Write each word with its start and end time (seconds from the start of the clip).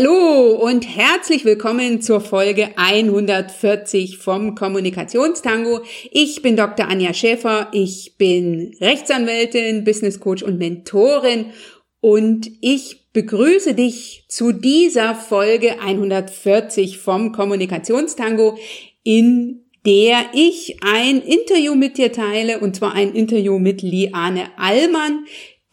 Hallo 0.00 0.52
und 0.52 0.86
herzlich 0.96 1.44
willkommen 1.44 2.00
zur 2.00 2.20
Folge 2.20 2.68
140 2.76 4.18
vom 4.18 4.54
Kommunikationstango. 4.54 5.80
Ich 6.12 6.40
bin 6.40 6.54
Dr. 6.54 6.86
Anja 6.86 7.12
Schäfer, 7.12 7.68
ich 7.72 8.14
bin 8.16 8.76
Rechtsanwältin, 8.80 9.82
Business 9.82 10.20
Coach 10.20 10.44
und 10.44 10.56
Mentorin 10.56 11.46
und 11.98 12.48
ich 12.60 13.10
begrüße 13.12 13.74
dich 13.74 14.24
zu 14.28 14.52
dieser 14.52 15.16
Folge 15.16 15.80
140 15.80 16.98
vom 16.98 17.32
Kommunikationstango, 17.32 18.56
in 19.02 19.64
der 19.84 20.26
ich 20.32 20.76
ein 20.80 21.20
Interview 21.20 21.74
mit 21.74 21.98
dir 21.98 22.12
teile, 22.12 22.60
und 22.60 22.76
zwar 22.76 22.94
ein 22.94 23.14
Interview 23.14 23.58
mit 23.58 23.82
Liane 23.82 24.44
Allmann, 24.58 25.24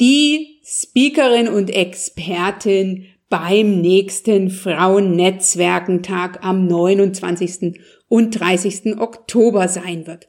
die 0.01 0.61
Speakerin 0.63 1.47
und 1.47 1.69
Expertin 1.69 3.05
beim 3.29 3.81
nächsten 3.81 4.49
Frauennetzwerkentag 4.49 6.43
am 6.43 6.67
29. 6.67 7.79
und 8.07 8.39
30. 8.39 8.99
Oktober 8.99 9.67
sein 9.67 10.07
wird. 10.07 10.27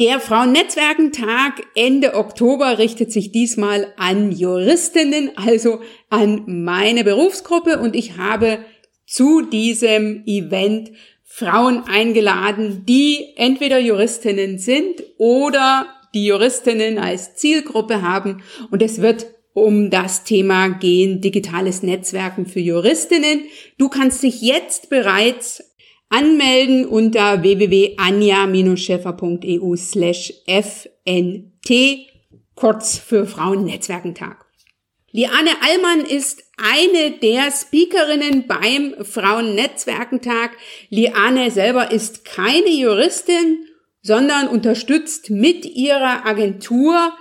Der 0.00 0.20
Frauennetzwerkentag 0.20 1.60
Ende 1.74 2.14
Oktober 2.14 2.78
richtet 2.78 3.10
sich 3.10 3.32
diesmal 3.32 3.92
an 3.96 4.30
Juristinnen, 4.30 5.32
also 5.36 5.80
an 6.08 6.44
meine 6.46 7.02
Berufsgruppe 7.02 7.80
und 7.80 7.96
ich 7.96 8.16
habe 8.16 8.60
zu 9.06 9.40
diesem 9.42 10.22
Event 10.24 10.92
Frauen 11.24 11.82
eingeladen, 11.88 12.84
die 12.86 13.32
entweder 13.36 13.78
Juristinnen 13.78 14.58
sind 14.58 15.02
oder 15.16 15.86
die 16.14 16.26
Juristinnen 16.26 16.98
als 16.98 17.34
Zielgruppe 17.34 18.02
haben 18.02 18.42
und 18.70 18.82
es 18.82 19.02
wird 19.02 19.26
um 19.64 19.90
das 19.90 20.22
Thema 20.24 20.68
gehen, 20.68 21.20
digitales 21.20 21.82
Netzwerken 21.82 22.46
für 22.46 22.60
Juristinnen. 22.60 23.42
Du 23.78 23.88
kannst 23.88 24.22
dich 24.22 24.42
jetzt 24.42 24.90
bereits 24.90 25.64
anmelden 26.08 26.86
unter 26.86 27.42
www.anja-scheffer.eu 27.42 29.76
slash 29.76 30.32
fnt, 30.46 31.70
kurz 32.54 32.98
für 32.98 33.26
Frauennetzwerkentag. 33.26 34.46
Liane 35.10 35.50
Allmann 35.62 36.04
ist 36.04 36.44
eine 36.58 37.12
der 37.12 37.50
Speakerinnen 37.50 38.46
beim 38.46 38.94
Frauennetzwerkentag. 39.04 40.50
Liane 40.90 41.50
selber 41.50 41.90
ist 41.90 42.24
keine 42.24 42.68
Juristin, 42.68 43.64
sondern 44.02 44.48
unterstützt 44.48 45.30
mit 45.30 45.64
ihrer 45.64 46.26
Agentur 46.26 47.12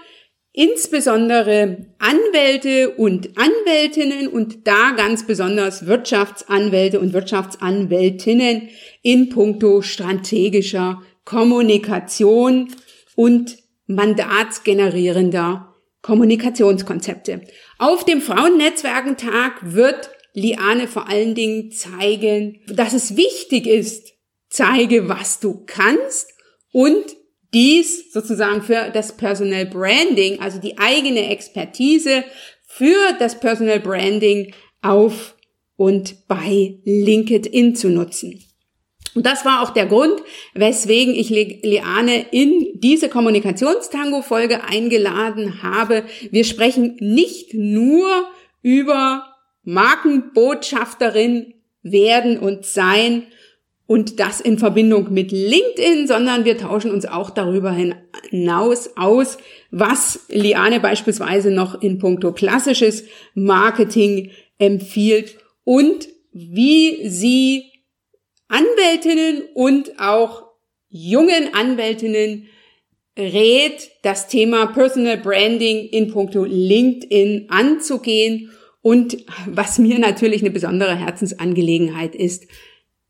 insbesondere 0.58 1.86
Anwälte 2.00 2.89
und 2.89 3.30
Anwältinnen 3.38 4.27
und 4.27 4.66
da 4.66 4.94
ganz 4.97 5.27
besonders 5.27 5.86
Wirtschaftsanwälte 5.86 7.00
und 7.00 7.13
Wirtschaftsanwältinnen 7.13 8.69
in 9.03 9.30
puncto 9.30 9.83
strategischer 9.83 11.03
Kommunikation 11.25 12.73
und 13.16 13.58
mandatsgenerierender 13.85 15.75
Kommunikationskonzepte. 16.02 17.41
Auf 17.78 18.03
dem 18.03 18.19
Frauennetzwerkentag 18.19 19.59
wird 19.61 20.09
Liane 20.33 20.88
vor 20.88 21.08
allen 21.08 21.35
Dingen 21.35 21.69
zeigen, 21.72 22.61
dass 22.67 22.94
es 22.94 23.16
wichtig 23.16 23.67
ist, 23.67 24.13
zeige, 24.50 25.08
was 25.08 25.39
du 25.39 25.66
kannst 25.67 26.33
und 26.72 27.16
dies 27.53 28.12
sozusagen 28.12 28.62
für 28.62 28.90
das 28.94 29.16
Personal 29.16 29.66
Branding, 29.66 30.40
also 30.40 30.59
die 30.59 30.78
eigene 30.78 31.30
Expertise 31.30 32.23
für 32.66 33.14
das 33.20 33.40
Personal 33.40 33.80
Branding 33.80 34.53
auf 34.81 35.36
und 35.75 36.28
bei 36.28 36.80
LinkedIn 36.84 37.75
zu 37.75 37.90
nutzen. 37.90 38.44
Und 39.16 39.25
das 39.25 39.45
war 39.45 39.64
auch 39.64 39.72
der 39.72 39.88
Grund, 39.88 40.22
weswegen 40.53 41.16
ich 41.16 41.30
Liane 41.30 42.28
in 42.30 42.68
diese 42.75 43.09
Kommunikationstango-Folge 43.09 44.63
eingeladen 44.63 45.63
habe. 45.63 46.03
Wir 46.30 46.44
sprechen 46.44 46.97
nicht 47.00 47.56
nur 47.56 48.28
über 48.62 49.34
Markenbotschafterin 49.63 51.56
werden 51.81 52.38
und 52.38 52.66
sein, 52.66 53.24
und 53.88 54.20
das 54.20 54.42
in 54.42 54.59
Verbindung 54.59 55.14
mit 55.14 55.31
LinkedIn, 55.31 56.08
sondern 56.08 56.46
wir 56.46 56.58
tauschen 56.58 56.92
uns 56.92 57.06
auch 57.06 57.30
darüber 57.30 57.74
hinaus 57.74 58.92
aus, 58.98 59.38
was 59.72 60.25
Liane 60.28 60.81
beispielsweise 60.81 61.52
noch 61.52 61.81
in 61.81 61.98
puncto 61.98 62.34
klassisches 62.34 63.06
Marketing 63.34 64.31
empfiehlt 64.59 65.38
und 65.64 66.09
wie 66.34 67.08
sie 67.09 67.64
Anwältinnen 68.50 69.44
und 69.53 70.00
auch 70.00 70.44
jungen 70.90 71.54
Anwältinnen 71.54 72.48
rät, 73.18 73.90
das 74.04 74.28
Thema 74.28 74.68
Personal 74.68 75.18
Branding 75.18 75.88
in 75.90 76.12
puncto 76.12 76.46
LinkedIn 76.46 77.48
anzugehen. 77.50 78.52
Und 78.81 79.18
was 79.48 79.80
mir 79.80 79.98
natürlich 80.00 80.42
eine 80.42 80.52
besondere 80.52 80.96
Herzensangelegenheit 80.96 82.16
ist, 82.16 82.48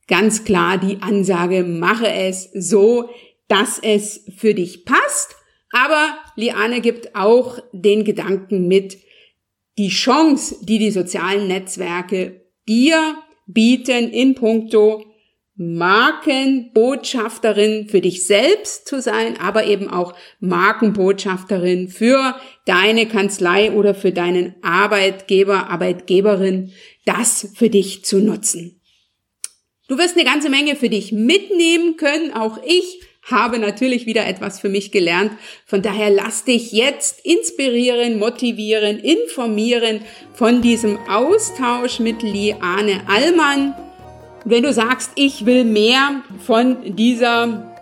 ganz 0.08 0.44
klar 0.44 0.78
die 0.78 1.02
Ansage, 1.02 1.64
mache 1.64 2.12
es 2.12 2.50
so, 2.54 3.10
dass 3.48 3.80
es 3.80 4.26
für 4.36 4.54
dich 4.54 4.86
passt. 4.86 5.36
Aber 5.72 6.18
Liane 6.36 6.82
gibt 6.82 7.16
auch 7.16 7.60
den 7.72 8.04
Gedanken 8.04 8.68
mit, 8.68 8.98
die 9.78 9.90
Chance, 9.90 10.58
die 10.64 10.80
die 10.80 10.92
sozialen 10.92 11.48
Netzwerke 11.48 12.42
dir 12.68 13.16
bieten 13.46 14.10
in 14.10 14.36
puncto 14.36 15.06
Markenbotschafterin 15.60 17.90
für 17.90 18.02
dich 18.02 18.28
selbst 18.28 18.88
zu 18.88 19.02
sein, 19.02 19.40
aber 19.40 19.66
eben 19.66 19.90
auch 19.90 20.14
Markenbotschafterin 20.40 21.90
für 21.90 22.36
deine 22.66 23.08
Kanzlei 23.08 23.72
oder 23.72 23.96
für 23.96 24.12
deinen 24.12 24.54
Arbeitgeber, 24.62 25.72
Arbeitgeberin, 25.72 26.74
das 27.06 27.54
für 27.56 27.72
dich 27.72 28.06
zu 28.06 28.20
nutzen. 28.20 28.77
Du 29.88 29.98
wirst 29.98 30.18
eine 30.18 30.26
ganze 30.26 30.50
Menge 30.50 30.76
für 30.76 30.90
dich 30.90 31.14
mitnehmen 31.14 31.96
können. 31.96 32.34
Auch 32.34 32.60
ich 32.66 33.00
habe 33.24 33.58
natürlich 33.58 34.06
wieder 34.06 34.28
etwas 34.28 34.60
für 34.60 34.68
mich 34.68 34.92
gelernt. 34.92 35.32
Von 35.66 35.82
daher 35.82 36.10
lass 36.10 36.44
dich 36.44 36.74
jetzt 36.74 37.26
inspirieren, 37.26 38.20
motivieren, 38.20 39.00
informieren 39.00 40.02
von 40.34 40.62
diesem 40.62 40.98
Austausch 41.08 42.00
mit 42.00 42.22
Liane 42.22 43.02
Allmann. 43.08 43.76
Wenn 44.44 44.64
du 44.64 44.74
sagst, 44.74 45.12
ich 45.16 45.46
will 45.46 45.64
mehr 45.64 46.22
von 46.46 46.96
dieser 46.96 47.74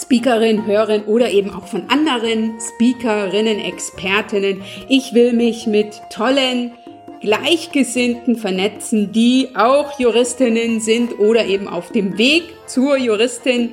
Speakerin 0.00 0.66
hören 0.66 1.04
oder 1.04 1.30
eben 1.30 1.50
auch 1.50 1.66
von 1.66 1.88
anderen 1.88 2.54
Speakerinnen, 2.60 3.58
Expertinnen. 3.58 4.62
Ich 4.88 5.12
will 5.12 5.32
mich 5.32 5.66
mit 5.66 6.00
tollen 6.10 6.72
Gleichgesinnten 7.22 8.36
vernetzen, 8.36 9.12
die 9.12 9.48
auch 9.54 9.98
Juristinnen 9.98 10.80
sind 10.80 11.18
oder 11.18 11.46
eben 11.46 11.68
auf 11.68 11.90
dem 11.92 12.18
Weg 12.18 12.42
zur 12.66 12.96
Juristin, 12.96 13.70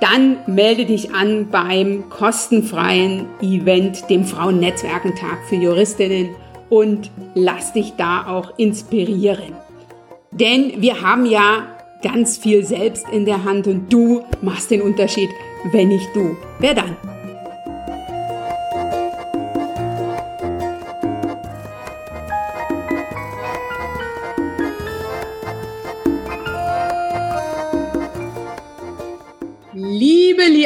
dann 0.00 0.38
melde 0.46 0.84
dich 0.84 1.14
an 1.14 1.48
beim 1.50 2.10
kostenfreien 2.10 3.26
Event, 3.40 4.10
dem 4.10 4.24
Frauennetzwerkentag 4.24 5.38
für 5.48 5.56
Juristinnen 5.56 6.36
und 6.68 7.10
lass 7.34 7.72
dich 7.72 7.94
da 7.96 8.26
auch 8.26 8.58
inspirieren. 8.58 9.54
Denn 10.30 10.82
wir 10.82 11.00
haben 11.00 11.26
ja 11.26 11.68
ganz 12.02 12.36
viel 12.36 12.64
selbst 12.64 13.06
in 13.10 13.24
der 13.24 13.44
Hand 13.44 13.66
und 13.66 13.90
du 13.90 14.24
machst 14.42 14.70
den 14.70 14.82
Unterschied, 14.82 15.30
wenn 15.72 15.88
nicht 15.88 16.08
du. 16.14 16.36
Wer 16.58 16.74
dann? 16.74 17.13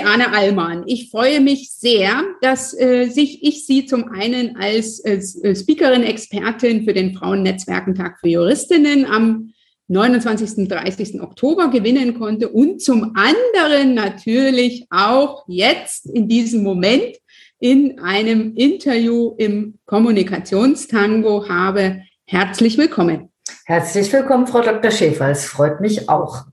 Liane 0.08 0.32
Allmann. 0.32 0.84
Ich 0.86 1.10
freue 1.10 1.40
mich 1.40 1.70
sehr, 1.70 2.22
dass 2.40 2.72
äh, 2.72 3.08
sich 3.08 3.42
ich 3.42 3.66
Sie 3.66 3.84
zum 3.84 4.10
einen 4.10 4.56
als, 4.56 5.04
als 5.04 5.36
äh, 5.44 5.54
Speakerin, 5.54 6.02
Expertin 6.02 6.84
für 6.84 6.94
den 6.94 7.14
Frauennetzwerkentag 7.14 8.18
für 8.18 8.28
Juristinnen 8.28 9.04
am 9.04 9.52
29. 9.88 10.58
und 10.58 10.72
30. 10.72 11.20
Oktober 11.20 11.68
gewinnen 11.68 12.18
konnte 12.18 12.48
und 12.48 12.80
zum 12.80 13.12
anderen 13.16 13.94
natürlich 13.94 14.86
auch 14.88 15.44
jetzt 15.46 16.06
in 16.06 16.26
diesem 16.26 16.62
Moment 16.62 17.16
in 17.60 17.98
einem 18.00 18.54
Interview 18.54 19.34
im 19.36 19.78
Kommunikationstango 19.84 21.50
habe. 21.50 22.02
Herzlich 22.24 22.78
willkommen. 22.78 23.28
Herzlich 23.66 24.10
willkommen, 24.10 24.46
Frau 24.46 24.62
Dr. 24.62 24.90
Schäfer. 24.90 25.28
Es 25.28 25.44
freut 25.44 25.82
mich 25.82 26.08
auch. 26.08 26.46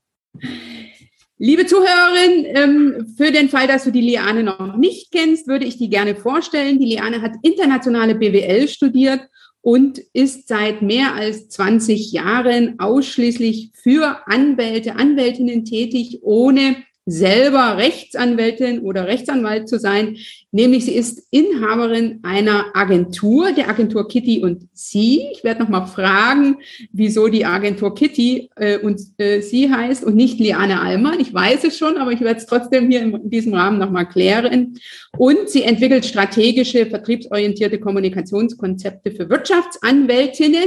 Liebe 1.37 1.65
Zuhörerin, 1.65 2.45
ähm, 2.45 3.13
für 3.17 3.31
den 3.31 3.49
Fall, 3.49 3.67
dass 3.67 3.83
du 3.83 3.91
die 3.91 4.01
Liane 4.01 4.41
noch 4.41 4.77
nicht 4.77 5.11
kennst, 5.11 5.47
würde 5.47 5.65
ich 5.65 5.77
die 5.77 5.89
gerne 5.89 6.15
vorstellen. 6.15 6.79
Die 6.79 6.85
Liane 6.85 7.21
hat 7.21 7.33
internationale 7.41 8.15
BWL 8.15 8.69
studiert 8.69 9.19
und 9.59 9.99
ist 10.13 10.47
seit 10.47 10.81
mehr 10.81 11.13
als 11.13 11.49
20 11.49 12.13
Jahren 12.13 12.79
ausschließlich 12.79 13.71
für 13.73 14.25
Anwälte, 14.27 14.95
Anwältinnen 14.95 15.65
tätig, 15.65 16.19
ohne 16.21 16.77
selber 17.05 17.77
Rechtsanwältin 17.77 18.79
oder 18.79 19.07
Rechtsanwalt 19.07 19.69
zu 19.69 19.79
sein, 19.79 20.17
nämlich 20.51 20.85
sie 20.85 20.95
ist 20.95 21.27
Inhaberin 21.29 22.19
einer 22.23 22.65
Agentur, 22.73 23.51
der 23.51 23.69
Agentur 23.69 24.07
Kitty 24.07 24.43
und 24.43 24.67
Sie. 24.73 25.27
Ich 25.31 25.43
werde 25.43 25.61
noch 25.61 25.69
mal 25.69 25.85
fragen, 25.85 26.57
wieso 26.91 27.27
die 27.27 27.45
Agentur 27.45 27.93
Kitty 27.93 28.49
äh, 28.55 28.79
und 28.79 28.99
äh, 29.17 29.41
Sie 29.41 29.71
heißt 29.71 30.03
und 30.03 30.15
nicht 30.15 30.39
Liane 30.39 30.81
Allmann. 30.81 31.19
Ich 31.19 31.33
weiß 31.33 31.63
es 31.65 31.77
schon, 31.77 31.97
aber 31.97 32.11
ich 32.11 32.21
werde 32.21 32.39
es 32.39 32.47
trotzdem 32.47 32.89
hier 32.89 33.01
in 33.01 33.29
diesem 33.29 33.53
Rahmen 33.53 33.77
noch 33.77 33.91
mal 33.91 34.05
klären. 34.05 34.79
Und 35.17 35.49
sie 35.49 35.63
entwickelt 35.63 36.05
strategische, 36.05 36.87
vertriebsorientierte 36.87 37.79
Kommunikationskonzepte 37.79 39.11
für 39.11 39.29
Wirtschaftsanwältinnen 39.29 40.65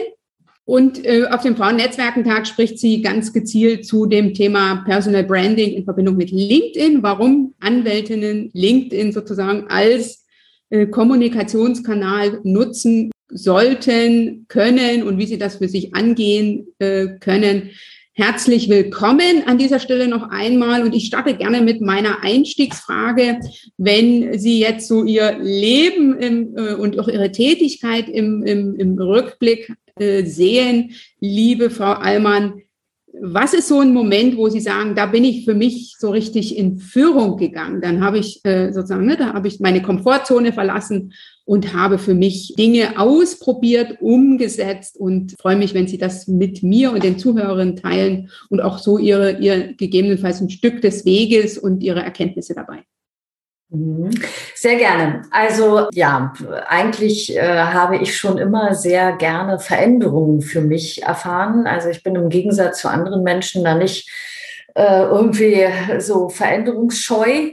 und 0.69 1.03
äh, 1.07 1.25
auf 1.31 1.41
dem 1.41 1.57
Frauennetzwerkentag 1.57 2.47
spricht 2.47 2.79
sie 2.79 3.01
ganz 3.01 3.33
gezielt 3.33 3.87
zu 3.87 4.05
dem 4.05 4.35
Thema 4.35 4.85
Personal 4.85 5.25
Branding 5.25 5.73
in 5.73 5.85
Verbindung 5.85 6.19
mit 6.19 6.31
LinkedIn, 6.31 7.03
warum 7.03 7.55
Anwältinnen 7.59 8.51
LinkedIn 8.53 9.13
sozusagen 9.13 9.69
als 9.71 10.27
äh, 10.69 10.87
Kommunikationskanal 10.87 12.41
nutzen 12.43 13.11
sollten, 13.31 14.45
können 14.49 15.05
und 15.05 15.17
wie 15.17 15.25
sie 15.25 15.39
das 15.39 15.57
für 15.57 15.69
sich 15.69 15.95
angehen 15.95 16.67
äh, 16.81 17.07
können. 17.19 17.71
Herzlich 18.13 18.69
willkommen 18.69 19.45
an 19.47 19.57
dieser 19.57 19.79
Stelle 19.79 20.07
noch 20.07 20.29
einmal 20.29 20.83
und 20.83 20.95
ich 20.95 21.07
starte 21.07 21.35
gerne 21.35 21.63
mit 21.63 21.81
meiner 21.81 22.23
Einstiegsfrage. 22.23 23.39
Wenn 23.79 24.39
Sie 24.39 24.59
jetzt 24.59 24.87
so 24.87 25.05
Ihr 25.05 25.39
Leben 25.39 26.19
im, 26.19 26.57
äh, 26.59 26.75
und 26.75 26.99
auch 26.99 27.09
Ihre 27.09 27.33
Tätigkeit 27.33 28.07
im, 28.09 28.43
im, 28.43 28.75
im 28.75 28.99
Rückblick 28.99 29.73
äh, 30.01 30.25
sehen, 30.25 30.93
liebe 31.21 31.71
Frau 31.71 31.93
Allmann, 31.93 32.63
was 33.21 33.55
ist 33.55 33.69
so 33.69 33.81
ein 33.81 33.93
Moment, 33.93 34.37
wo 34.37 34.49
Sie 34.49 34.61
sagen, 34.61 34.95
da 34.95 35.07
bin 35.07 35.25
ich 35.25 35.45
für 35.45 35.55
mich 35.55 35.97
so 35.99 36.11
richtig 36.11 36.57
in 36.57 36.79
Führung 36.79 37.37
gegangen? 37.37 37.81
Dann 37.81 38.03
habe 38.03 38.19
ich 38.19 38.45
äh, 38.45 38.73
sozusagen, 38.73 39.07
ne, 39.07 39.17
da 39.17 39.33
habe 39.33 39.49
ich 39.49 39.61
meine 39.61 39.83
Komfortzone 39.83 40.53
verlassen 40.53 41.13
und 41.45 41.73
habe 41.75 41.99
für 41.99 42.15
mich 42.15 42.55
Dinge 42.59 42.99
ausprobiert, 42.99 43.99
umgesetzt 44.01 44.97
und 44.99 45.35
freue 45.41 45.57
mich, 45.57 45.75
wenn 45.75 45.89
Sie 45.89 45.99
das 45.99 46.29
mit 46.29 46.63
mir 46.63 46.93
und 46.93 47.03
den 47.03 47.19
Zuhörern 47.19 47.77
teilen 47.77 48.31
und 48.51 48.61
auch 48.61 48.79
so 48.79 48.99
Ihre, 48.99 49.39
ihr 49.39 49.73
gegebenenfalls 49.73 50.41
ein 50.41 50.51
Stück 50.51 50.83
des 50.83 51.05
Weges 51.05 51.57
und 51.59 51.83
Ihre 51.83 52.03
Erkenntnisse 52.03 52.55
dabei. 52.55 52.85
Mhm. 53.71 54.11
Sehr 54.55 54.77
gerne. 54.77 55.23
Also 55.31 55.89
ja, 55.93 56.33
eigentlich 56.67 57.37
äh, 57.37 57.43
habe 57.43 57.99
ich 57.99 58.17
schon 58.17 58.39
immer 58.39 58.75
sehr 58.75 59.13
gerne 59.13 59.59
Veränderungen 59.59 60.41
für 60.41 60.63
mich 60.63 61.03
erfahren. 61.03 61.67
Also 61.67 61.91
ich 61.91 62.03
bin 62.03 62.15
im 62.15 62.31
Gegensatz 62.31 62.81
zu 62.81 62.89
anderen 62.89 63.23
Menschen 63.23 63.65
da 63.65 63.75
nicht 63.75 64.09
äh, 64.75 65.03
irgendwie 65.03 65.67
so 65.99 66.31
veränderungsscheu 66.31 67.51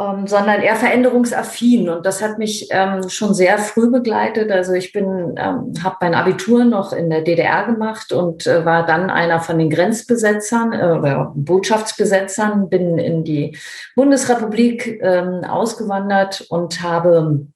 ähm, 0.00 0.26
sondern 0.26 0.62
eher 0.62 0.76
veränderungsaffin. 0.76 1.90
Und 1.90 2.06
das 2.06 2.22
hat 2.22 2.38
mich 2.38 2.68
ähm, 2.70 3.08
schon 3.10 3.34
sehr 3.34 3.58
früh 3.58 3.90
begleitet. 3.90 4.50
Also 4.50 4.72
ich 4.72 4.92
bin, 4.92 5.34
ähm, 5.36 5.74
habe 5.84 5.96
mein 6.00 6.14
Abitur 6.14 6.64
noch 6.64 6.92
in 6.92 7.10
der 7.10 7.20
DDR 7.20 7.66
gemacht 7.66 8.12
und 8.12 8.46
äh, 8.46 8.64
war 8.64 8.86
dann 8.86 9.10
einer 9.10 9.40
von 9.40 9.58
den 9.58 9.68
Grenzbesetzern 9.68 10.72
äh, 10.72 10.98
oder 10.98 11.32
Botschaftsbesetzern, 11.34 12.70
bin 12.70 12.98
in 12.98 13.24
die 13.24 13.58
Bundesrepublik 13.94 15.00
ähm, 15.02 15.44
ausgewandert 15.44 16.46
und 16.48 16.82
habe 16.82 17.46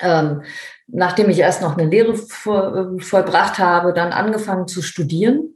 ähm, 0.00 0.42
nachdem 0.88 1.30
ich 1.30 1.38
erst 1.38 1.62
noch 1.62 1.78
eine 1.78 1.88
Lehre 1.88 2.14
vollbracht 2.14 3.58
habe, 3.58 3.92
dann 3.94 4.12
angefangen 4.12 4.68
zu 4.68 4.82
studieren. 4.82 5.54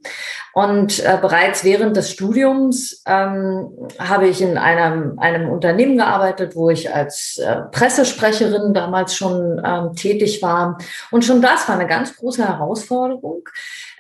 Und 0.57 1.05
äh, 1.05 1.19
bereits 1.21 1.65
während 1.65 1.99
des 1.99 2.11
Studiums 2.11 3.03
ähm, 3.05 3.69
habe 3.99 4.27
ich 4.27 4.41
in 4.41 4.57
einem, 4.57 5.19
einem 5.19 5.51
Unternehmen 5.51 5.99
gearbeitet, 5.99 6.57
wo 6.57 6.71
ich 6.71 6.95
als 6.95 7.37
äh, 7.37 7.57
Pressesprecherin 7.73 8.73
damals 8.73 9.15
schon 9.15 9.61
ähm, 9.63 9.93
tätig 9.95 10.41
war. 10.41 10.79
Und 11.11 11.27
schon 11.27 11.43
das 11.43 11.69
war 11.69 11.79
eine 11.79 11.87
ganz 11.87 12.17
große 12.17 12.49
Herausforderung, 12.49 13.47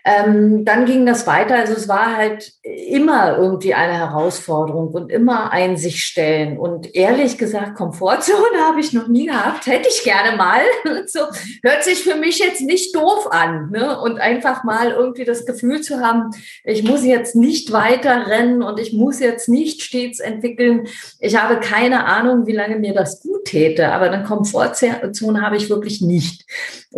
ähm, 0.06 0.64
dann 0.64 0.86
ging 0.86 1.04
das 1.04 1.26
weiter. 1.26 1.56
Also 1.56 1.72
es 1.72 1.88
war 1.88 2.16
halt 2.16 2.52
immer 2.62 3.36
irgendwie 3.38 3.74
eine 3.74 3.94
Herausforderung 3.94 4.94
und 4.94 5.10
immer 5.10 5.50
ein 5.50 5.76
sich 5.76 6.04
stellen. 6.04 6.58
Und 6.58 6.94
ehrlich 6.94 7.38
gesagt, 7.38 7.74
Komfortzone 7.74 8.60
habe 8.68 8.78
ich 8.78 8.92
noch 8.92 9.08
nie 9.08 9.26
gehabt. 9.26 9.66
Hätte 9.66 9.88
ich 9.88 10.04
gerne 10.04 10.36
mal. 10.36 10.60
so, 11.06 11.22
hört 11.64 11.82
sich 11.82 12.04
für 12.04 12.14
mich 12.14 12.38
jetzt 12.38 12.60
nicht 12.60 12.94
doof 12.94 13.26
an. 13.32 13.70
Ne? 13.72 14.00
Und 14.00 14.20
einfach 14.20 14.62
mal 14.62 14.92
irgendwie 14.92 15.24
das 15.24 15.44
Gefühl 15.44 15.80
zu 15.80 15.98
haben, 15.98 16.30
ich 16.62 16.84
muss 16.84 17.04
jetzt 17.04 17.34
nicht 17.34 17.72
weiter 17.72 18.28
rennen 18.28 18.62
und 18.62 18.78
ich 18.78 18.92
muss 18.92 19.18
jetzt 19.18 19.48
nicht 19.48 19.82
stets 19.82 20.20
entwickeln. 20.20 20.86
Ich 21.18 21.36
habe 21.36 21.58
keine 21.58 22.04
Ahnung, 22.04 22.46
wie 22.46 22.52
lange 22.52 22.76
mir 22.76 22.94
das 22.94 23.22
gut 23.22 23.46
täte. 23.46 23.90
Aber 23.90 24.08
eine 24.08 24.22
Komfortzone 24.22 25.42
habe 25.42 25.56
ich 25.56 25.68
wirklich 25.68 26.00
nicht. 26.00 26.44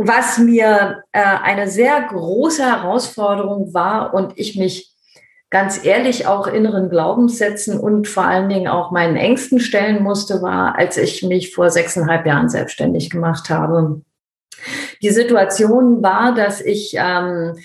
Was 0.00 0.38
mir 0.38 1.02
äh, 1.10 1.20
eine 1.20 1.66
sehr 1.66 2.00
große 2.00 2.64
Herausforderung 2.64 3.74
war 3.74 4.14
und 4.14 4.32
ich 4.36 4.56
mich 4.56 4.94
ganz 5.50 5.84
ehrlich 5.84 6.28
auch 6.28 6.46
inneren 6.46 6.88
Glaubenssätzen 6.88 7.80
und 7.80 8.06
vor 8.06 8.22
allen 8.22 8.48
Dingen 8.48 8.68
auch 8.68 8.92
meinen 8.92 9.16
Ängsten 9.16 9.58
stellen 9.58 10.04
musste, 10.04 10.40
war, 10.40 10.78
als 10.78 10.98
ich 10.98 11.24
mich 11.24 11.52
vor 11.52 11.70
sechseinhalb 11.70 12.26
Jahren 12.26 12.48
selbstständig 12.48 13.10
gemacht 13.10 13.50
habe. 13.50 14.02
Die 15.02 15.10
Situation 15.10 16.00
war, 16.00 16.32
dass 16.32 16.60
ich 16.60 16.94
ähm, 16.96 17.56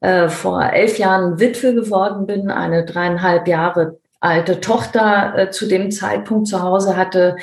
äh, 0.00 0.28
vor 0.28 0.62
elf 0.62 0.98
Jahren 0.98 1.40
Witwe 1.40 1.74
geworden 1.74 2.26
bin, 2.26 2.50
eine 2.50 2.84
dreieinhalb 2.84 3.48
Jahre 3.48 3.98
alte 4.20 4.60
Tochter 4.60 5.34
äh, 5.36 5.50
zu 5.50 5.66
dem 5.66 5.90
Zeitpunkt 5.90 6.48
zu 6.48 6.62
Hause 6.62 6.96
hatte, 6.96 7.36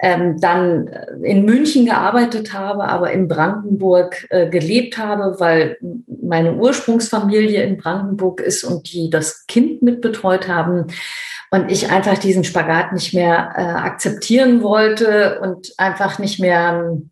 ähm, 0.00 0.38
dann 0.40 0.88
äh, 0.88 1.06
in 1.22 1.44
München 1.44 1.86
gearbeitet 1.86 2.52
habe, 2.52 2.84
aber 2.84 3.12
in 3.12 3.28
Brandenburg 3.28 4.26
äh, 4.30 4.48
gelebt 4.48 4.98
habe, 4.98 5.40
weil 5.40 5.78
meine 6.22 6.54
Ursprungsfamilie 6.54 7.62
in 7.62 7.78
Brandenburg 7.78 8.40
ist 8.40 8.64
und 8.64 8.92
die 8.92 9.10
das 9.10 9.46
Kind 9.46 9.82
mitbetreut 9.82 10.48
haben. 10.48 10.86
Und 11.50 11.70
ich 11.70 11.90
einfach 11.90 12.18
diesen 12.18 12.44
Spagat 12.44 12.92
nicht 12.92 13.14
mehr 13.14 13.52
äh, 13.56 13.62
akzeptieren 13.62 14.62
wollte 14.62 15.40
und 15.40 15.72
einfach 15.78 16.18
nicht 16.18 16.40
mehr 16.40 16.84
ähm, 16.84 17.10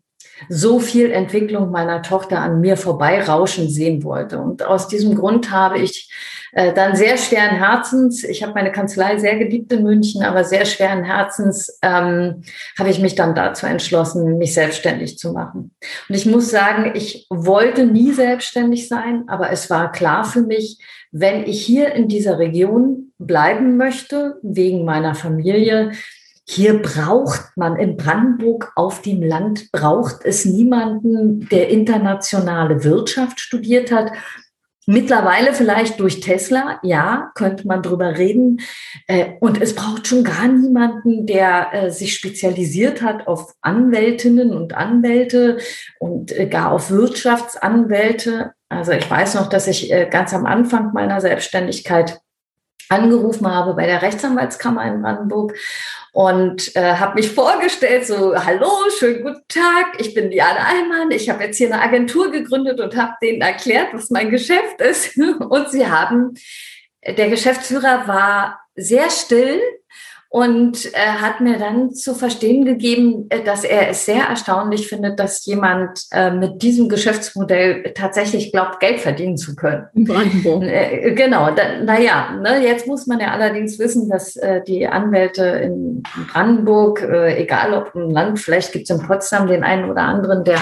so 0.49 0.79
viel 0.79 1.11
Entwicklung 1.11 1.71
meiner 1.71 2.01
Tochter 2.01 2.39
an 2.39 2.61
mir 2.61 2.77
vorbeirauschen 2.77 3.69
sehen 3.69 4.03
wollte. 4.03 4.39
Und 4.39 4.63
aus 4.63 4.87
diesem 4.87 5.15
Grund 5.15 5.51
habe 5.51 5.79
ich 5.79 6.11
äh, 6.53 6.73
dann 6.73 6.95
sehr 6.95 7.17
schweren 7.17 7.57
Herzens, 7.57 8.23
ich 8.23 8.41
habe 8.41 8.53
meine 8.53 8.71
Kanzlei 8.71 9.17
sehr 9.17 9.37
geliebt 9.37 9.71
in 9.71 9.83
München, 9.83 10.23
aber 10.23 10.43
sehr 10.43 10.65
schweren 10.65 11.03
Herzens 11.03 11.77
ähm, 11.81 12.41
habe 12.79 12.89
ich 12.89 12.99
mich 12.99 13.15
dann 13.15 13.35
dazu 13.35 13.65
entschlossen, 13.65 14.37
mich 14.37 14.53
selbstständig 14.53 15.17
zu 15.17 15.33
machen. 15.33 15.75
Und 16.07 16.15
ich 16.15 16.25
muss 16.25 16.49
sagen, 16.49 16.93
ich 16.95 17.27
wollte 17.29 17.85
nie 17.85 18.11
selbstständig 18.11 18.87
sein, 18.87 19.25
aber 19.27 19.51
es 19.51 19.69
war 19.69 19.91
klar 19.91 20.23
für 20.23 20.41
mich, 20.41 20.79
wenn 21.11 21.43
ich 21.43 21.65
hier 21.65 21.93
in 21.93 22.07
dieser 22.07 22.39
Region 22.39 23.13
bleiben 23.17 23.77
möchte, 23.77 24.37
wegen 24.41 24.85
meiner 24.85 25.15
Familie, 25.15 25.91
hier 26.49 26.81
braucht 26.81 27.51
man 27.55 27.75
in 27.75 27.97
Brandenburg 27.97 28.71
auf 28.75 29.01
dem 29.01 29.21
Land, 29.21 29.71
braucht 29.71 30.23
es 30.23 30.45
niemanden, 30.45 31.47
der 31.49 31.69
internationale 31.69 32.83
Wirtschaft 32.83 33.39
studiert 33.39 33.91
hat, 33.91 34.11
Mittlerweile 34.89 35.53
vielleicht 35.53 35.99
durch 35.99 36.21
Tesla, 36.21 36.79
ja, 36.81 37.31
könnte 37.35 37.67
man 37.67 37.81
drüber 37.81 38.17
reden. 38.17 38.61
Äh, 39.07 39.33
und 39.41 39.61
es 39.61 39.75
braucht 39.75 40.07
schon 40.07 40.23
gar 40.23 40.47
niemanden, 40.47 41.25
der 41.25 41.73
äh, 41.73 41.91
sich 41.91 42.15
spezialisiert 42.15 43.01
hat 43.01 43.27
auf 43.27 43.53
Anwältinnen 43.59 44.53
und 44.53 44.75
Anwälte 44.75 45.57
und 45.99 46.31
äh, 46.31 46.47
gar 46.47 46.71
auf 46.71 46.89
Wirtschaftsanwälte. 46.89 48.53
Also 48.69 48.93
ich 48.93 49.11
weiß 49.11 49.35
noch, 49.35 49.47
dass 49.47 49.67
ich 49.67 49.93
ganz 50.09 50.33
am 50.33 50.45
Anfang 50.45 50.91
meiner 50.93 51.21
Selbstständigkeit 51.21 52.19
angerufen 52.89 53.47
habe 53.49 53.73
bei 53.73 53.85
der 53.85 54.01
Rechtsanwaltskammer 54.01 54.85
in 54.85 55.01
Brandenburg 55.01 55.53
und 56.13 56.75
äh, 56.75 56.95
habe 56.95 57.15
mich 57.15 57.31
vorgestellt, 57.33 58.05
so, 58.07 58.35
hallo, 58.35 58.69
schönen 58.97 59.23
guten 59.23 59.47
Tag, 59.47 59.99
ich 59.99 60.13
bin 60.13 60.31
Diana 60.31 60.59
Allmann, 60.59 61.11
ich 61.11 61.29
habe 61.29 61.43
jetzt 61.43 61.57
hier 61.57 61.73
eine 61.73 61.81
Agentur 61.81 62.31
gegründet 62.31 62.79
und 62.79 62.95
habe 62.95 63.13
denen 63.21 63.41
erklärt, 63.41 63.89
was 63.93 64.09
mein 64.09 64.29
Geschäft 64.29 64.81
ist. 64.81 65.17
Und 65.49 65.69
sie 65.69 65.87
haben, 65.87 66.33
der 67.05 67.29
Geschäftsführer 67.29 68.07
war 68.07 68.59
sehr 68.75 69.09
still 69.09 69.59
und 70.29 70.93
äh, 70.93 70.97
hat 70.97 71.39
mir 71.39 71.57
dann 71.57 71.93
zu 71.93 72.13
verstehen 72.13 72.65
gegeben, 72.65 73.27
äh, 73.29 73.43
dass 73.43 73.63
er 73.63 73.89
es 73.89 74.05
sehr 74.05 74.23
erstaunlich 74.23 74.87
findet, 74.87 75.19
dass 75.19 75.45
jemand 75.45 76.01
äh, 76.11 76.31
mit 76.31 76.61
diesem 76.61 76.89
Geschäftsmodell 76.89 77.93
tatsächlich 77.95 78.51
glaubt, 78.51 78.79
Geld 78.79 78.99
verdienen 78.99 79.37
zu 79.37 79.55
können. 79.55 79.87
Brandenburg. 79.93 80.63
Äh, 80.63 81.13
genau, 81.13 81.51
da, 81.51 81.81
naja, 81.81 82.37
ne, 82.41 82.61
jetzt 82.61 82.87
muss 82.87 83.07
man 83.07 83.19
ja 83.19 83.31
allerdings 83.31 83.79
wissen, 83.79 84.09
dass 84.09 84.35
äh, 84.35 84.61
die 84.67 84.87
Anwälte 84.87 85.43
in 85.45 86.03
Brandenburg, 86.31 87.01
äh, 87.01 87.41
egal 87.41 87.73
ob 87.73 87.95
im 87.95 88.09
Land, 88.09 88.39
vielleicht 88.39 88.73
gibt 88.73 88.89
es 88.89 88.95
in 88.95 89.05
Potsdam 89.05 89.47
den 89.47 89.63
einen 89.63 89.89
oder 89.89 90.01
anderen, 90.01 90.43
der 90.43 90.59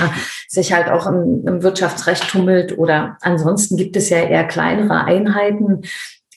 sich 0.47 0.73
halt 0.73 0.89
auch 0.89 1.07
im, 1.07 1.43
im 1.47 1.63
Wirtschaftsrecht 1.63 2.29
tummelt 2.29 2.77
oder 2.77 3.17
ansonsten 3.21 3.77
gibt 3.77 3.95
es 3.95 4.09
ja 4.09 4.19
eher 4.19 4.45
kleinere 4.45 5.05
Einheiten, 5.05 5.81
äh, 5.83 5.87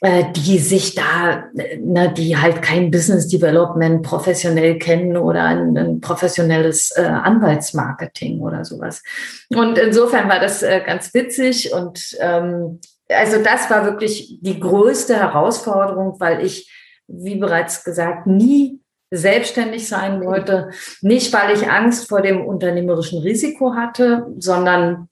die 0.00 0.58
sich 0.58 0.94
da, 0.94 1.44
ne, 1.52 2.12
die 2.16 2.36
halt 2.36 2.62
kein 2.62 2.90
Business 2.90 3.26
Development 3.26 4.02
professionell 4.02 4.78
kennen 4.78 5.16
oder 5.16 5.42
ein, 5.42 5.76
ein 5.76 6.00
professionelles 6.00 6.92
äh, 6.96 7.02
Anwaltsmarketing 7.02 8.40
oder 8.40 8.64
sowas. 8.64 9.02
Und 9.48 9.76
insofern 9.76 10.28
war 10.28 10.38
das 10.38 10.62
äh, 10.62 10.82
ganz 10.86 11.12
witzig 11.14 11.72
und 11.72 12.16
ähm, 12.20 12.80
also 13.08 13.42
das 13.42 13.70
war 13.70 13.84
wirklich 13.84 14.38
die 14.40 14.60
größte 14.60 15.16
Herausforderung, 15.16 16.20
weil 16.20 16.44
ich, 16.44 16.70
wie 17.08 17.36
bereits 17.36 17.82
gesagt, 17.82 18.26
nie 18.26 18.80
selbstständig 19.10 19.88
sein 19.88 20.22
wollte. 20.24 20.70
Nicht, 21.00 21.32
weil 21.32 21.56
ich 21.56 21.68
Angst 21.68 22.08
vor 22.08 22.20
dem 22.20 22.44
unternehmerischen 22.44 23.22
Risiko 23.22 23.74
hatte, 23.74 24.26
sondern 24.38 25.07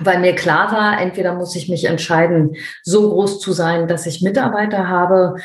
weil 0.00 0.20
mir 0.20 0.34
klar 0.34 0.72
war, 0.72 1.00
entweder 1.00 1.34
muss 1.34 1.56
ich 1.56 1.68
mich 1.68 1.84
entscheiden, 1.84 2.56
so 2.82 3.10
groß 3.10 3.40
zu 3.40 3.52
sein, 3.52 3.88
dass 3.88 4.06
ich 4.06 4.22
Mitarbeiter 4.22 4.88
habe, 4.88 5.36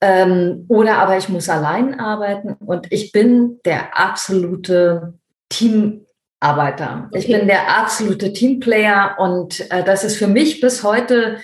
ähm, 0.00 0.64
oder 0.68 0.98
aber 0.98 1.18
ich 1.18 1.28
muss 1.28 1.48
allein 1.48 2.00
arbeiten. 2.00 2.54
Und 2.54 2.86
ich 2.90 3.12
bin 3.12 3.60
der 3.64 3.98
absolute 3.98 5.14
Teamarbeiter. 5.50 7.08
Okay. 7.08 7.18
Ich 7.18 7.26
bin 7.26 7.46
der 7.46 7.78
absolute 7.78 8.32
Teamplayer 8.32 9.16
und 9.18 9.70
äh, 9.70 9.84
das 9.84 10.04
ist 10.04 10.16
für 10.16 10.28
mich 10.28 10.60
bis 10.60 10.82
heute 10.82 11.38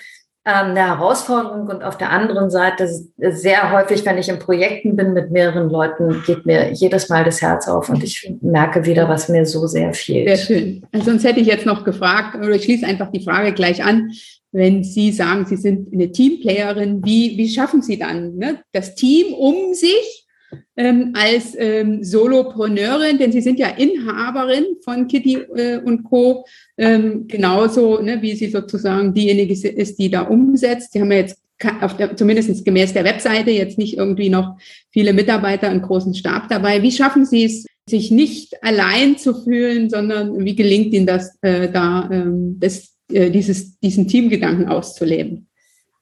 eine 0.47 0.79
Herausforderung 0.79 1.67
und 1.67 1.83
auf 1.83 1.97
der 1.97 2.11
anderen 2.11 2.49
Seite 2.49 2.87
sehr 3.17 3.71
häufig, 3.71 4.05
wenn 4.05 4.17
ich 4.17 4.29
in 4.29 4.39
Projekten 4.39 4.95
bin 4.95 5.13
mit 5.13 5.31
mehreren 5.31 5.69
Leuten, 5.69 6.23
geht 6.25 6.45
mir 6.45 6.71
jedes 6.71 7.09
Mal 7.09 7.25
das 7.25 7.41
Herz 7.41 7.67
auf 7.67 7.89
und 7.89 8.03
ich 8.03 8.33
merke 8.41 8.85
wieder, 8.85 9.09
was 9.09 9.27
mir 9.27 9.45
so 9.45 9.67
sehr 9.67 9.93
fehlt. 9.93 10.37
Sehr 10.37 10.45
schön. 10.45 10.85
Also 10.93 11.11
sonst 11.11 11.25
hätte 11.25 11.41
ich 11.41 11.47
jetzt 11.47 11.65
noch 11.65 11.83
gefragt, 11.83 12.35
oder 12.35 12.51
ich 12.51 12.63
schließe 12.63 12.85
einfach 12.85 13.11
die 13.11 13.23
Frage 13.23 13.53
gleich 13.53 13.83
an. 13.83 14.11
Wenn 14.53 14.83
Sie 14.83 15.11
sagen, 15.11 15.45
Sie 15.45 15.57
sind 15.57 15.93
eine 15.93 16.11
Teamplayerin, 16.11 17.03
wie, 17.03 17.37
wie 17.37 17.49
schaffen 17.49 17.81
Sie 17.81 17.99
dann 17.99 18.37
ne, 18.37 18.59
das 18.71 18.95
Team 18.95 19.33
um 19.33 19.73
sich 19.73 20.26
ähm, 20.75 21.13
als 21.15 21.55
ähm, 21.57 22.03
Solopreneurin, 22.03 23.17
denn 23.17 23.31
Sie 23.31 23.41
sind 23.41 23.59
ja 23.59 23.67
Inhaberin 23.69 24.65
von 24.83 25.07
Kitty 25.07 25.35
äh, 25.55 25.77
und 25.77 26.03
Co. 26.03 26.45
Ähm, 26.77 27.27
genauso, 27.27 28.01
ne, 28.01 28.21
wie 28.21 28.35
sie 28.35 28.49
sozusagen 28.49 29.13
diejenige 29.13 29.53
ist, 29.53 29.99
die 29.99 30.09
da 30.09 30.21
umsetzt. 30.21 30.93
Sie 30.93 31.01
haben 31.01 31.11
ja 31.11 31.17
jetzt 31.17 31.41
auf 31.81 31.97
der, 31.97 32.15
zumindest 32.15 32.63
gemäß 32.65 32.93
der 32.93 33.03
Webseite 33.03 33.51
jetzt 33.51 33.77
nicht 33.77 33.97
irgendwie 33.97 34.29
noch 34.29 34.57
viele 34.91 35.13
Mitarbeiter, 35.13 35.69
einen 35.69 35.81
großen 35.81 36.13
Stab 36.13 36.49
dabei. 36.49 36.83
Wie 36.83 36.91
schaffen 36.91 37.25
Sie 37.25 37.45
es, 37.45 37.65
sich 37.89 38.11
nicht 38.11 38.63
allein 38.63 39.17
zu 39.17 39.33
fühlen, 39.33 39.89
sondern 39.89 40.43
wie 40.43 40.55
gelingt 40.55 40.93
Ihnen 40.93 41.07
das, 41.07 41.37
äh, 41.41 41.69
da 41.69 42.09
ähm, 42.11 42.57
das, 42.59 42.95
äh, 43.11 43.31
dieses, 43.31 43.79
diesen 43.79 44.07
Teamgedanken 44.07 44.67
auszuleben? 44.67 45.47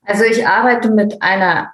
Also 0.01 0.23
ich 0.23 0.45
arbeite 0.45 0.91
mit 0.91 1.21
einer 1.21 1.71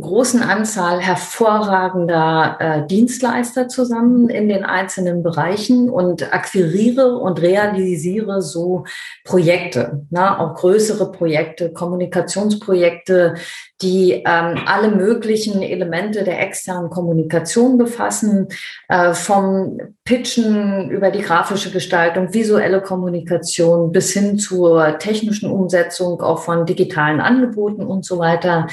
großen 0.00 0.40
Anzahl 0.40 1.00
hervorragender 1.00 2.56
äh, 2.60 2.86
Dienstleister 2.86 3.66
zusammen 3.66 4.28
in 4.28 4.48
den 4.48 4.64
einzelnen 4.64 5.24
Bereichen 5.24 5.90
und 5.90 6.32
akquiriere 6.32 7.18
und 7.18 7.42
realisiere 7.42 8.40
so 8.40 8.84
Projekte, 9.24 10.06
ne, 10.10 10.38
auch 10.38 10.54
größere 10.54 11.10
Projekte, 11.10 11.72
Kommunikationsprojekte, 11.72 13.34
die 13.82 14.12
ähm, 14.12 14.58
alle 14.66 14.90
möglichen 14.90 15.60
Elemente 15.60 16.24
der 16.24 16.40
externen 16.40 16.88
Kommunikation 16.88 17.76
befassen, 17.76 18.48
äh, 18.88 19.12
vom 19.12 19.78
Pitchen 20.04 20.90
über 20.90 21.10
die 21.10 21.20
grafische 21.20 21.70
Gestaltung, 21.70 22.32
visuelle 22.32 22.80
Kommunikation 22.80 23.92
bis 23.92 24.12
hin 24.12 24.38
zur 24.38 24.98
technischen 24.98 25.50
Umsetzung 25.50 26.22
auch 26.22 26.38
von 26.38 26.64
digitalen 26.64 27.20
Angeboten 27.20 27.84
und 27.84 28.04
so 28.04 28.18
weiter. 28.18 28.66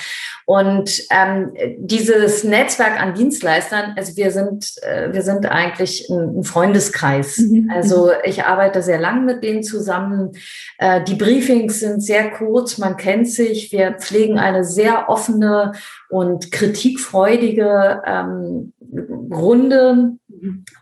Und 0.46 1.04
ähm, 1.10 1.54
dieses 1.78 2.44
Netzwerk 2.44 3.02
an 3.02 3.14
Dienstleistern, 3.14 3.96
also 3.98 4.16
wir 4.16 4.32
sind, 4.32 4.74
äh, 4.84 5.12
wir 5.12 5.22
sind 5.22 5.46
eigentlich 5.46 6.10
ein, 6.10 6.40
ein 6.40 6.44
Freundeskreis. 6.44 7.40
Mhm. 7.40 7.70
Also 7.74 8.12
ich 8.24 8.44
arbeite 8.44 8.82
sehr 8.82 9.00
lang 9.00 9.26
mit 9.26 9.44
denen 9.44 9.64
zusammen. 9.64 10.32
Äh, 10.78 11.04
die 11.04 11.16
Briefings 11.16 11.80
sind 11.80 12.02
sehr 12.02 12.30
kurz, 12.32 12.78
man 12.78 12.96
kennt 12.96 13.28
sich. 13.28 13.72
Wir 13.72 13.94
pflegen 13.94 14.38
eine 14.38 14.64
sehr 14.64 14.93
offene 15.08 15.74
und 16.10 16.52
kritikfreudige 16.52 18.02
ähm, 18.06 18.74
Runde. 19.32 20.14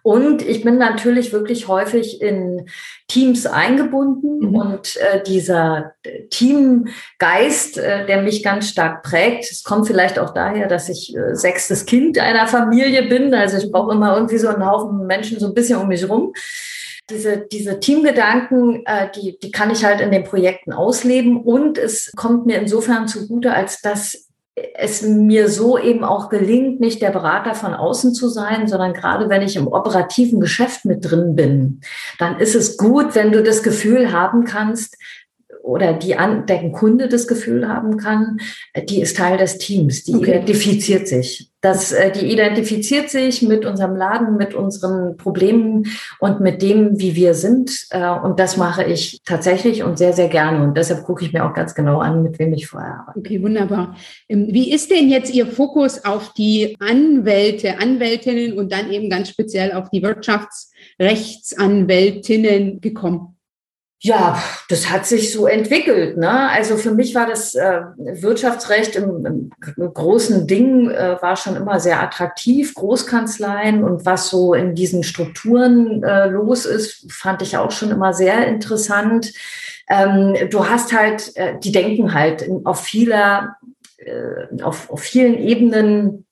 Und 0.04 0.42
ich 0.42 0.64
bin 0.64 0.78
natürlich 0.78 1.32
wirklich 1.34 1.68
häufig 1.68 2.22
in 2.22 2.66
Teams 3.08 3.46
eingebunden 3.46 4.50
mhm. 4.50 4.56
und 4.56 4.98
äh, 4.98 5.22
dieser 5.24 5.94
Teamgeist, 6.30 7.78
äh, 7.78 8.06
der 8.06 8.22
mich 8.24 8.44
ganz 8.44 8.70
stark 8.70 9.04
prägt, 9.04 9.52
es 9.52 9.64
kommt 9.64 9.88
vielleicht 9.88 10.18
auch 10.18 10.34
daher, 10.34 10.68
dass 10.68 10.90
ich 10.90 11.16
äh, 11.16 11.36
sechstes 11.36 11.86
Kind 11.86 12.18
einer 12.18 12.48
Familie 12.48 13.04
bin. 13.04 13.34
Also 13.34 13.58
ich 13.58 13.72
brauche 13.72 13.94
immer 13.94 14.16
irgendwie 14.16 14.38
so 14.38 14.48
einen 14.48 14.66
Haufen 14.66 15.06
Menschen 15.06 15.40
so 15.40 15.48
ein 15.48 15.54
bisschen 15.54 15.80
um 15.80 15.88
mich 15.88 16.08
rum 16.10 16.34
diese, 17.10 17.38
diese 17.38 17.80
Teamgedanken, 17.80 18.86
äh, 18.86 19.10
die, 19.12 19.38
die 19.40 19.52
kann 19.52 19.72
ich 19.72 19.84
halt 19.84 20.02
in 20.02 20.12
den 20.12 20.24
Projekten 20.24 20.72
ausleben 20.72 21.42
und 21.42 21.78
es 21.78 22.12
kommt 22.16 22.46
mir 22.46 22.60
insofern 22.60 23.08
zugute, 23.08 23.54
als 23.54 23.82
dass 23.82 24.30
es 24.76 25.02
mir 25.02 25.50
so 25.50 25.78
eben 25.78 26.04
auch 26.04 26.30
gelingt, 26.30 26.80
nicht 26.80 27.02
der 27.02 27.12
Berater 27.12 27.56
von 27.56 27.74
außen 27.74 28.14
zu 28.14 28.28
sein, 28.28 28.68
sondern 28.68 28.94
gerade 28.94 29.30
wenn 29.30 29.42
ich 29.42 29.56
im 29.56 29.68
operativen 29.68 30.40
Geschäft 30.40 30.86
mit 30.86 31.10
drin 31.10 31.36
bin, 31.36 31.82
dann 32.20 32.40
ist 32.40 32.56
es 32.56 32.78
gut, 32.78 33.16
wenn 33.16 33.32
du 33.32 33.44
das 33.44 33.64
Gefühl 33.64 34.12
haben 34.12 34.44
kannst, 34.44 34.98
oder 35.64 35.94
die 35.94 36.16
an, 36.16 36.46
der 36.46 36.72
Kunde 36.72 37.08
das 37.08 37.28
Gefühl 37.28 37.68
haben 37.68 37.98
kann, 37.98 38.38
die 38.90 39.02
ist 39.02 39.18
Teil 39.18 39.38
des 39.38 39.58
Teams, 39.58 40.04
die 40.04 40.14
okay. 40.16 40.32
identifiziert 40.32 41.08
sich. 41.08 41.50
Das, 41.62 41.92
äh, 41.92 42.12
die 42.12 42.32
identifiziert 42.32 43.10
sich 43.12 43.44
mit 43.44 43.66
unserem 43.66 43.96
Laden, 43.96 44.36
mit 44.36 44.56
unseren 44.56 45.16
Problemen 45.16 45.86
und 46.20 46.40
mit 46.40 46.64
dem, 46.64 47.00
wie 47.00 47.16
wir 47.16 47.36
sind. 47.36 47.86
Äh, 47.92 48.10
und 48.10 48.40
das 48.40 48.58
mache 48.58 48.84
ich 48.84 49.22
tatsächlich 49.26 49.84
und 49.84 50.00
sehr, 50.00 50.14
sehr 50.14 50.28
gerne. 50.28 50.64
Und 50.64 50.76
deshalb 50.76 51.04
gucke 51.04 51.24
ich 51.24 51.34
mir 51.34 51.46
auch 51.46 51.54
ganz 51.54 51.76
genau 51.76 52.00
an, 52.00 52.24
mit 52.24 52.40
wem 52.40 52.52
ich 52.54 52.66
vorher 52.66 53.02
arbeite. 53.02 53.20
Okay, 53.20 53.44
wunderbar. 53.44 53.96
Ähm, 54.28 54.48
wie 54.50 54.74
ist 54.74 54.90
denn 54.90 55.08
jetzt 55.10 55.32
Ihr 55.32 55.46
Fokus 55.46 56.04
auf 56.04 56.34
die 56.34 56.76
Anwälte, 56.80 57.78
Anwältinnen 57.78 58.58
und 58.58 58.72
dann 58.72 58.92
eben 58.92 59.12
ganz 59.12 59.30
speziell 59.30 59.74
auf 59.74 59.92
die 59.92 60.02
Wirtschaftsrechtsanwältinnen 60.02 62.82
gekommen? 62.82 63.38
Ja, 64.04 64.42
das 64.68 64.90
hat 64.90 65.06
sich 65.06 65.32
so 65.32 65.46
entwickelt. 65.46 66.18
Ne? 66.18 66.50
Also 66.50 66.76
für 66.76 66.90
mich 66.90 67.14
war 67.14 67.28
das 67.28 67.54
äh, 67.54 67.82
Wirtschaftsrecht 67.98 68.96
im, 68.96 69.52
im 69.78 69.94
großen 69.94 70.48
Ding 70.48 70.90
äh, 70.90 71.22
war 71.22 71.36
schon 71.36 71.56
immer 71.56 71.80
sehr 71.80 72.02
attraktiv. 72.02 72.74
Großkanzleien 72.74 73.84
und 73.84 74.04
was 74.04 74.30
so 74.30 74.56
in 74.56 74.74
diesen 74.74 75.04
Strukturen 75.04 76.02
äh, 76.02 76.26
los 76.26 76.66
ist, 76.66 77.12
fand 77.12 77.44
ich 77.44 77.58
auch 77.58 77.70
schon 77.70 77.92
immer 77.92 78.12
sehr 78.12 78.48
interessant. 78.48 79.34
Ähm, 79.88 80.36
du 80.50 80.68
hast 80.68 80.94
halt, 80.94 81.36
äh, 81.36 81.60
die 81.60 81.72
denken 81.72 82.16
halt 82.16 82.50
auf 82.64 82.82
vieler, 82.82 83.58
äh, 83.98 84.64
auf, 84.64 84.90
auf 84.90 85.02
vielen 85.02 85.38
Ebenen 85.38 86.26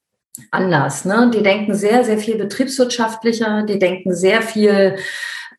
anders. 0.50 1.06
Ne? 1.06 1.30
Die 1.32 1.44
denken 1.44 1.76
sehr, 1.76 2.04
sehr 2.04 2.18
viel 2.18 2.38
betriebswirtschaftlicher, 2.38 3.62
die 3.62 3.78
denken 3.78 4.16
sehr 4.16 4.42
viel 4.42 4.96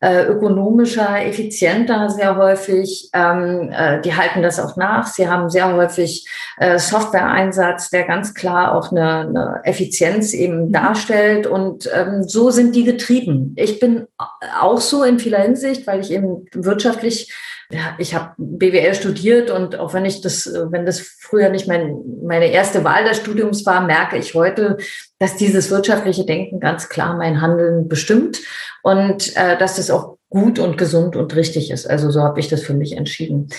äh, 0.01 0.25
ökonomischer, 0.25 1.25
effizienter 1.25 2.09
sehr 2.09 2.35
häufig. 2.35 3.09
Ähm, 3.13 3.69
äh, 3.71 4.01
die 4.01 4.15
halten 4.15 4.41
das 4.41 4.59
auch 4.59 4.75
nach. 4.75 5.07
Sie 5.07 5.29
haben 5.29 5.49
sehr 5.49 5.73
häufig 5.73 6.27
äh, 6.57 6.79
Software-Einsatz, 6.79 7.91
der 7.91 8.03
ganz 8.03 8.33
klar 8.33 8.75
auch 8.75 8.91
eine, 8.91 9.19
eine 9.19 9.61
Effizienz 9.63 10.33
eben 10.33 10.71
darstellt. 10.71 11.45
Und 11.45 11.89
ähm, 11.93 12.23
so 12.23 12.49
sind 12.49 12.75
die 12.75 12.83
getrieben. 12.83 13.53
Ich 13.57 13.79
bin 13.79 14.07
auch 14.59 14.81
so 14.81 15.03
in 15.03 15.19
vieler 15.19 15.39
Hinsicht, 15.39 15.85
weil 15.85 16.01
ich 16.01 16.11
eben 16.11 16.45
wirtschaftlich 16.53 17.31
ja, 17.71 17.95
ich 17.97 18.13
habe 18.13 18.33
BWL 18.37 18.93
studiert 18.93 19.49
und 19.49 19.79
auch 19.79 19.93
wenn 19.93 20.05
ich 20.05 20.21
das, 20.21 20.49
wenn 20.69 20.85
das 20.85 20.99
früher 20.99 21.49
nicht 21.49 21.67
mein, 21.67 21.95
meine 22.23 22.51
erste 22.51 22.83
Wahl 22.83 23.03
des 23.03 23.17
Studiums 23.17 23.65
war, 23.65 23.81
merke 23.81 24.17
ich 24.17 24.33
heute, 24.33 24.77
dass 25.19 25.37
dieses 25.37 25.71
wirtschaftliche 25.71 26.25
Denken 26.25 26.59
ganz 26.59 26.89
klar 26.89 27.15
mein 27.15 27.41
Handeln 27.41 27.87
bestimmt 27.87 28.41
und 28.83 29.35
äh, 29.35 29.57
dass 29.57 29.77
das 29.77 29.89
auch 29.89 30.17
gut 30.29 30.59
und 30.59 30.77
gesund 30.77 31.15
und 31.15 31.35
richtig 31.35 31.71
ist. 31.71 31.89
Also 31.89 32.09
so 32.09 32.21
habe 32.21 32.39
ich 32.39 32.47
das 32.47 32.61
für 32.63 32.73
mich 32.73 32.93
entschieden. 32.95 33.49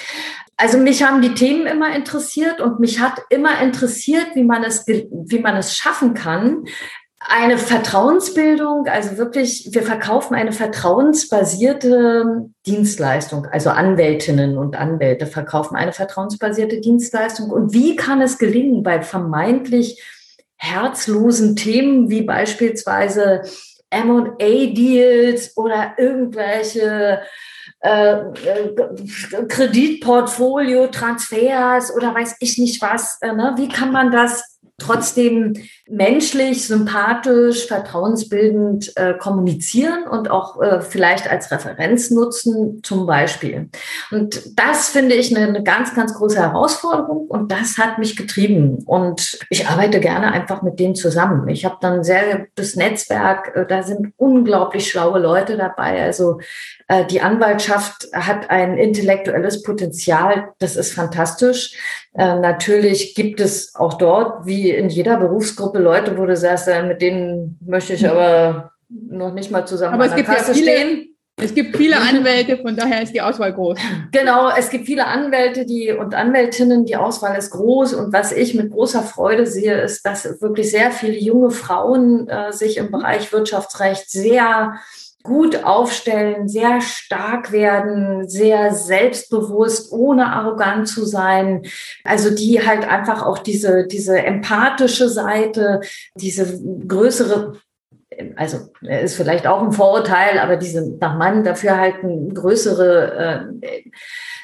Also 0.57 0.78
mich 0.78 1.02
haben 1.02 1.23
die 1.23 1.35
Themen 1.35 1.66
immer 1.66 1.95
interessiert 1.95 2.61
und 2.61 2.81
mich 2.81 3.00
hat 3.00 3.21
immer 3.31 3.61
interessiert, 3.61 4.28
wie 4.35 4.45
man 4.45 4.64
es, 4.64 4.87
wie 4.87 5.38
man 5.38 5.57
es 5.57 5.76
schaffen 5.76 6.14
kann, 6.14 6.64
eine 7.28 7.58
Vertrauensbildung, 7.58 8.86
also 8.86 9.16
wirklich, 9.16 9.68
wir 9.72 9.82
verkaufen 9.82 10.34
eine 10.34 10.52
vertrauensbasierte 10.52 12.50
Dienstleistung, 12.66 13.46
also 13.46 13.70
Anwältinnen 13.70 14.58
und 14.58 14.76
Anwälte 14.76 15.26
verkaufen 15.26 15.76
eine 15.76 15.92
vertrauensbasierte 15.92 16.80
Dienstleistung. 16.80 17.50
Und 17.50 17.72
wie 17.72 17.96
kann 17.96 18.20
es 18.20 18.38
gelingen 18.38 18.82
bei 18.82 19.02
vermeintlich 19.02 20.02
herzlosen 20.56 21.56
Themen 21.56 22.10
wie 22.10 22.22
beispielsweise 22.22 23.42
M&A-Deals 23.90 25.56
oder 25.56 25.94
irgendwelche 25.98 27.20
äh, 27.80 28.14
äh, 28.14 29.46
Kreditportfolio, 29.48 30.86
Transfers 30.86 31.94
oder 31.94 32.14
weiß 32.14 32.36
ich 32.40 32.58
nicht 32.58 32.80
was. 32.80 33.18
Äh, 33.20 33.32
ne? 33.32 33.54
Wie 33.56 33.68
kann 33.68 33.92
man 33.92 34.12
das 34.12 34.51
trotzdem 34.82 35.54
menschlich, 35.88 36.66
sympathisch, 36.66 37.66
vertrauensbildend 37.66 38.96
äh, 38.96 39.14
kommunizieren 39.14 40.04
und 40.08 40.30
auch 40.30 40.60
äh, 40.60 40.80
vielleicht 40.80 41.30
als 41.30 41.50
Referenz 41.50 42.10
nutzen, 42.10 42.80
zum 42.82 43.06
Beispiel. 43.06 43.68
Und 44.10 44.58
das 44.58 44.88
finde 44.88 45.14
ich 45.14 45.36
eine, 45.36 45.46
eine, 45.46 45.62
ganz, 45.62 45.94
ganz 45.94 46.14
große 46.14 46.40
Herausforderung 46.40 47.26
und 47.26 47.52
das 47.52 47.78
hat 47.78 47.98
mich 47.98 48.16
getrieben. 48.16 48.82
Und 48.86 49.38
ich 49.50 49.68
arbeite 49.68 50.00
gerne 50.00 50.32
einfach 50.32 50.62
mit 50.62 50.78
denen 50.78 50.94
zusammen. 50.94 51.48
Ich 51.48 51.64
habe 51.64 51.76
dann 51.80 52.04
sehr 52.04 52.46
das 52.54 52.76
Netzwerk, 52.76 53.54
äh, 53.54 53.66
da 53.66 53.82
sind 53.82 54.12
unglaublich 54.16 54.90
schlaue 54.90 55.18
Leute 55.18 55.56
dabei. 55.56 56.02
Also 56.02 56.40
äh, 56.88 57.04
die 57.06 57.20
Anwaltschaft 57.20 58.08
hat 58.12 58.50
ein 58.50 58.78
intellektuelles 58.78 59.62
Potenzial, 59.62 60.50
das 60.58 60.76
ist 60.76 60.92
fantastisch. 60.94 61.76
Äh, 62.14 62.38
natürlich 62.38 63.14
gibt 63.14 63.40
es 63.40 63.75
auch 63.75 63.95
dort, 63.95 64.45
wie 64.47 64.71
in 64.71 64.90
jeder 64.90 65.16
Berufsgruppe, 65.16 65.78
Leute, 65.78 66.19
wo 66.19 66.26
du 66.26 66.37
sagst, 66.37 66.69
äh, 66.69 66.83
mit 66.83 67.00
denen 67.00 67.59
möchte 67.64 67.95
ich 67.95 68.07
aber 68.09 68.73
noch 68.88 69.33
nicht 69.33 69.50
mal 69.50 69.66
zusammen 69.66 69.95
aber 69.95 70.07
es 70.07 70.14
gibt 70.14 70.28
Kasse 70.28 70.52
ja 70.52 70.54
viele, 70.54 70.73
stehen. 70.73 71.09
Es 71.37 71.54
gibt 71.54 71.76
viele 71.76 71.97
Anwälte, 71.97 72.59
von 72.59 72.76
daher 72.76 73.02
ist 73.02 73.14
die 73.14 73.23
Auswahl 73.23 73.54
groß. 73.54 73.78
Genau, 74.12 74.50
es 74.50 74.69
gibt 74.69 74.85
viele 74.85 75.07
Anwälte 75.07 75.64
die, 75.64 75.90
und 75.90 76.14
Anwältinnen, 76.14 76.85
die 76.85 76.97
Auswahl 76.97 77.37
ist 77.38 77.50
groß. 77.50 77.95
Und 77.95 78.12
was 78.12 78.33
ich 78.33 78.54
mit 78.54 78.71
großer 78.71 79.02
Freude 79.02 79.47
sehe, 79.47 79.81
ist, 79.81 80.04
dass 80.04 80.25
wirklich 80.42 80.71
sehr 80.71 80.90
viele 80.90 81.19
junge 81.19 81.50
Frauen 81.50 82.28
äh, 82.28 82.52
sich 82.52 82.76
im 82.76 82.90
Bereich 82.90 83.33
Wirtschaftsrecht 83.33 84.11
sehr 84.11 84.75
gut 85.22 85.64
aufstellen, 85.64 86.48
sehr 86.48 86.80
stark 86.80 87.52
werden, 87.52 88.28
sehr 88.28 88.74
selbstbewusst, 88.74 89.92
ohne 89.92 90.26
arrogant 90.26 90.88
zu 90.88 91.04
sein. 91.04 91.62
Also 92.04 92.34
die 92.34 92.66
halt 92.66 92.88
einfach 92.88 93.24
auch 93.24 93.38
diese, 93.38 93.86
diese 93.86 94.18
empathische 94.18 95.08
Seite, 95.08 95.80
diese 96.14 96.60
größere 96.86 97.54
also 98.36 98.58
ist 98.82 99.16
vielleicht 99.16 99.46
auch 99.46 99.62
ein 99.62 99.72
Vorurteil, 99.72 100.38
aber 100.38 100.56
diese 100.56 100.96
nach 100.98 101.16
Mann 101.16 101.44
dafür 101.44 101.78
halt 101.78 101.96
eine 102.02 102.28
größere 102.32 103.50
äh, 103.62 103.82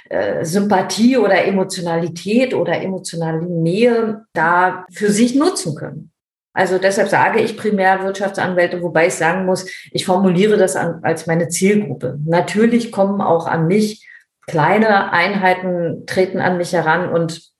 äh, 0.08 0.44
Sympathie 0.44 1.18
oder 1.18 1.44
Emotionalität 1.44 2.54
oder 2.54 2.80
emotionale 2.80 3.42
Nähe 3.42 4.24
da 4.32 4.86
für 4.90 5.10
sich 5.10 5.34
nutzen 5.34 5.74
können. 5.74 6.12
Also 6.58 6.78
deshalb 6.78 7.08
sage 7.08 7.40
ich 7.40 7.56
primär 7.56 8.02
Wirtschaftsanwälte, 8.02 8.82
wobei 8.82 9.06
ich 9.06 9.14
sagen 9.14 9.46
muss, 9.46 9.70
ich 9.92 10.04
formuliere 10.04 10.56
das 10.56 10.74
an, 10.74 10.98
als 11.02 11.28
meine 11.28 11.48
Zielgruppe. 11.48 12.18
Natürlich 12.26 12.90
kommen 12.90 13.20
auch 13.20 13.46
an 13.46 13.68
mich 13.68 14.04
kleine 14.48 15.12
Einheiten, 15.12 16.04
treten 16.06 16.40
an 16.40 16.56
mich 16.56 16.72
heran 16.72 17.10
und 17.10 17.52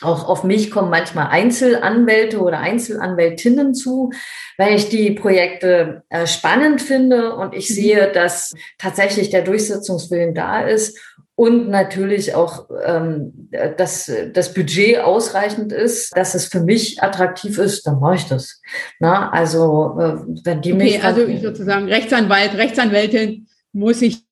auch 0.00 0.26
auf 0.26 0.44
mich 0.44 0.70
kommen 0.70 0.88
manchmal 0.88 1.26
Einzelanwälte 1.26 2.40
oder 2.40 2.60
Einzelanwältinnen 2.60 3.74
zu, 3.74 4.12
weil 4.56 4.76
ich 4.76 4.88
die 4.88 5.10
Projekte 5.10 6.04
äh, 6.08 6.26
spannend 6.26 6.80
finde 6.80 7.34
und 7.34 7.54
ich 7.54 7.68
mhm. 7.68 7.74
sehe, 7.74 8.12
dass 8.12 8.54
tatsächlich 8.78 9.28
der 9.28 9.42
Durchsetzungswillen 9.42 10.34
da 10.34 10.62
ist 10.62 10.98
und 11.38 11.68
natürlich 11.68 12.34
auch, 12.34 12.66
ähm, 12.84 13.48
dass 13.76 14.10
das 14.32 14.52
Budget 14.54 14.98
ausreichend 14.98 15.72
ist, 15.72 16.16
dass 16.16 16.34
es 16.34 16.46
für 16.46 16.58
mich 16.58 17.00
attraktiv 17.00 17.58
ist, 17.58 17.86
dann 17.86 18.00
mache 18.00 18.16
ich 18.16 18.26
das. 18.26 18.60
Na, 18.98 19.30
also 19.30 19.96
äh, 20.00 20.16
wenn 20.42 20.62
die 20.62 20.72
okay, 20.72 20.82
mich. 20.82 21.04
Also 21.04 21.24
sozusagen 21.40 21.86
Rechtsanwalt, 21.86 22.54
Rechtsanwältin 22.54 23.46
muss 23.72 24.02
ich 24.02 24.24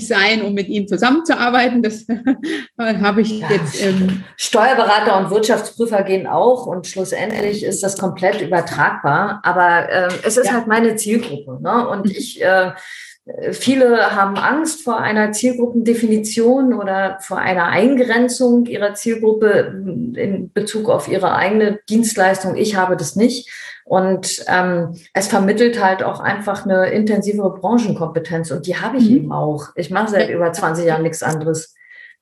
sein, 0.00 0.40
um 0.40 0.54
mit 0.54 0.68
ihm 0.68 0.88
zusammenzuarbeiten. 0.88 1.82
Das 1.82 2.06
habe 2.78 3.20
ich 3.20 3.40
ja. 3.40 3.50
jetzt. 3.50 3.84
Ähm 3.84 4.24
Steuerberater 4.38 5.18
und 5.18 5.28
Wirtschaftsprüfer 5.28 6.04
gehen 6.04 6.26
auch 6.26 6.64
und 6.64 6.86
schlussendlich 6.86 7.64
ist 7.64 7.82
das 7.82 7.98
komplett 7.98 8.40
übertragbar. 8.40 9.40
Aber 9.42 9.90
äh, 9.90 10.08
es 10.22 10.38
ist 10.38 10.46
ja. 10.46 10.52
halt 10.52 10.68
meine 10.68 10.96
Zielgruppe. 10.96 11.58
Ne? 11.60 11.86
Und 11.86 12.06
mhm. 12.06 12.12
ich 12.12 12.42
äh, 12.42 12.70
Viele 13.50 14.14
haben 14.14 14.36
Angst 14.36 14.84
vor 14.84 15.00
einer 15.00 15.32
Zielgruppendefinition 15.32 16.72
oder 16.72 17.18
vor 17.20 17.38
einer 17.38 17.64
Eingrenzung 17.64 18.66
ihrer 18.66 18.94
Zielgruppe 18.94 19.72
in 20.14 20.52
Bezug 20.52 20.88
auf 20.88 21.08
ihre 21.08 21.34
eigene 21.34 21.80
Dienstleistung. 21.88 22.54
Ich 22.54 22.76
habe 22.76 22.96
das 22.96 23.16
nicht. 23.16 23.50
Und 23.84 24.44
ähm, 24.46 24.96
es 25.12 25.26
vermittelt 25.26 25.82
halt 25.82 26.04
auch 26.04 26.20
einfach 26.20 26.64
eine 26.64 26.90
intensivere 26.90 27.52
Branchenkompetenz. 27.54 28.52
Und 28.52 28.68
die 28.68 28.76
habe 28.76 28.98
ich 28.98 29.10
mhm. 29.10 29.16
eben 29.16 29.32
auch. 29.32 29.70
Ich 29.74 29.90
mache 29.90 30.10
seit 30.10 30.30
über 30.30 30.52
20 30.52 30.86
Jahren 30.86 31.02
nichts 31.02 31.24
anderes. 31.24 31.74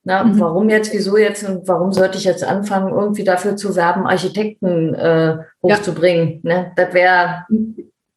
Na, 0.04 0.24
mhm. 0.24 0.40
Warum 0.40 0.70
jetzt, 0.70 0.92
wieso 0.94 1.18
jetzt 1.18 1.46
und 1.46 1.68
warum 1.68 1.92
sollte 1.92 2.16
ich 2.16 2.24
jetzt 2.24 2.44
anfangen, 2.44 2.92
irgendwie 2.92 3.24
dafür 3.24 3.56
zu 3.56 3.76
werben, 3.76 4.06
Architekten 4.06 4.94
äh, 4.94 5.36
hochzubringen? 5.62 6.40
Ja. 6.44 6.54
Ne? 6.54 6.72
Das 6.76 6.94
wäre 6.94 7.46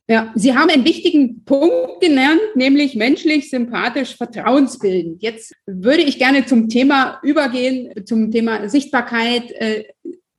ja, 0.10 0.32
Sie 0.36 0.56
haben 0.56 0.70
einen 0.70 0.86
wichtigen 0.86 1.44
Punkt 1.44 2.00
genannt, 2.00 2.40
nämlich 2.56 2.96
menschlich, 2.96 3.50
sympathisch, 3.50 4.16
vertrauensbildend. 4.16 5.22
Jetzt 5.22 5.54
würde 5.66 6.02
ich 6.02 6.18
gerne 6.18 6.46
zum 6.46 6.70
Thema 6.70 7.20
übergehen, 7.24 8.06
zum 8.06 8.32
Thema 8.32 8.70
Sichtbarkeit, 8.70 9.52
äh, 9.52 9.84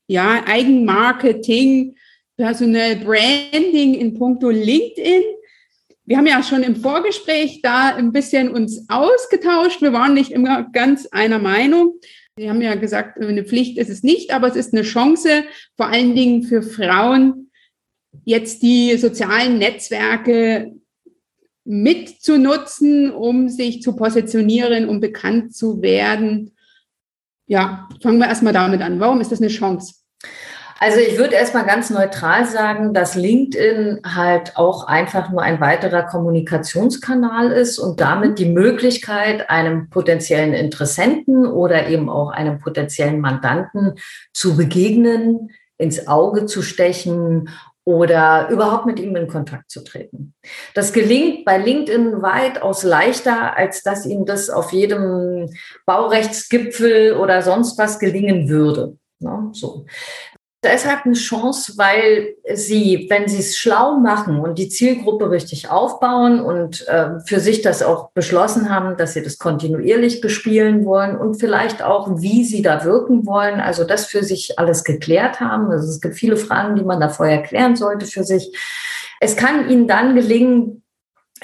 ja, 0.07 0.43
Eigenmarketing, 0.47 1.97
Personal 2.39 2.97
Branding 2.97 3.95
in 3.95 4.15
puncto 4.15 4.49
LinkedIn. 4.49 5.23
Wir 6.07 6.17
haben 6.17 6.27
ja 6.27 6.43
schon 6.43 6.63
im 6.63 6.77
Vorgespräch 6.77 7.61
da 7.61 7.95
ein 7.95 8.13
bisschen 8.13 8.49
uns 8.51 8.87
ausgetauscht. 8.89 9.83
Wir 9.83 9.93
waren 9.93 10.15
nicht 10.15 10.31
immer 10.31 10.63
ganz 10.73 11.07
einer 11.07 11.39
Meinung. 11.39 12.01
Sie 12.39 12.49
haben 12.49 12.63
ja 12.63 12.75
gesagt, 12.77 13.21
eine 13.21 13.45
Pflicht 13.45 13.77
ist 13.77 13.91
es 13.91 14.03
nicht, 14.03 14.33
aber 14.33 14.47
es 14.49 14.57
ist 14.57 14.73
eine 14.73 14.83
Chance, 14.83 15.45
vor 15.77 15.89
allen 15.89 16.15
Dingen 16.15 16.45
für 16.45 16.63
Frauen, 16.63 17.48
jetzt 18.25 18.63
die 18.63 18.97
sozialen 18.97 19.59
Netzwerke 19.59 20.73
mitzunutzen, 21.65 23.11
um 23.11 23.49
sich 23.49 23.83
zu 23.83 23.95
positionieren, 23.95 24.89
um 24.89 25.01
bekannt 25.01 25.55
zu 25.55 25.83
werden. 25.83 26.57
Ja, 27.47 27.89
fangen 28.03 28.19
wir 28.19 28.29
erstmal 28.29 28.55
damit 28.55 28.81
an. 28.81 29.01
Warum 29.01 29.21
ist 29.21 29.33
das 29.33 29.41
eine 29.41 29.49
Chance? 29.49 29.95
Also 30.81 31.01
ich 31.01 31.19
würde 31.19 31.35
erstmal 31.35 31.67
ganz 31.67 31.91
neutral 31.91 32.47
sagen, 32.47 32.95
dass 32.95 33.17
LinkedIn 33.17 34.01
halt 34.05 34.57
auch 34.57 34.87
einfach 34.87 35.29
nur 35.29 35.43
ein 35.43 35.61
weiterer 35.61 36.05
Kommunikationskanal 36.05 37.51
ist 37.51 37.79
und 37.79 38.01
damit 38.01 38.39
die 38.39 38.49
Möglichkeit, 38.49 39.51
einem 39.51 39.91
potenziellen 39.91 40.55
Interessenten 40.55 41.47
oder 41.47 41.89
eben 41.89 42.09
auch 42.09 42.31
einem 42.31 42.61
potenziellen 42.61 43.21
Mandanten 43.21 43.95
zu 44.33 44.57
begegnen, 44.57 45.51
ins 45.79 46.07
Auge 46.07 46.47
zu 46.47 46.63
stechen 46.63 47.49
oder 47.89 48.51
überhaupt 48.51 48.85
mit 48.85 49.01
ihm 49.01 49.17
in 49.17 49.29
Kontakt 49.29 49.71
zu 49.71 49.83
treten. 49.83 50.35
Das 50.75 50.93
gelingt 50.93 51.47
bei 51.47 51.57
LinkedIn 51.57 52.21
weitaus 52.21 52.83
leichter, 52.83 53.57
als 53.57 53.83
dass 53.83 54.05
Ihnen 54.05 54.27
das 54.27 54.51
auf 54.51 54.75
jedem 54.75 55.49
Baurechtsgipfel 55.87 57.15
oder 57.15 57.41
sonst 57.41 57.79
was 57.79 57.99
gelingen 57.99 58.51
würde. 58.51 58.99
Ja, 59.21 59.49
so. 59.53 59.87
Deshalb 60.65 61.07
eine 61.07 61.15
Chance, 61.15 61.75
weil 61.77 62.35
sie, 62.53 63.07
wenn 63.09 63.29
sie 63.29 63.39
es 63.39 63.57
schlau 63.57 63.97
machen 63.99 64.41
und 64.41 64.59
die 64.59 64.69
Zielgruppe 64.69 65.31
richtig 65.31 65.71
aufbauen 65.71 66.41
und 66.41 66.87
äh, 66.89 67.21
für 67.25 67.39
sich 67.39 67.63
das 67.63 67.81
auch 67.81 68.11
beschlossen 68.11 68.69
haben, 68.69 68.97
dass 68.97 69.15
sie 69.15 69.23
das 69.23 69.39
kontinuierlich 69.39 70.21
bespielen 70.21 70.85
wollen 70.85 71.17
und 71.17 71.37
vielleicht 71.37 71.81
auch, 71.81 72.21
wie 72.21 72.45
sie 72.45 72.61
da 72.61 72.83
wirken 72.85 73.25
wollen, 73.25 73.61
also 73.61 73.85
das 73.85 74.07
für 74.07 74.25
sich 74.25 74.59
alles 74.59 74.83
geklärt 74.83 75.39
haben. 75.39 75.71
Also 75.71 75.89
es 75.89 76.01
gibt 76.01 76.17
viele 76.17 76.37
Fragen, 76.37 76.75
die 76.75 76.85
man 76.85 76.99
da 76.99 77.09
vorher 77.09 77.45
klären 77.45 77.77
sollte 77.77 78.07
für 78.07 78.25
sich. 78.25 78.53
Es 79.21 79.37
kann 79.37 79.71
ihnen 79.71 79.87
dann 79.87 80.17
gelingen, 80.17 80.83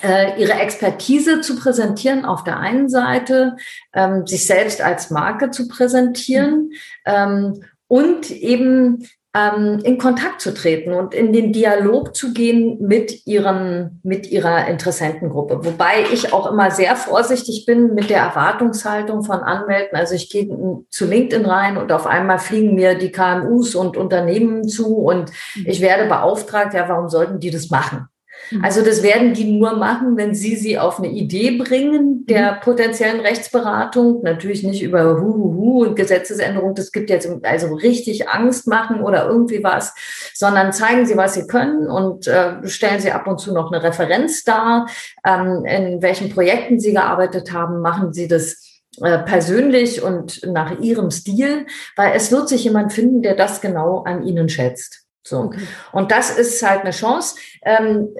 äh, 0.02 0.40
ihre 0.40 0.54
Expertise 0.54 1.40
zu 1.40 1.54
präsentieren 1.54 2.24
auf 2.24 2.42
der 2.42 2.58
einen 2.58 2.88
Seite, 2.88 3.56
ähm, 3.92 4.26
sich 4.26 4.44
selbst 4.44 4.80
als 4.80 5.10
Marke 5.10 5.50
zu 5.50 5.68
präsentieren. 5.68 6.72
Ähm, 7.06 7.62
und 7.94 8.32
eben 8.32 9.06
ähm, 9.36 9.78
in 9.84 9.98
Kontakt 9.98 10.40
zu 10.40 10.52
treten 10.52 10.92
und 10.92 11.14
in 11.14 11.32
den 11.32 11.52
Dialog 11.52 12.16
zu 12.16 12.32
gehen 12.32 12.78
mit 12.80 13.24
ihren, 13.24 14.00
mit 14.02 14.32
ihrer 14.32 14.66
Interessentengruppe. 14.66 15.64
Wobei 15.64 16.02
ich 16.12 16.32
auch 16.32 16.50
immer 16.50 16.72
sehr 16.72 16.96
vorsichtig 16.96 17.66
bin 17.66 17.94
mit 17.94 18.10
der 18.10 18.18
Erwartungshaltung 18.18 19.22
von 19.22 19.38
Anwälten. 19.38 19.96
Also 19.96 20.16
ich 20.16 20.28
gehe 20.28 20.48
zu 20.90 21.06
LinkedIn 21.06 21.46
rein 21.46 21.76
und 21.76 21.92
auf 21.92 22.08
einmal 22.08 22.40
fliegen 22.40 22.74
mir 22.74 22.96
die 22.98 23.12
KMUs 23.12 23.76
und 23.76 23.96
Unternehmen 23.96 24.66
zu 24.66 24.96
und 24.96 25.30
mhm. 25.54 25.66
ich 25.66 25.80
werde 25.80 26.08
beauftragt, 26.08 26.74
ja, 26.74 26.88
warum 26.88 27.08
sollten 27.08 27.38
die 27.38 27.52
das 27.52 27.70
machen? 27.70 28.08
Mhm. 28.50 28.64
Also 28.64 28.82
das 28.82 29.02
werden 29.02 29.34
die 29.34 29.44
nur 29.44 29.76
machen, 29.76 30.16
wenn 30.16 30.34
Sie 30.34 30.56
sie 30.56 30.78
auf 30.78 30.98
eine 30.98 31.08
Idee 31.08 31.52
bringen 31.52 32.26
der 32.26 32.52
mhm. 32.52 32.60
potenziellen 32.60 33.20
Rechtsberatung. 33.20 34.22
Natürlich 34.22 34.62
nicht 34.62 34.82
über 34.82 35.20
Huhuhu 35.20 35.84
und 35.84 35.96
Gesetzesänderung. 35.96 36.74
Das 36.74 36.92
gibt 36.92 37.10
jetzt 37.10 37.28
also 37.42 37.74
richtig 37.74 38.28
Angst 38.28 38.66
machen 38.66 39.00
oder 39.02 39.26
irgendwie 39.26 39.62
was, 39.62 39.94
sondern 40.34 40.72
zeigen 40.72 41.06
Sie, 41.06 41.16
was 41.16 41.34
Sie 41.34 41.46
können 41.46 41.88
und 41.88 42.26
äh, 42.26 42.66
stellen 42.66 43.00
Sie 43.00 43.12
ab 43.12 43.26
und 43.26 43.40
zu 43.40 43.52
noch 43.52 43.72
eine 43.72 43.82
Referenz 43.82 44.44
dar, 44.44 44.86
ähm, 45.26 45.64
in 45.64 46.02
welchen 46.02 46.30
Projekten 46.30 46.80
Sie 46.80 46.92
gearbeitet 46.92 47.52
haben. 47.52 47.80
Machen 47.80 48.12
Sie 48.12 48.28
das 48.28 48.80
äh, 49.00 49.18
persönlich 49.18 50.02
und 50.02 50.40
nach 50.46 50.78
Ihrem 50.80 51.10
Stil, 51.10 51.66
weil 51.96 52.12
es 52.14 52.30
wird 52.30 52.48
sich 52.48 52.64
jemand 52.64 52.92
finden, 52.92 53.22
der 53.22 53.34
das 53.34 53.60
genau 53.60 54.02
an 54.04 54.22
Ihnen 54.22 54.48
schätzt. 54.48 55.03
So. 55.26 55.40
Okay. 55.40 55.66
Und 55.92 56.10
das 56.10 56.36
ist 56.36 56.62
halt 56.62 56.82
eine 56.82 56.90
Chance. 56.90 57.36
Ähm, 57.62 58.10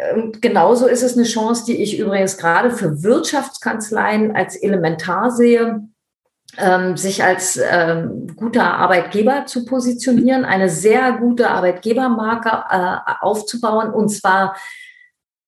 genauso 0.41 0.87
ist 0.87 1.03
es 1.03 1.17
eine 1.17 1.27
Chance, 1.27 1.65
die 1.67 1.83
ich 1.83 1.99
übrigens 1.99 2.39
gerade 2.39 2.71
für 2.71 3.03
Wirtschaftskanzleien 3.03 4.35
als 4.35 4.57
elementar 4.57 5.31
sehe, 5.31 5.83
ähm, 6.57 6.97
sich 6.97 7.23
als 7.23 7.61
ähm, 7.63 8.29
guter 8.37 8.75
Arbeitgeber 8.75 9.45
zu 9.45 9.67
positionieren, 9.67 10.45
eine 10.45 10.71
sehr 10.71 11.13
gute 11.13 11.51
Arbeitgebermarke 11.51 12.65
äh, 12.71 13.13
aufzubauen 13.21 13.91
und 13.91 14.09
zwar 14.09 14.57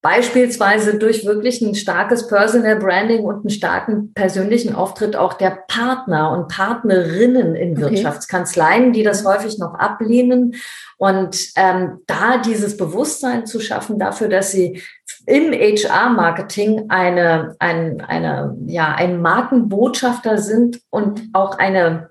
beispielsweise 0.03 0.99
durch 0.99 1.25
wirklich 1.27 1.61
ein 1.63 1.75
starkes 1.75 2.29
Personal 2.29 2.77
Branding 2.77 3.25
und 3.25 3.41
einen 3.41 3.51
starken 3.51 4.13
persönlichen 4.15 4.75
Auftritt 4.75 5.17
auch 5.17 5.35
der 5.35 5.65
Partner 5.69 6.31
und 6.31 6.49
Partnerinnen 6.49 7.55
in 7.55 7.73
okay. 7.73 7.83
Wirtschaftskanzleien, 7.83 8.93
die 8.93 9.03
das 9.03 9.25
häufig 9.25 9.59
noch 9.59 9.75
ablehnen. 9.75 10.55
Und 10.99 11.51
ähm, 11.57 12.01
da 12.07 12.39
dieses 12.39 12.77
Bewusstsein 12.77 13.47
zu 13.47 13.61
schaffen 13.61 13.99
dafür, 13.99 14.29
dass 14.29 14.53
sie 14.53 14.81
im 15.27 15.53
HR-Marketing 15.53 16.87
eine, 16.89 17.57
ein, 17.59 18.01
eine, 18.01 18.57
ja, 18.67 18.95
ein 18.95 19.21
Markenbotschafter 19.21 20.39
sind 20.39 20.81
und 20.91 21.23
auch 21.33 21.59
eine 21.59 22.11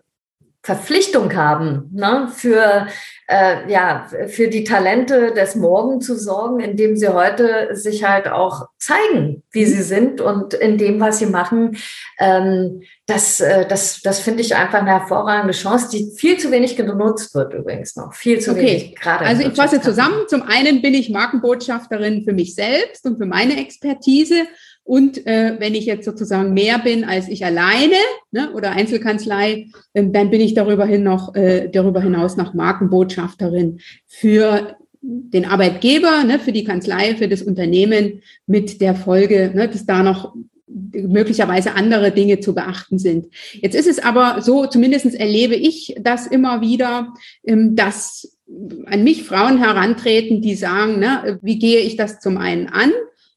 Verpflichtung 0.66 1.36
haben, 1.36 1.92
ne, 1.94 2.28
für, 2.34 2.88
äh, 3.28 3.72
ja, 3.72 4.08
für 4.26 4.48
die 4.48 4.64
Talente 4.64 5.32
des 5.32 5.54
Morgen 5.54 6.02
zu 6.02 6.18
sorgen, 6.18 6.60
indem 6.60 6.98
sie 6.98 7.10
heute 7.10 7.76
sich 7.76 8.04
halt 8.04 8.28
auch 8.28 8.70
zeigen, 8.80 9.44
wie 9.52 9.66
sie 9.66 9.84
sind 9.84 10.22
und 10.22 10.56
in 10.56 10.80
dem, 10.80 11.00
was 11.00 11.20
sie 11.20 11.28
machen. 11.28 11.78
Ähm, 12.18 12.82
das, 13.06 13.42
äh, 13.42 13.68
das, 13.68 14.02
das 14.02 14.20
finde 14.20 14.42
ich 14.42 14.56
einfach 14.56 14.80
eine 14.80 14.90
hervorragende 14.90 15.54
Chance, 15.54 15.90
die 15.92 16.12
viel 16.18 16.40
zu 16.40 16.50
wenig 16.50 16.76
genutzt 16.76 17.36
wird 17.36 17.54
übrigens 17.54 17.96
noch. 17.96 18.16
Viel 18.16 18.40
zu 18.40 18.54
okay. 18.54 18.62
wenig. 18.62 18.96
Gerade 18.96 19.24
also 19.24 19.44
ich 19.44 19.56
fasse 19.56 19.82
zusammen. 19.82 20.24
Zum 20.28 20.42
einen 20.42 20.82
bin 20.82 20.96
ich 20.96 21.12
Markenbotschafterin 21.12 22.24
für 22.24 22.34
mich 22.34 22.56
selbst 22.56 23.06
und 23.06 23.20
für 23.20 23.28
meine 23.28 23.60
Expertise. 23.62 24.48
Und 24.86 25.26
äh, 25.26 25.56
wenn 25.58 25.74
ich 25.74 25.88
jetzt 25.88 26.06
sozusagen 26.06 26.54
mehr 26.54 26.78
bin 26.78 27.04
als 27.04 27.28
ich 27.28 27.44
alleine 27.44 27.96
ne, 28.32 28.54
oder 28.54 28.72
Einzelkanzlei, 28.72 29.68
äh, 29.94 30.06
dann 30.08 30.30
bin 30.30 30.42
ich 30.42 30.54
darüber, 30.54 30.86
hin 30.86 31.02
noch, 31.02 31.34
äh, 31.34 31.70
darüber 31.70 32.02
hinaus 32.02 32.38
noch 32.38 32.54
Markenbotschafterin 32.54 33.80
für 34.06 34.78
den 35.02 35.46
Arbeitgeber, 35.46 36.24
ne, 36.24 36.38
für 36.38 36.52
die 36.52 36.64
Kanzlei, 36.64 37.16
für 37.16 37.28
das 37.28 37.42
Unternehmen 37.42 38.22
mit 38.46 38.80
der 38.80 38.94
Folge, 38.94 39.52
ne, 39.56 39.68
dass 39.68 39.88
da 39.88 40.04
noch 40.04 40.36
möglicherweise 40.68 41.74
andere 41.74 42.12
Dinge 42.12 42.40
zu 42.40 42.54
beachten 42.54 43.00
sind. 43.00 43.28
Jetzt 43.54 43.76
ist 43.76 43.88
es 43.88 43.98
aber 43.98 44.44
so, 44.44 44.68
zumindestens 44.68 45.16
erlebe 45.16 45.56
ich 45.56 45.96
das 46.00 46.28
immer 46.28 46.62
wieder, 46.62 47.14
ähm, 47.44 47.76
dass 47.76 48.38
an 48.86 49.04
mich 49.04 49.24
Frauen 49.24 49.58
herantreten, 49.58 50.44
die 50.44 50.54
sagen, 50.54 51.00
ne, 51.00 51.40
wie 51.42 51.58
gehe 51.58 51.80
ich 51.80 51.96
das 51.96 52.20
zum 52.20 52.38
einen 52.38 52.68
an? 52.68 52.92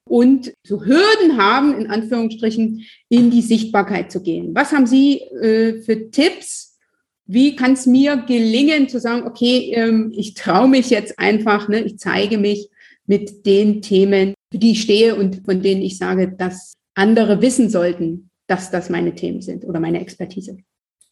Und 0.08 0.52
so 0.64 0.84
Hürden 0.84 1.36
haben, 1.36 1.78
in 1.78 1.90
Anführungsstrichen, 1.90 2.84
in 3.08 3.30
die 3.30 3.42
Sichtbarkeit 3.42 4.10
zu 4.10 4.22
gehen. 4.22 4.54
Was 4.54 4.72
haben 4.72 4.86
Sie 4.86 5.20
äh, 5.20 5.80
für 5.82 6.10
Tipps? 6.10 6.78
Wie 7.26 7.56
kann 7.56 7.74
es 7.74 7.86
mir 7.86 8.16
gelingen 8.26 8.88
zu 8.88 9.00
sagen, 9.00 9.26
okay, 9.26 9.72
ähm, 9.74 10.12
ich 10.16 10.34
traue 10.34 10.68
mich 10.68 10.90
jetzt 10.90 11.18
einfach, 11.18 11.68
ne, 11.68 11.80
ich 11.82 11.98
zeige 11.98 12.38
mich 12.38 12.68
mit 13.06 13.46
den 13.46 13.82
Themen, 13.82 14.34
für 14.50 14.58
die 14.58 14.72
ich 14.72 14.82
stehe 14.82 15.14
und 15.14 15.44
von 15.44 15.62
denen 15.62 15.82
ich 15.82 15.98
sage, 15.98 16.28
dass 16.36 16.74
andere 16.94 17.42
wissen 17.42 17.68
sollten, 17.70 18.30
dass 18.46 18.70
das 18.70 18.90
meine 18.90 19.14
Themen 19.14 19.42
sind 19.42 19.64
oder 19.64 19.80
meine 19.80 20.00
Expertise. 20.00 20.58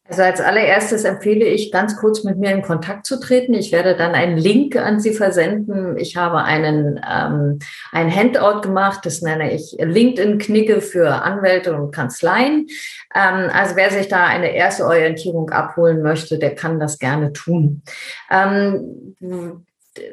Also 0.09 0.23
als 0.23 0.41
allererstes 0.41 1.05
empfehle 1.05 1.45
ich, 1.45 1.73
ganz 1.73 1.97
kurz 1.97 2.23
mit 2.23 2.39
mir 2.39 2.53
in 2.53 2.63
Kontakt 2.63 3.07
zu 3.07 3.19
treten. 3.19 3.55
Ich 3.55 3.73
werde 3.73 3.97
dann 3.97 4.15
einen 4.15 4.37
Link 4.37 4.77
an 4.77 5.01
Sie 5.01 5.13
versenden. 5.13 5.97
Ich 5.99 6.17
habe 6.17 6.43
einen 6.43 7.01
ähm, 7.09 7.59
ein 7.91 8.15
Handout 8.15 8.61
gemacht, 8.61 9.01
das 9.05 9.21
nenne 9.23 9.53
ich 9.53 9.77
LinkedIn-Knicke 9.79 10.81
für 10.81 11.11
Anwälte 11.11 11.75
und 11.75 11.93
Kanzleien. 11.93 12.69
Ähm, 13.15 13.51
also 13.53 13.75
wer 13.75 13.91
sich 13.91 14.07
da 14.07 14.27
eine 14.27 14.55
erste 14.55 14.85
Orientierung 14.85 15.51
abholen 15.51 16.03
möchte, 16.03 16.39
der 16.39 16.55
kann 16.55 16.79
das 16.79 16.99
gerne 16.99 17.33
tun. 17.33 17.83
Ähm, 18.31 19.17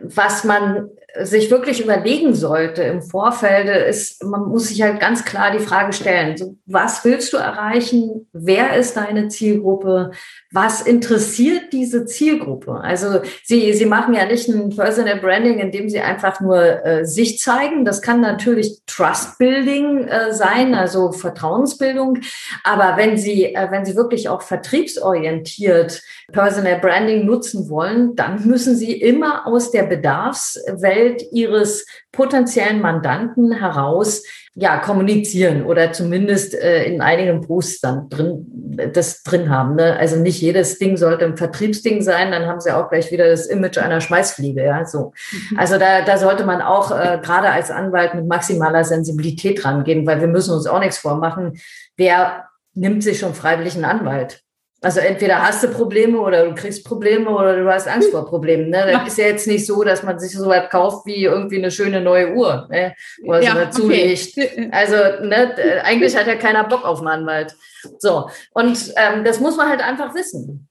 was 0.02 0.44
man 0.44 0.90
sich 1.22 1.52
wirklich 1.52 1.84
überlegen 1.84 2.34
sollte 2.34 2.82
im 2.82 3.04
Vorfeld, 3.04 3.70
ist, 3.88 4.24
man 4.24 4.50
muss 4.50 4.70
sich 4.70 4.82
halt 4.82 5.00
ganz 5.00 5.24
klar 5.24 5.52
die 5.52 5.64
Frage 5.64 5.94
stellen, 5.94 6.36
so, 6.36 6.56
was 6.66 7.06
willst 7.06 7.34
du 7.34 7.38
erreichen? 7.38 8.28
Wer 8.34 8.76
ist 8.76 8.98
deine 8.98 9.28
Zielgruppe? 9.28 10.12
Was 10.52 10.82
interessiert 10.82 11.72
diese 11.72 12.06
Zielgruppe? 12.06 12.80
Also 12.82 13.22
sie, 13.44 13.74
sie 13.74 13.86
machen 13.86 14.16
ja 14.16 14.26
nicht 14.26 14.50
ein 14.50 14.76
Personal 14.76 15.20
Branding, 15.20 15.60
indem 15.60 15.88
sie 15.88 16.00
einfach 16.00 16.42
nur 16.42 16.84
äh, 16.84 17.06
sich 17.06 17.40
zeigen. 17.40 17.86
Das 17.86 18.02
kann 18.02 18.20
natürlich 18.20 18.82
Trust 18.88 19.38
Building 19.38 20.08
äh, 20.08 20.34
sein, 20.34 20.74
also 20.74 21.12
Vertrauensbildung. 21.12 22.20
Aber 22.64 22.98
wenn 22.98 23.18
sie, 23.18 23.54
äh, 23.54 23.70
wenn 23.70 23.86
sie 23.86 23.96
wirklich 23.96 24.30
auch 24.30 24.42
vertriebsorientiert 24.42 26.02
Personal 26.32 26.80
Branding 26.80 27.26
nutzen 27.26 27.70
wollen, 27.70 28.16
dann 28.16 28.48
müssen 28.48 28.76
sie 28.76 28.94
immer 28.94 29.46
aus 29.46 29.70
der 29.70 29.84
Bedarfswelt 29.84 31.03
Umfeld 31.04 31.24
ihres 31.32 31.86
potenziellen 32.12 32.82
Mandanten 32.82 33.52
heraus 33.52 34.24
ja 34.56 34.78
kommunizieren 34.78 35.66
oder 35.66 35.94
zumindest 35.94 36.54
äh, 36.54 36.84
in 36.84 37.02
einigen 37.02 37.42
Posts 37.42 37.82
dann 37.82 38.10
drin 38.10 38.46
das 38.94 39.24
drin 39.24 39.50
haben. 39.50 39.76
Ne? 39.76 39.98
Also 39.98 40.16
nicht 40.18 40.42
jedes 40.42 40.78
Ding 40.78 40.98
sollte 40.98 41.26
ein 41.26 41.38
Vertriebsding 41.38 42.02
sein, 42.02 42.32
dann 42.32 42.46
haben 42.46 42.60
sie 42.60 42.72
auch 42.72 42.90
gleich 42.90 43.12
wieder 43.12 43.28
das 43.30 43.48
Image 43.48 43.78
einer 43.78 44.02
Schmeißfliege. 44.02 44.64
Ja, 44.64 44.86
so. 44.86 45.14
Mhm. 45.32 45.60
Also 45.60 45.78
da, 45.78 46.02
da 46.02 46.18
sollte 46.18 46.44
man 46.46 46.62
auch 46.62 46.92
äh, 46.92 47.20
gerade 47.24 47.50
als 47.50 47.72
Anwalt 47.72 48.14
mit 48.14 48.28
maximaler 48.28 48.84
Sensibilität 48.84 49.66
rangehen, 49.66 50.06
weil 50.06 50.22
wir 50.22 50.28
müssen 50.28 50.54
uns 50.54 50.68
auch 50.68 50.80
nichts 50.80 51.00
vormachen. 51.00 51.54
Wer 51.98 52.46
nimmt 52.74 53.04
sich 53.04 53.20
schon 53.20 53.34
freiwillig 53.34 53.76
einen 53.76 53.86
Anwalt? 53.86 54.43
Also 54.84 55.00
entweder 55.00 55.42
hast 55.42 55.64
du 55.64 55.70
Probleme 55.70 56.20
oder 56.20 56.46
du 56.46 56.54
kriegst 56.56 56.84
Probleme 56.84 57.30
oder 57.30 57.56
du 57.56 57.72
hast 57.72 57.88
Angst 57.88 58.12
vor 58.12 58.26
Problemen. 58.26 58.70
Ne? 58.70 58.86
Das 58.92 59.08
ist 59.08 59.18
ja 59.18 59.28
jetzt 59.28 59.48
nicht 59.48 59.66
so, 59.66 59.82
dass 59.84 60.04
man 60.04 60.20
sich 60.20 60.34
so 60.34 60.50
was 60.50 60.70
kauft 60.70 61.06
wie 61.06 61.24
irgendwie 61.24 61.58
eine 61.58 61.72
schöne 61.72 62.02
neue 62.02 62.34
Uhr 62.34 62.68
ne? 62.70 62.94
oder 63.24 63.42
so 63.42 63.48
ja, 63.48 63.72
zulegt. 63.72 64.38
Okay. 64.38 64.70
Also 64.72 64.96
ne, 65.26 65.56
eigentlich 65.84 66.18
hat 66.18 66.28
ja 66.28 66.36
keiner 66.36 66.66
Bock 66.66 66.84
auf 66.84 67.00
einen 67.00 67.08
Anwalt. 67.08 67.56
So, 67.98 68.30
und 68.54 68.94
ähm, 68.98 69.24
das 69.24 69.40
muss 69.40 69.56
man 69.56 69.70
halt 69.70 69.82
einfach 69.82 70.14
wissen. 70.16 70.68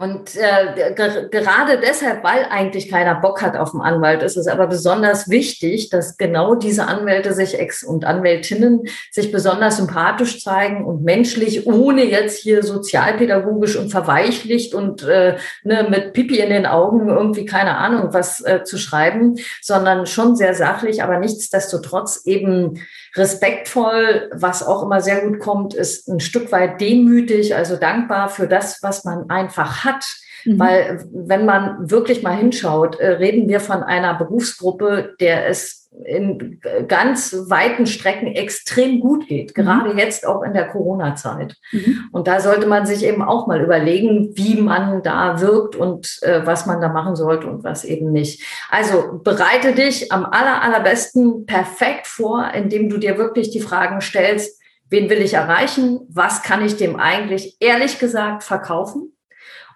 Und 0.00 0.36
äh, 0.36 0.94
gerade 0.94 1.80
deshalb, 1.80 2.22
weil 2.22 2.46
eigentlich 2.50 2.88
keiner 2.88 3.16
Bock 3.16 3.42
hat 3.42 3.56
auf 3.56 3.74
einen 3.74 3.82
Anwalt, 3.82 4.22
ist 4.22 4.36
es 4.36 4.46
aber 4.46 4.68
besonders 4.68 5.28
wichtig, 5.28 5.90
dass 5.90 6.16
genau 6.16 6.54
diese 6.54 6.86
Anwälte 6.86 7.34
sich 7.34 7.58
ex 7.58 7.82
und 7.82 8.04
Anwältinnen 8.04 8.82
sich 9.10 9.32
besonders 9.32 9.78
sympathisch 9.78 10.40
zeigen 10.40 10.84
und 10.84 11.02
menschlich, 11.02 11.66
ohne 11.66 12.04
jetzt 12.04 12.38
hier 12.38 12.62
sozialpädagogisch 12.62 13.74
und 13.74 13.90
verweichlicht 13.90 14.72
und 14.72 15.02
äh, 15.02 15.36
ne, 15.64 15.88
mit 15.90 16.12
Pipi 16.12 16.38
in 16.38 16.50
den 16.50 16.66
Augen 16.66 17.08
irgendwie 17.08 17.44
keine 17.44 17.76
Ahnung 17.76 18.14
was 18.14 18.40
äh, 18.44 18.62
zu 18.62 18.78
schreiben, 18.78 19.34
sondern 19.62 20.06
schon 20.06 20.36
sehr 20.36 20.54
sachlich, 20.54 21.02
aber 21.02 21.18
nichtsdestotrotz 21.18 22.24
eben 22.24 22.80
respektvoll, 23.18 24.30
was 24.32 24.66
auch 24.66 24.82
immer 24.82 25.00
sehr 25.00 25.20
gut 25.22 25.40
kommt, 25.40 25.74
ist 25.74 26.08
ein 26.08 26.20
Stück 26.20 26.52
weit 26.52 26.80
demütig, 26.80 27.54
also 27.54 27.76
dankbar 27.76 28.28
für 28.28 28.46
das, 28.46 28.82
was 28.82 29.04
man 29.04 29.28
einfach 29.28 29.84
hat 29.84 30.04
Mhm. 30.44 30.58
Weil 30.58 31.06
wenn 31.12 31.44
man 31.44 31.90
wirklich 31.90 32.22
mal 32.22 32.36
hinschaut, 32.36 32.98
äh, 32.98 33.08
reden 33.08 33.48
wir 33.48 33.60
von 33.60 33.82
einer 33.82 34.14
Berufsgruppe, 34.14 35.14
der 35.20 35.48
es 35.48 35.87
in 36.04 36.60
ganz 36.86 37.34
weiten 37.48 37.86
Strecken 37.86 38.28
extrem 38.28 39.00
gut 39.00 39.26
geht, 39.26 39.56
mhm. 39.56 39.62
gerade 39.62 39.92
mhm. 39.92 39.98
jetzt 39.98 40.26
auch 40.26 40.42
in 40.42 40.52
der 40.52 40.68
Corona-Zeit. 40.68 41.56
Mhm. 41.72 42.08
Und 42.12 42.28
da 42.28 42.40
sollte 42.40 42.66
man 42.66 42.86
sich 42.86 43.04
eben 43.04 43.22
auch 43.22 43.46
mal 43.46 43.62
überlegen, 43.62 44.36
wie 44.36 44.60
man 44.60 45.02
da 45.02 45.40
wirkt 45.40 45.76
und 45.76 46.18
äh, 46.22 46.44
was 46.44 46.66
man 46.66 46.80
da 46.80 46.88
machen 46.88 47.16
sollte 47.16 47.46
und 47.46 47.64
was 47.64 47.84
eben 47.84 48.12
nicht. 48.12 48.42
Also 48.70 49.20
bereite 49.22 49.72
dich 49.72 50.12
am 50.12 50.24
aller, 50.26 50.62
allerbesten 50.62 51.46
perfekt 51.46 52.06
vor, 52.06 52.50
indem 52.54 52.90
du 52.90 52.98
dir 52.98 53.16
wirklich 53.16 53.50
die 53.50 53.60
Fragen 53.60 54.00
stellst, 54.00 54.60
wen 54.90 55.08
will 55.10 55.22
ich 55.22 55.34
erreichen? 55.34 56.00
Was 56.10 56.42
kann 56.42 56.64
ich 56.64 56.76
dem 56.76 56.96
eigentlich 56.96 57.56
ehrlich 57.60 57.98
gesagt 57.98 58.44
verkaufen? 58.44 59.14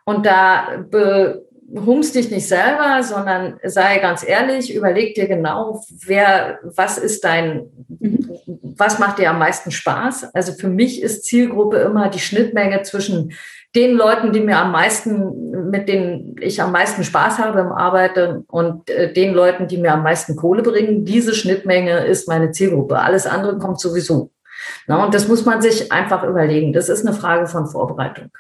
Und 0.05 0.27
da 0.27 0.85
humst 1.75 2.15
dich 2.15 2.31
nicht 2.31 2.47
selber, 2.47 3.03
sondern 3.03 3.59
sei 3.65 3.99
ganz 3.99 4.27
ehrlich, 4.27 4.75
überleg 4.75 5.15
dir 5.15 5.27
genau, 5.27 5.83
wer, 6.05 6.59
was 6.63 6.99
ist 6.99 7.25
dein, 7.25 7.67
was 8.77 8.99
macht 8.99 9.19
dir 9.19 9.31
am 9.31 9.39
meisten 9.39 9.71
Spaß? 9.71 10.35
Also 10.35 10.53
für 10.53 10.69
mich 10.69 11.03
ist 11.03 11.25
Zielgruppe 11.25 11.79
immer 11.79 12.09
die 12.09 12.19
Schnittmenge 12.19 12.83
zwischen 12.83 13.33
den 13.75 13.93
Leuten, 13.93 14.33
die 14.33 14.41
mir 14.41 14.59
am 14.59 14.71
meisten, 14.71 15.71
mit 15.71 15.89
denen 15.89 16.37
ich 16.41 16.61
am 16.61 16.73
meisten 16.73 17.05
Spaß 17.05 17.39
habe 17.39 17.61
im 17.61 17.73
Arbeiten 17.73 18.45
und 18.49 18.91
äh, 18.91 19.13
den 19.13 19.33
Leuten, 19.33 19.67
die 19.67 19.79
mir 19.79 19.95
am 19.95 20.03
meisten 20.03 20.37
Kohle 20.37 20.63
bringen. 20.63 21.07
Diese 21.07 21.35
Schnittmenge 21.35 22.05
ist 22.05 22.29
meine 22.29 22.51
Zielgruppe. 22.51 22.99
Alles 22.99 23.27
andere 23.27 23.59
kommt 23.59 23.81
sowieso. 23.81 24.31
Na, 24.87 25.03
und 25.03 25.15
das 25.15 25.27
muss 25.27 25.47
man 25.47 25.63
sich 25.63 25.91
einfach 25.91 26.23
überlegen. 26.23 26.75
Das 26.75 26.91
ist 26.91 27.07
eine 27.07 27.17
Frage 27.17 27.47
von 27.47 27.67
Vorbereitung. 27.67 28.31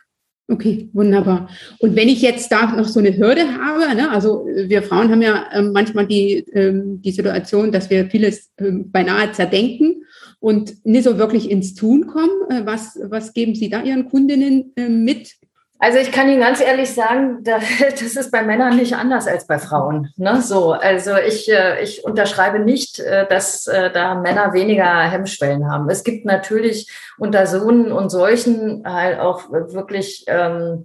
Okay, 0.53 0.91
wunderbar. 0.93 1.49
Und 1.79 1.97
wenn 1.97 2.11
ich 2.11 2.21
jetzt 2.21 2.53
da 2.53 2.77
noch 2.77 2.87
so 2.87 3.01
eine 3.01 3.17
Hürde 3.17 3.41
habe, 3.59 3.97
ne, 3.97 4.11
also 4.11 4.45
wir 4.45 4.83
Frauen 4.83 5.11
haben 5.11 5.23
ja 5.23 5.47
äh, 5.51 5.63
manchmal 5.63 6.07
die, 6.07 6.45
ähm, 6.53 7.01
die 7.01 7.11
Situation, 7.11 7.73
dass 7.73 7.89
wir 7.89 8.11
vieles 8.11 8.53
äh, 8.59 8.71
beinahe 8.71 9.33
zerdenken 9.33 10.05
und 10.41 10.85
nicht 10.85 11.05
so 11.05 11.17
wirklich 11.17 11.51
ins 11.51 11.75
Tun 11.75 12.07
kommen. 12.07 12.51
Äh, 12.51 12.67
was, 12.67 13.01
was 13.03 13.33
geben 13.33 13.55
Sie 13.55 13.71
da 13.71 13.83
Ihren 13.83 14.11
Kundinnen 14.11 14.73
äh, 14.77 14.91
mit? 14.91 15.37
Also 15.83 15.99
ich 15.99 16.13
kann 16.13 16.29
Ihnen 16.29 16.39
ganz 16.39 16.61
ehrlich 16.61 16.95
sagen, 16.95 17.43
das 17.45 18.01
ist 18.01 18.31
bei 18.31 18.45
Männern 18.45 18.77
nicht 18.77 18.95
anders 18.95 19.27
als 19.27 19.49
bei 19.49 19.59
Frauen. 19.59 20.13
Ne? 20.17 20.41
So, 20.41 20.71
also 20.71 21.17
ich, 21.17 21.51
äh, 21.51 21.83
ich 21.83 22.05
unterschreibe 22.05 22.61
nicht, 22.61 23.01
äh, 23.01 23.27
dass 23.27 23.67
äh, 23.67 23.91
da 23.91 24.15
Männer 24.15 24.53
weniger 24.53 25.01
Hemmschwellen 25.01 25.69
haben. 25.69 25.91
Es 25.91 26.05
gibt 26.05 26.25
natürlich 26.25 26.89
unter 27.19 27.49
Sohnen 27.49 27.91
und 27.91 28.11
solchen 28.11 28.85
halt 28.87 29.19
auch 29.19 29.51
wirklich 29.51 30.25
ähm, 30.29 30.85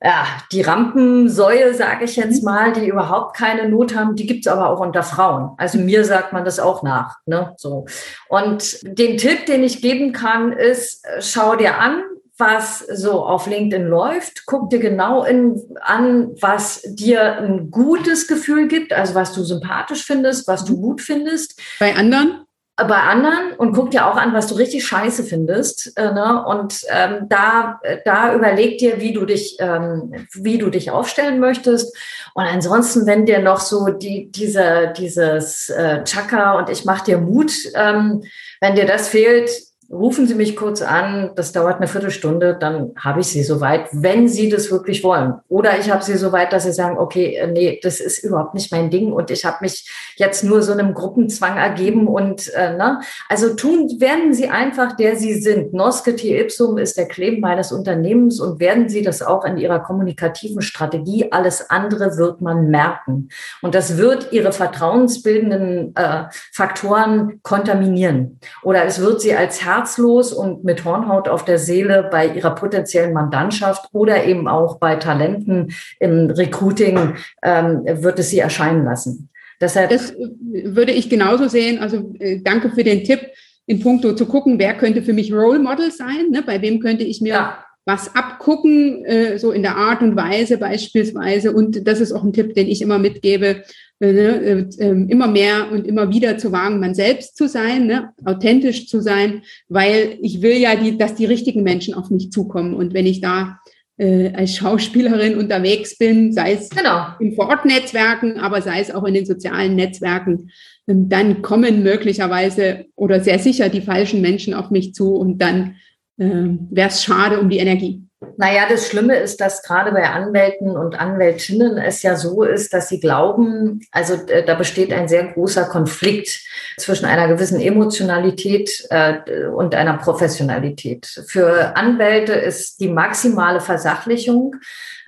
ja, 0.00 0.24
die 0.52 0.62
Rampensäue, 0.62 1.74
sage 1.74 2.04
ich 2.04 2.14
jetzt 2.14 2.44
mhm. 2.44 2.48
mal, 2.48 2.72
die 2.72 2.86
überhaupt 2.86 3.36
keine 3.36 3.68
Not 3.68 3.96
haben, 3.96 4.14
die 4.14 4.26
gibt's 4.26 4.46
aber 4.46 4.68
auch 4.68 4.78
unter 4.78 5.02
Frauen. 5.02 5.50
Also 5.58 5.78
mir 5.78 6.04
sagt 6.04 6.32
man 6.32 6.44
das 6.44 6.60
auch 6.60 6.84
nach. 6.84 7.16
Ne? 7.26 7.54
So. 7.56 7.86
Und 8.28 8.78
den 8.84 9.16
Tipp, 9.16 9.46
den 9.46 9.64
ich 9.64 9.82
geben 9.82 10.12
kann, 10.12 10.52
ist, 10.52 11.04
schau 11.18 11.56
dir 11.56 11.78
an, 11.78 12.04
was 12.38 12.78
so 12.78 13.24
auf 13.24 13.46
LinkedIn 13.46 13.86
läuft. 13.86 14.46
Guck 14.46 14.70
dir 14.70 14.78
genau 14.78 15.24
in, 15.24 15.60
an, 15.80 16.34
was 16.40 16.82
dir 16.84 17.38
ein 17.38 17.70
gutes 17.70 18.26
Gefühl 18.26 18.68
gibt, 18.68 18.92
also 18.92 19.14
was 19.14 19.32
du 19.32 19.44
sympathisch 19.44 20.04
findest, 20.04 20.48
was 20.48 20.64
du 20.64 20.80
gut 20.80 21.00
findest. 21.00 21.60
Bei 21.78 21.94
anderen? 21.94 22.44
Bei 22.76 23.02
anderen 23.02 23.52
und 23.58 23.74
guck 23.74 23.90
dir 23.90 24.06
auch 24.06 24.16
an, 24.16 24.32
was 24.32 24.46
du 24.46 24.54
richtig 24.54 24.84
scheiße 24.86 25.24
findest. 25.24 25.96
Äh, 25.96 26.12
ne? 26.12 26.42
Und 26.46 26.80
ähm, 26.88 27.26
da, 27.28 27.80
da 28.04 28.34
überleg 28.34 28.78
dir, 28.78 28.98
wie 28.98 29.12
du 29.12 29.26
dich, 29.26 29.58
ähm, 29.60 30.26
wie 30.32 30.56
du 30.56 30.70
dich 30.70 30.90
aufstellen 30.90 31.38
möchtest. 31.38 31.94
Und 32.34 32.44
ansonsten, 32.44 33.06
wenn 33.06 33.26
dir 33.26 33.40
noch 33.40 33.60
so 33.60 33.88
die, 33.88 34.32
diese, 34.32 34.92
dieses 34.96 35.68
äh, 35.68 36.02
Chaka 36.04 36.58
und 36.58 36.70
ich 36.70 36.86
mach 36.86 37.02
dir 37.02 37.18
Mut, 37.18 37.52
ähm, 37.74 38.22
wenn 38.60 38.74
dir 38.74 38.86
das 38.86 39.08
fehlt, 39.08 39.50
rufen 39.92 40.26
Sie 40.26 40.34
mich 40.34 40.56
kurz 40.56 40.80
an, 40.80 41.32
das 41.36 41.52
dauert 41.52 41.76
eine 41.76 41.86
Viertelstunde, 41.86 42.56
dann 42.58 42.92
habe 42.96 43.20
ich 43.20 43.26
Sie 43.26 43.42
soweit, 43.42 43.88
wenn 43.92 44.26
Sie 44.26 44.48
das 44.48 44.70
wirklich 44.70 45.04
wollen. 45.04 45.34
Oder 45.48 45.78
ich 45.78 45.90
habe 45.90 46.02
Sie 46.02 46.16
soweit, 46.16 46.52
dass 46.52 46.64
Sie 46.64 46.72
sagen, 46.72 46.96
okay, 46.96 47.34
äh, 47.34 47.46
nee, 47.46 47.78
das 47.82 48.00
ist 48.00 48.24
überhaupt 48.24 48.54
nicht 48.54 48.72
mein 48.72 48.90
Ding 48.90 49.12
und 49.12 49.30
ich 49.30 49.44
habe 49.44 49.58
mich 49.60 49.90
jetzt 50.16 50.44
nur 50.44 50.62
so 50.62 50.72
einem 50.72 50.94
Gruppenzwang 50.94 51.58
ergeben 51.58 52.08
und 52.08 52.48
äh, 52.54 52.74
ne, 52.74 53.00
also 53.28 53.54
tun, 53.54 54.00
werden 54.00 54.32
Sie 54.32 54.48
einfach 54.48 54.96
der 54.96 55.16
Sie 55.16 55.34
sind. 55.34 55.74
Nosceti 55.74 56.38
ipsum 56.38 56.78
ist 56.78 56.96
der 56.96 57.06
Claim 57.06 57.40
meines 57.40 57.70
Unternehmens 57.70 58.40
und 58.40 58.60
werden 58.60 58.88
Sie 58.88 59.02
das 59.02 59.20
auch 59.20 59.44
in 59.44 59.58
Ihrer 59.58 59.80
kommunikativen 59.80 60.62
Strategie. 60.62 61.30
Alles 61.32 61.68
andere 61.68 62.16
wird 62.16 62.40
man 62.40 62.68
merken 62.68 63.28
und 63.60 63.74
das 63.74 63.98
wird 63.98 64.32
Ihre 64.32 64.52
vertrauensbildenden 64.52 65.94
äh, 65.96 66.24
Faktoren 66.52 67.40
kontaminieren 67.42 68.38
oder 68.62 68.86
es 68.86 68.98
wird 68.98 69.20
Sie 69.20 69.34
als 69.34 69.62
Herz 69.62 69.81
herzlos 69.82 70.32
und 70.32 70.64
mit 70.64 70.84
Hornhaut 70.84 71.28
auf 71.28 71.44
der 71.44 71.58
Seele 71.58 72.08
bei 72.10 72.28
ihrer 72.28 72.54
potenziellen 72.54 73.12
Mandantschaft 73.12 73.88
oder 73.92 74.24
eben 74.24 74.48
auch 74.48 74.78
bei 74.78 74.96
Talenten 74.96 75.72
im 75.98 76.30
Recruiting 76.30 77.14
ähm, 77.42 77.82
wird 77.84 78.18
es 78.18 78.30
sie 78.30 78.38
erscheinen 78.38 78.84
lassen. 78.84 79.28
Deshalb 79.60 79.90
das 79.90 80.10
äh, 80.10 80.28
würde 80.64 80.92
ich 80.92 81.10
genauso 81.10 81.48
sehen. 81.48 81.80
Also 81.80 82.14
äh, 82.18 82.40
danke 82.42 82.70
für 82.70 82.84
den 82.84 83.04
Tipp 83.04 83.20
in 83.66 83.80
puncto 83.80 84.12
zu 84.14 84.26
gucken, 84.26 84.58
wer 84.58 84.74
könnte 84.74 85.02
für 85.02 85.12
mich 85.12 85.32
Role 85.32 85.58
Model 85.58 85.90
sein, 85.90 86.30
ne? 86.30 86.42
bei 86.44 86.60
wem 86.62 86.80
könnte 86.80 87.04
ich 87.04 87.20
mir 87.20 87.34
ja. 87.34 87.64
Was 87.84 88.14
abgucken, 88.14 89.04
äh, 89.04 89.38
so 89.38 89.50
in 89.50 89.62
der 89.62 89.76
Art 89.76 90.02
und 90.02 90.16
Weise 90.16 90.58
beispielsweise. 90.58 91.52
Und 91.52 91.86
das 91.86 92.00
ist 92.00 92.12
auch 92.12 92.22
ein 92.22 92.32
Tipp, 92.32 92.54
den 92.54 92.68
ich 92.68 92.80
immer 92.80 92.98
mitgebe, 92.98 93.64
äh, 94.00 94.12
ne, 94.12 94.42
äh, 94.42 94.66
ähm, 94.78 95.08
immer 95.08 95.28
mehr 95.28 95.70
und 95.70 95.86
immer 95.86 96.10
wieder 96.10 96.38
zu 96.38 96.52
wagen, 96.52 96.80
man 96.80 96.94
selbst 96.94 97.36
zu 97.36 97.48
sein, 97.48 97.86
ne, 97.86 98.10
authentisch 98.24 98.88
zu 98.88 99.00
sein, 99.00 99.42
weil 99.68 100.18
ich 100.22 100.42
will 100.42 100.56
ja, 100.56 100.76
die, 100.76 100.96
dass 100.96 101.14
die 101.14 101.26
richtigen 101.26 101.62
Menschen 101.62 101.94
auf 101.94 102.10
mich 102.10 102.30
zukommen. 102.30 102.74
Und 102.74 102.94
wenn 102.94 103.06
ich 103.06 103.20
da 103.20 103.58
äh, 103.98 104.32
als 104.32 104.56
Schauspielerin 104.56 105.36
unterwegs 105.36 105.98
bin, 105.98 106.32
sei 106.32 106.54
es 106.54 106.70
genau. 106.70 107.06
in 107.20 107.34
Vorortnetzwerken, 107.34 108.38
aber 108.38 108.62
sei 108.62 108.80
es 108.80 108.92
auch 108.92 109.04
in 109.04 109.14
den 109.14 109.26
sozialen 109.26 109.76
Netzwerken, 109.76 110.50
ähm, 110.88 111.08
dann 111.08 111.42
kommen 111.42 111.82
möglicherweise 111.82 112.86
oder 112.96 113.20
sehr 113.20 113.38
sicher 113.38 113.68
die 113.68 113.82
falschen 113.82 114.20
Menschen 114.20 114.54
auf 114.54 114.70
mich 114.70 114.94
zu 114.94 115.14
und 115.14 115.38
dann 115.38 115.76
wäre 116.16 116.88
es 116.88 117.02
schade 117.02 117.40
um 117.40 117.48
die 117.48 117.58
Energie. 117.58 118.02
Naja, 118.36 118.62
das 118.68 118.88
Schlimme 118.88 119.16
ist, 119.16 119.40
dass 119.40 119.62
gerade 119.62 119.92
bei 119.92 120.08
Anwälten 120.08 120.76
und 120.76 120.98
Anwältinnen 120.98 121.78
es 121.78 122.02
ja 122.02 122.16
so 122.16 122.42
ist, 122.42 122.72
dass 122.72 122.88
sie 122.88 123.00
glauben, 123.00 123.80
also 123.90 124.14
äh, 124.26 124.44
da 124.44 124.54
besteht 124.54 124.92
ein 124.92 125.08
sehr 125.08 125.32
großer 125.32 125.64
Konflikt 125.64 126.40
zwischen 126.78 127.04
einer 127.04 127.28
gewissen 127.28 127.60
Emotionalität 127.60 128.86
äh, 128.90 129.46
und 129.46 129.74
einer 129.74 129.98
Professionalität. 129.98 131.06
Für 131.26 131.76
Anwälte 131.76 132.32
ist 132.32 132.80
die 132.80 132.88
maximale 132.88 133.60
Versachlichung 133.60 134.56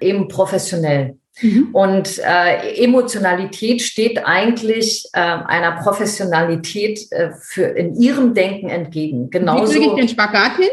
eben 0.00 0.28
professionell. 0.28 1.16
Mhm. 1.40 1.70
Und 1.72 2.18
äh, 2.18 2.84
Emotionalität 2.84 3.82
steht 3.82 4.24
eigentlich 4.24 5.08
äh, 5.12 5.18
einer 5.18 5.72
Professionalität 5.82 7.10
äh, 7.10 7.30
für 7.40 7.64
in 7.64 8.00
ihrem 8.00 8.34
Denken 8.34 8.68
entgegen. 8.68 9.30
Genauso. 9.30 9.74
Wie 9.74 9.78
kriege 9.78 9.90
ich 9.90 10.00
den 10.00 10.08
Spagat 10.08 10.56
hin? 10.56 10.70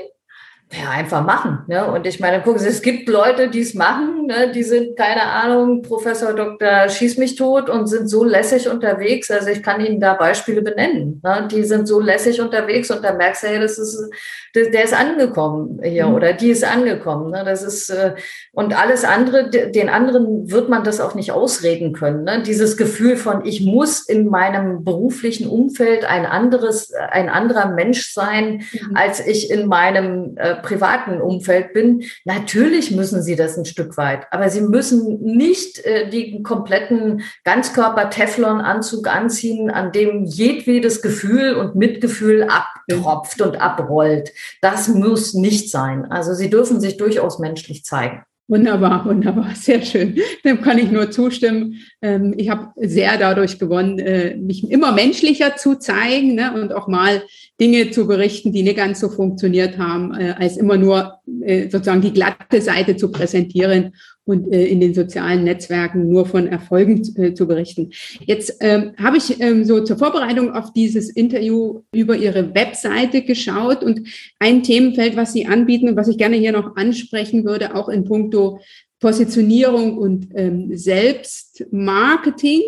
Ja, 0.73 0.89
einfach 0.89 1.25
machen. 1.25 1.60
Ne? 1.67 1.86
Und 1.86 2.07
ich 2.07 2.21
meine, 2.21 2.41
gucken 2.41 2.60
Sie, 2.60 2.69
es 2.69 2.81
gibt 2.81 3.10
Leute, 3.10 3.49
die 3.49 3.60
es 3.60 3.73
machen, 3.73 4.27
ne? 4.27 4.51
die 4.53 4.63
sind, 4.63 4.95
keine 4.95 5.23
Ahnung, 5.23 5.81
Professor 5.81 6.34
Dr. 6.34 6.88
Schieß 6.88 7.17
mich 7.17 7.36
tot 7.36 7.69
und 7.69 7.88
sind 7.88 8.07
so 8.07 8.23
lässig 8.23 8.69
unterwegs. 8.69 9.29
Also 9.29 9.49
ich 9.49 9.63
kann 9.63 9.86
Ihnen 9.86 9.99
da 9.99 10.13
Beispiele 10.13 10.62
benennen. 10.62 11.19
Ne? 11.23 11.47
Die 11.51 11.63
sind 11.63 11.88
so 11.88 11.99
lässig 11.99 12.39
unterwegs 12.39 12.89
und 12.89 13.03
da 13.03 13.12
merkst 13.12 13.43
du, 13.43 13.47
hey, 13.47 13.60
das 13.60 13.77
ist, 13.77 14.10
der 14.55 14.84
ist 14.84 14.93
angekommen 14.93 15.81
hier 15.84 16.07
mhm. 16.07 16.13
oder 16.13 16.31
die 16.31 16.51
ist 16.51 16.63
angekommen. 16.63 17.31
Ne? 17.31 17.43
Das 17.43 17.63
ist, 17.63 17.89
äh, 17.89 18.15
und 18.53 18.77
alles 18.79 19.03
andere, 19.03 19.49
den 19.49 19.89
anderen 19.89 20.49
wird 20.51 20.69
man 20.69 20.86
das 20.86 21.01
auch 21.01 21.15
nicht 21.15 21.34
ausreden 21.34 21.91
können. 21.91 22.23
Ne? 22.23 22.43
Dieses 22.43 22.77
Gefühl 22.77 23.17
von, 23.17 23.45
ich 23.45 23.62
muss 23.62 24.07
in 24.07 24.29
meinem 24.29 24.86
beruflichen 24.86 25.49
Umfeld 25.49 26.05
ein 26.05 26.25
anderes, 26.25 26.93
ein 26.93 27.27
anderer 27.27 27.73
Mensch 27.73 28.13
sein, 28.13 28.63
mhm. 28.71 28.95
als 28.95 29.25
ich 29.25 29.51
in 29.51 29.67
meinem 29.67 30.38
äh, 30.38 30.61
privaten 30.62 31.21
Umfeld 31.21 31.74
bin. 31.74 32.04
Natürlich 32.26 32.91
müssen 32.91 33.21
sie 33.21 33.36
das 33.36 33.58
ein 33.58 33.65
Stück 33.65 33.97
weit, 33.97 34.28
aber 34.32 34.50
sie 34.50 34.62
müssen 34.62 35.21
nicht 35.21 35.84
äh, 35.86 36.10
den 36.10 36.43
kompletten 36.43 37.24
Ganzkörper-Teflon-Anzug 37.43 39.08
anziehen, 39.08 39.69
an 39.69 39.91
dem 39.91 40.26
jedwedes 40.26 41.02
Gefühl 41.02 41.56
und 41.56 41.76
Mitgefühl 41.76 42.43
abtropft 42.43 43.41
und 43.41 43.60
abrollt. 43.60 44.32
Das 44.62 44.88
muss 44.88 45.34
nicht 45.34 45.69
sein. 45.69 46.12
Also 46.12 46.34
sie 46.34 46.50
dürfen 46.50 46.80
sich 46.80 46.97
durchaus 46.97 47.39
menschlich 47.39 47.84
zeigen. 47.84 48.24
Wunderbar, 48.52 49.06
wunderbar, 49.06 49.52
sehr 49.56 49.82
schön. 49.82 50.20
Dem 50.44 50.60
kann 50.60 50.78
ich 50.78 50.92
nur 50.92 51.10
zustimmen. 51.10 51.76
Ähm, 52.02 52.34
ich 52.36 52.50
habe 52.50 52.74
sehr 52.76 53.18
dadurch 53.18 53.58
gewonnen, 53.58 53.98
äh, 53.98 54.36
mich 54.36 54.70
immer 54.70 54.92
menschlicher 54.92 55.56
zu 55.56 55.76
zeigen 55.76 56.36
ne, 56.36 56.54
und 56.54 56.74
auch 56.74 56.90
mal 56.90 57.24
Dinge 57.62 57.92
zu 57.92 58.08
berichten, 58.08 58.52
die 58.52 58.64
nicht 58.64 58.76
ganz 58.76 59.00
so 59.00 59.08
funktioniert 59.08 59.78
haben, 59.78 60.14
äh, 60.14 60.36
als 60.38 60.58
immer 60.58 60.76
nur 60.76 61.20
äh, 61.46 61.70
sozusagen 61.70 62.02
die 62.02 62.12
glatte 62.12 62.60
Seite 62.60 62.98
zu 62.98 63.10
präsentieren. 63.10 63.94
Und 64.25 64.51
äh, 64.53 64.65
in 64.65 64.79
den 64.79 64.93
sozialen 64.93 65.43
Netzwerken 65.43 66.07
nur 66.10 66.25
von 66.25 66.47
Erfolgen 66.47 67.01
äh, 67.15 67.34
zu 67.34 67.47
berichten. 67.47 67.91
Jetzt 68.25 68.57
ähm, 68.60 68.93
habe 68.97 69.17
ich 69.17 69.41
ähm, 69.41 69.65
so 69.65 69.84
zur 69.84 69.97
Vorbereitung 69.97 70.53
auf 70.53 70.73
dieses 70.73 71.10
Interview 71.10 71.81
über 71.93 72.15
Ihre 72.15 72.53
Webseite 72.53 73.23
geschaut 73.23 73.84
und 73.84 74.07
ein 74.39 74.63
Themenfeld, 74.63 75.15
was 75.15 75.34
Sie 75.34 75.47
anbieten 75.47 75.89
und 75.89 75.95
was 75.95 76.07
ich 76.07 76.17
gerne 76.17 76.38
hier 76.38 76.51
noch 76.51 76.75
ansprechen 76.75 77.45
würde, 77.45 77.75
auch 77.75 77.89
in 77.89 78.05
puncto 78.05 78.60
Positionierung 78.99 79.97
und 79.97 80.29
ähm, 80.36 80.77
Selbstmarketing, 80.77 82.62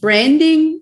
Branding. 0.00 0.80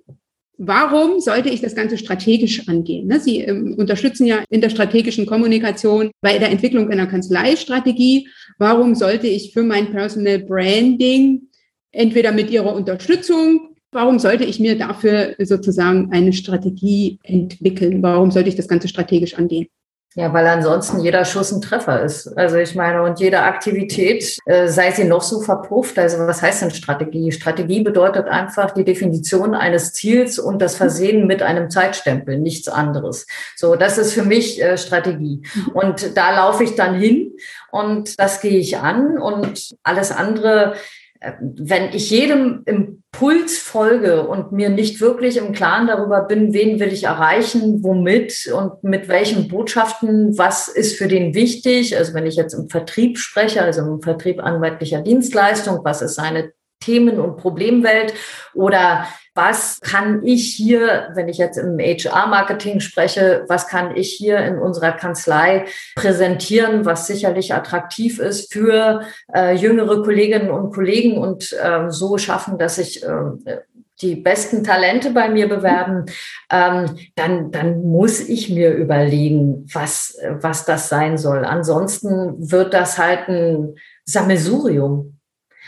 Warum 0.62 1.20
sollte 1.20 1.48
ich 1.48 1.62
das 1.62 1.74
Ganze 1.74 1.96
strategisch 1.96 2.68
angehen? 2.68 3.06
Ne, 3.06 3.18
Sie 3.18 3.38
ähm, 3.38 3.76
unterstützen 3.78 4.26
ja 4.26 4.44
in 4.50 4.60
der 4.60 4.68
strategischen 4.68 5.24
Kommunikation 5.24 6.10
bei 6.20 6.38
der 6.38 6.50
Entwicklung 6.50 6.90
einer 6.90 7.06
Kanzleistrategie. 7.06 8.28
Warum 8.58 8.94
sollte 8.94 9.26
ich 9.26 9.54
für 9.54 9.62
mein 9.62 9.90
Personal 9.90 10.40
Branding 10.40 11.48
entweder 11.92 12.32
mit 12.32 12.50
Ihrer 12.50 12.74
Unterstützung, 12.74 13.74
warum 13.90 14.18
sollte 14.18 14.44
ich 14.44 14.60
mir 14.60 14.76
dafür 14.76 15.34
sozusagen 15.38 16.12
eine 16.12 16.34
Strategie 16.34 17.18
entwickeln? 17.22 18.02
Warum 18.02 18.30
sollte 18.30 18.50
ich 18.50 18.56
das 18.56 18.68
Ganze 18.68 18.88
strategisch 18.88 19.36
angehen? 19.38 19.68
Ja, 20.16 20.32
weil 20.32 20.44
ansonsten 20.48 20.98
jeder 20.98 21.24
Schuss 21.24 21.52
ein 21.52 21.60
Treffer 21.60 22.02
ist. 22.02 22.36
Also 22.36 22.56
ich 22.56 22.74
meine, 22.74 23.04
und 23.04 23.20
jede 23.20 23.42
Aktivität, 23.42 24.38
äh, 24.44 24.66
sei 24.66 24.90
sie 24.90 25.04
noch 25.04 25.22
so 25.22 25.40
verpufft, 25.40 26.00
also 26.00 26.18
was 26.26 26.42
heißt 26.42 26.62
denn 26.62 26.72
Strategie? 26.72 27.30
Strategie 27.30 27.84
bedeutet 27.84 28.26
einfach 28.26 28.72
die 28.72 28.84
Definition 28.84 29.54
eines 29.54 29.92
Ziels 29.92 30.40
und 30.40 30.60
das 30.60 30.74
Versehen 30.74 31.28
mit 31.28 31.42
einem 31.42 31.70
Zeitstempel, 31.70 32.40
nichts 32.40 32.66
anderes. 32.66 33.24
So, 33.54 33.76
das 33.76 33.98
ist 33.98 34.12
für 34.12 34.24
mich 34.24 34.60
äh, 34.60 34.76
Strategie. 34.78 35.42
Und 35.74 36.16
da 36.16 36.34
laufe 36.34 36.64
ich 36.64 36.74
dann 36.74 36.96
hin 36.96 37.36
und 37.70 38.18
das 38.18 38.40
gehe 38.40 38.58
ich 38.58 38.78
an 38.78 39.16
und 39.16 39.76
alles 39.84 40.10
andere 40.10 40.74
wenn 41.20 41.92
ich 41.92 42.10
jedem 42.10 42.62
Impuls 42.64 43.58
folge 43.58 44.26
und 44.26 44.52
mir 44.52 44.70
nicht 44.70 45.00
wirklich 45.00 45.36
im 45.36 45.52
Klaren 45.52 45.86
darüber 45.86 46.22
bin, 46.22 46.54
wen 46.54 46.80
will 46.80 46.92
ich 46.92 47.04
erreichen, 47.04 47.82
womit 47.82 48.50
und 48.54 48.82
mit 48.82 49.08
welchen 49.08 49.48
Botschaften, 49.48 50.38
was 50.38 50.68
ist 50.68 50.96
für 50.96 51.08
den 51.08 51.34
wichtig, 51.34 51.96
also 51.96 52.14
wenn 52.14 52.26
ich 52.26 52.36
jetzt 52.36 52.54
im 52.54 52.70
Vertrieb 52.70 53.18
spreche, 53.18 53.62
also 53.62 53.82
im 53.82 54.00
Vertrieb 54.00 54.42
anwaltlicher 54.42 55.02
Dienstleistung, 55.02 55.80
was 55.84 56.00
ist 56.00 56.14
seine 56.14 56.52
Themen- 56.80 57.20
und 57.20 57.36
Problemwelt 57.36 58.14
oder 58.54 59.06
was 59.34 59.80
kann 59.80 60.24
ich 60.24 60.54
hier, 60.54 61.10
wenn 61.14 61.28
ich 61.28 61.38
jetzt 61.38 61.56
im 61.56 61.78
HR-Marketing 61.78 62.80
spreche, 62.80 63.44
was 63.48 63.68
kann 63.68 63.96
ich 63.96 64.12
hier 64.12 64.38
in 64.38 64.58
unserer 64.58 64.92
Kanzlei 64.92 65.66
präsentieren, 65.94 66.84
was 66.84 67.06
sicherlich 67.06 67.54
attraktiv 67.54 68.18
ist 68.18 68.52
für 68.52 69.02
äh, 69.32 69.54
jüngere 69.54 70.02
Kolleginnen 70.02 70.50
und 70.50 70.72
Kollegen 70.72 71.16
und 71.16 71.52
äh, 71.52 71.90
so 71.90 72.18
schaffen, 72.18 72.58
dass 72.58 72.78
ich 72.78 73.04
äh, 73.04 73.60
die 74.02 74.16
besten 74.16 74.64
Talente 74.64 75.10
bei 75.10 75.28
mir 75.28 75.48
bewerben, 75.48 76.06
ähm, 76.50 76.98
dann, 77.16 77.50
dann 77.50 77.82
muss 77.82 78.20
ich 78.20 78.50
mir 78.50 78.72
überlegen, 78.72 79.66
was, 79.72 80.18
was 80.40 80.64
das 80.64 80.88
sein 80.88 81.18
soll. 81.18 81.44
Ansonsten 81.44 82.50
wird 82.50 82.74
das 82.74 82.98
halt 82.98 83.28
ein 83.28 83.74
Sammelsurium. 84.04 85.19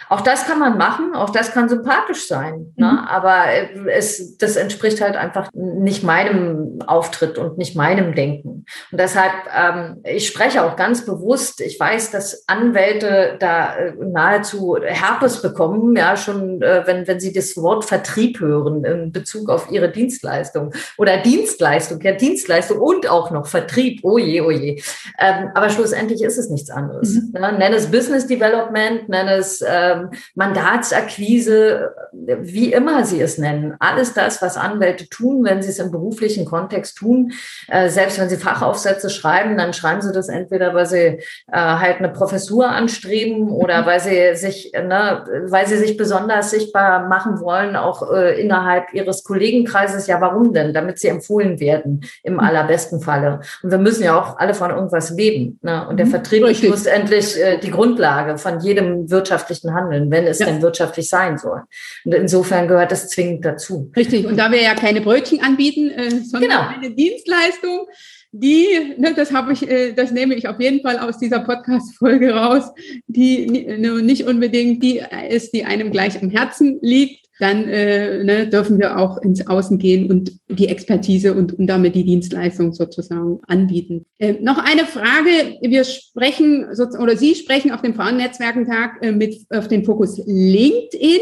Auch 0.08 0.20
das 0.20 0.46
kann 0.46 0.58
man 0.58 0.78
machen, 0.78 1.14
auch 1.14 1.30
das 1.30 1.52
kann 1.52 1.68
sympathisch 1.68 2.26
sein. 2.26 2.72
Ne? 2.76 2.86
Mhm. 2.86 2.92
Ne? 2.92 3.10
Aber 3.10 3.46
äh, 3.46 3.90
es, 3.90 4.36
das 4.38 4.56
entspricht 4.56 5.00
halt 5.00 5.16
einfach 5.16 5.48
nicht 5.54 6.02
meinem 6.02 6.80
Auftritt 6.86 7.38
und 7.38 7.58
nicht 7.58 7.76
meinem 7.76 8.14
Denken. 8.14 8.64
Und 8.90 9.00
deshalb, 9.00 9.32
ähm, 9.56 10.00
ich 10.04 10.26
spreche 10.26 10.64
auch 10.64 10.76
ganz 10.76 11.04
bewusst, 11.04 11.60
ich 11.60 11.78
weiß, 11.78 12.10
dass 12.10 12.44
Anwälte 12.48 13.36
da 13.38 13.76
äh, 13.76 13.92
nahezu 13.98 14.76
Herpes 14.82 15.42
bekommen, 15.42 15.96
ja, 15.96 16.16
schon 16.16 16.62
äh, 16.62 16.82
wenn, 16.86 17.06
wenn 17.06 17.20
sie 17.20 17.32
das 17.32 17.56
Wort 17.56 17.84
Vertrieb 17.84 18.40
hören 18.40 18.84
in 18.84 19.12
Bezug 19.12 19.50
auf 19.50 19.70
ihre 19.70 19.90
Dienstleistung 19.90 20.72
oder 20.98 21.18
Dienstleistung, 21.18 22.00
ja, 22.00 22.12
Dienstleistung 22.12 22.78
und 22.78 23.08
auch 23.08 23.30
noch 23.30 23.46
Vertrieb, 23.46 24.00
oh 24.02 24.18
je, 24.18 24.40
oh 24.40 24.50
je. 24.50 24.82
Ähm, 25.18 25.50
aber 25.54 25.68
schlussendlich 25.70 26.22
ist 26.22 26.38
es 26.38 26.50
nichts 26.50 26.70
anderes. 26.70 27.14
Mhm. 27.14 27.32
Ne? 27.32 27.52
Nenn 27.58 27.72
es 27.72 27.90
Business 27.90 28.26
Development, 28.26 29.08
nenn 29.08 29.28
es 29.28 29.60
äh, 29.60 29.91
ähm, 29.92 30.11
Mandatsakquise, 30.35 31.94
wie 32.12 32.72
immer 32.72 33.05
Sie 33.05 33.20
es 33.20 33.38
nennen. 33.38 33.74
Alles 33.78 34.14
das, 34.14 34.42
was 34.42 34.57
Anwälte 34.57 35.09
tun, 35.09 35.44
wenn 35.44 35.62
sie 35.62 35.70
es 35.70 35.78
im 35.78 35.90
beruflichen 35.90 36.44
Kontext 36.44 36.96
tun, 36.96 37.33
äh, 37.68 37.88
selbst 37.88 38.18
wenn 38.18 38.28
sie 38.28 38.37
Fachaufsätze 38.37 39.11
schreiben, 39.11 39.57
dann 39.57 39.72
schreiben 39.72 40.02
sie 40.02 40.12
das 40.12 40.28
entweder, 40.28 40.74
weil 40.74 40.87
sie 40.87 40.98
äh, 40.98 41.18
halt 41.52 41.98
eine 41.98 42.09
Professur 42.11 42.68
anstreben 42.68 43.50
oder 43.50 43.83
mhm. 43.83 43.87
weil 43.87 44.00
sie 44.00 44.35
sich, 44.37 44.72
ne, 44.72 45.24
weil 45.46 45.66
sie 45.66 45.76
sich 45.76 45.96
besonders 45.96 46.50
sichtbar 46.50 47.09
machen 47.09 47.40
wollen, 47.40 47.76
auch 47.76 48.11
äh, 48.12 48.40
innerhalb 48.40 48.92
ihres 48.92 49.24
Kollegenkreises. 49.24 50.07
Ja, 50.07 50.20
warum 50.20 50.52
denn? 50.52 50.72
Damit 50.72 50.98
sie 50.98 51.09
empfohlen 51.09 51.61
werden, 51.61 52.00
im 52.22 52.35
mhm. 52.35 52.40
allerbesten 52.40 53.00
Falle. 53.00 53.40
Und 53.62 53.70
wir 53.70 53.78
müssen 53.78 54.05
ja 54.05 54.18
auch 54.18 54.38
alle 54.38 54.55
von 54.55 54.70
irgendwas 54.70 55.11
leben. 55.11 55.59
Ne? 55.62 55.87
Und 55.88 55.98
der 55.98 56.07
mhm. 56.07 56.11
Vertrieb 56.11 56.44
ist 56.44 56.61
schlussendlich 56.61 57.37
die 57.62 57.70
Grundlage 57.70 58.38
von 58.38 58.61
jedem 58.61 59.11
wirtschaftlichen 59.11 59.74
Handel 59.74 59.81
handeln, 59.82 60.10
wenn 60.10 60.26
es 60.26 60.38
ja. 60.38 60.46
denn 60.46 60.62
wirtschaftlich 60.62 61.08
sein 61.08 61.38
soll. 61.38 61.62
Und 62.04 62.14
insofern 62.14 62.68
gehört 62.68 62.92
das 62.92 63.08
zwingend 63.08 63.44
dazu. 63.44 63.90
Richtig. 63.96 64.26
Und 64.26 64.36
da 64.36 64.50
wir 64.50 64.62
ja 64.62 64.74
keine 64.74 65.00
Brötchen 65.00 65.42
anbieten, 65.42 65.90
äh, 65.90 66.10
sondern 66.10 66.50
genau. 66.50 66.68
eine 66.68 66.90
Dienstleistung, 66.90 67.86
die, 68.32 68.94
ne, 68.96 69.12
das 69.14 69.32
habe 69.32 69.52
ich, 69.52 69.68
äh, 69.68 69.92
das 69.92 70.10
nehme 70.10 70.34
ich 70.34 70.48
auf 70.48 70.58
jeden 70.58 70.80
Fall 70.80 70.98
aus 70.98 71.18
dieser 71.18 71.40
Podcast-Folge 71.40 72.32
raus, 72.34 72.70
die 73.06 73.46
ne, 73.46 74.02
nicht 74.02 74.24
unbedingt 74.24 74.82
die 74.82 75.02
ist, 75.28 75.52
die 75.52 75.64
einem 75.64 75.90
gleich 75.90 76.20
am 76.22 76.30
Herzen 76.30 76.78
liegt, 76.80 77.21
dann 77.38 77.68
äh, 77.68 78.22
ne, 78.24 78.46
dürfen 78.46 78.78
wir 78.78 78.98
auch 78.98 79.18
ins 79.18 79.46
Außen 79.46 79.78
gehen 79.78 80.10
und 80.10 80.32
die 80.48 80.68
Expertise 80.68 81.34
und, 81.34 81.58
und 81.58 81.66
damit 81.66 81.94
die 81.94 82.04
Dienstleistung 82.04 82.72
sozusagen 82.72 83.40
anbieten. 83.46 84.04
Äh, 84.18 84.34
noch 84.40 84.58
eine 84.58 84.84
Frage. 84.84 85.58
Wir 85.62 85.84
sprechen 85.84 86.66
oder 87.00 87.16
Sie 87.16 87.34
sprechen 87.34 87.72
auf 87.72 87.82
dem 87.82 87.94
Frauennetzwerkentag 87.94 89.02
äh, 89.02 89.12
mit 89.12 89.46
auf 89.50 89.68
den 89.68 89.84
Fokus 89.84 90.20
LinkedIn. 90.26 91.20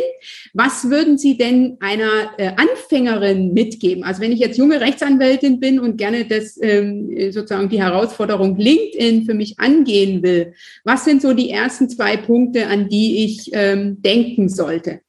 Was 0.52 0.90
würden 0.90 1.16
Sie 1.16 1.38
denn 1.38 1.76
einer 1.80 2.32
äh, 2.38 2.50
Anfängerin 2.56 3.52
mitgeben? 3.52 4.02
Also 4.02 4.20
wenn 4.20 4.32
ich 4.32 4.40
jetzt 4.40 4.58
junge 4.58 4.80
Rechtsanwältin 4.80 5.60
bin 5.60 5.78
und 5.78 5.96
gerne 5.96 6.24
das 6.24 6.58
ähm, 6.60 7.10
sozusagen 7.30 7.68
die 7.68 7.82
Herausforderung 7.82 8.56
LinkedIn 8.56 9.26
für 9.26 9.34
mich 9.34 9.58
angehen 9.58 10.22
will, 10.22 10.54
was 10.84 11.04
sind 11.04 11.22
so 11.22 11.32
die 11.32 11.50
ersten 11.50 11.88
zwei 11.88 12.16
Punkte, 12.16 12.66
an 12.66 12.88
die 12.88 13.24
ich 13.24 13.50
ähm, 13.52 14.02
denken 14.02 14.48
sollte? 14.48 15.00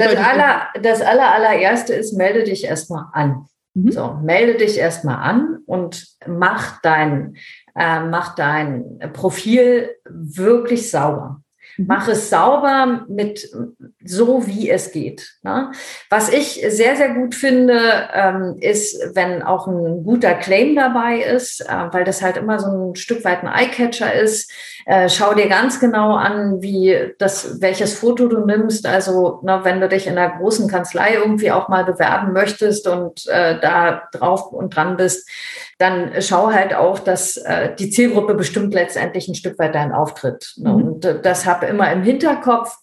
Das, 0.00 0.16
aller, 0.16 0.68
das 0.80 1.00
aller, 1.02 1.32
allererste 1.32 1.94
ist, 1.94 2.14
melde 2.14 2.44
dich 2.44 2.64
erstmal 2.64 3.06
an. 3.12 3.46
Mhm. 3.74 3.92
So, 3.92 4.14
melde 4.22 4.56
dich 4.56 4.78
erstmal 4.78 5.16
an 5.16 5.58
und 5.66 6.06
mach 6.26 6.80
dein, 6.82 7.36
äh, 7.74 8.00
mach 8.00 8.34
dein 8.34 8.98
Profil 9.12 9.90
wirklich 10.08 10.90
sauber. 10.90 11.41
Mhm. 11.76 11.86
Mach 11.88 12.08
es 12.08 12.30
sauber 12.30 13.04
mit 13.08 13.48
so, 14.04 14.46
wie 14.46 14.70
es 14.70 14.92
geht. 14.92 15.34
Ne? 15.42 15.72
Was 16.10 16.32
ich 16.32 16.64
sehr, 16.68 16.96
sehr 16.96 17.14
gut 17.14 17.34
finde, 17.34 17.80
ähm, 18.12 18.56
ist, 18.60 19.14
wenn 19.14 19.42
auch 19.42 19.66
ein 19.66 20.04
guter 20.04 20.34
Claim 20.34 20.74
dabei 20.74 21.20
ist, 21.20 21.60
äh, 21.60 21.92
weil 21.92 22.04
das 22.04 22.22
halt 22.22 22.36
immer 22.36 22.58
so 22.58 22.90
ein 22.90 22.96
Stück 22.96 23.24
weit 23.24 23.42
ein 23.42 23.48
Eyecatcher 23.48 24.12
ist. 24.12 24.50
Äh, 24.86 25.08
schau 25.08 25.34
dir 25.34 25.48
ganz 25.48 25.80
genau 25.80 26.14
an, 26.14 26.60
wie 26.60 27.14
das, 27.18 27.60
welches 27.60 27.94
Foto 27.94 28.26
du 28.28 28.44
nimmst. 28.44 28.86
Also, 28.86 29.40
ne, 29.42 29.60
wenn 29.62 29.80
du 29.80 29.88
dich 29.88 30.06
in 30.06 30.18
einer 30.18 30.38
großen 30.38 30.68
Kanzlei 30.68 31.14
irgendwie 31.14 31.52
auch 31.52 31.68
mal 31.68 31.84
bewerben 31.84 32.32
möchtest 32.32 32.88
und 32.88 33.26
äh, 33.28 33.60
da 33.60 34.02
drauf 34.12 34.52
und 34.52 34.74
dran 34.74 34.96
bist, 34.96 35.28
dann 35.82 36.22
schau 36.22 36.52
halt 36.52 36.74
auch, 36.74 37.00
dass 37.00 37.36
äh, 37.36 37.74
die 37.74 37.90
Zielgruppe 37.90 38.34
bestimmt 38.34 38.72
letztendlich 38.72 39.26
ein 39.26 39.34
Stück 39.34 39.58
weit 39.58 39.74
deinen 39.74 39.92
Auftritt. 39.92 40.54
Ne? 40.56 40.72
Mhm. 40.72 40.82
Und 40.84 41.04
äh, 41.04 41.20
das 41.20 41.44
habe 41.44 41.66
immer 41.66 41.90
im 41.90 42.02
Hinterkopf. 42.02 42.78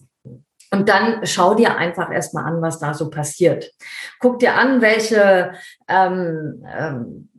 Und 0.71 0.87
dann 0.89 1.25
schau 1.25 1.55
dir 1.55 1.77
einfach 1.77 2.11
erstmal 2.11 2.43
an, 2.43 2.61
was 2.61 2.77
da 2.77 2.93
so 2.93 3.09
passiert. 3.09 3.71
Guck 4.19 4.39
dir 4.39 4.55
an, 4.55 4.81
welche 4.81 5.53
ähm, 5.87 6.63
ähm, 6.77 7.29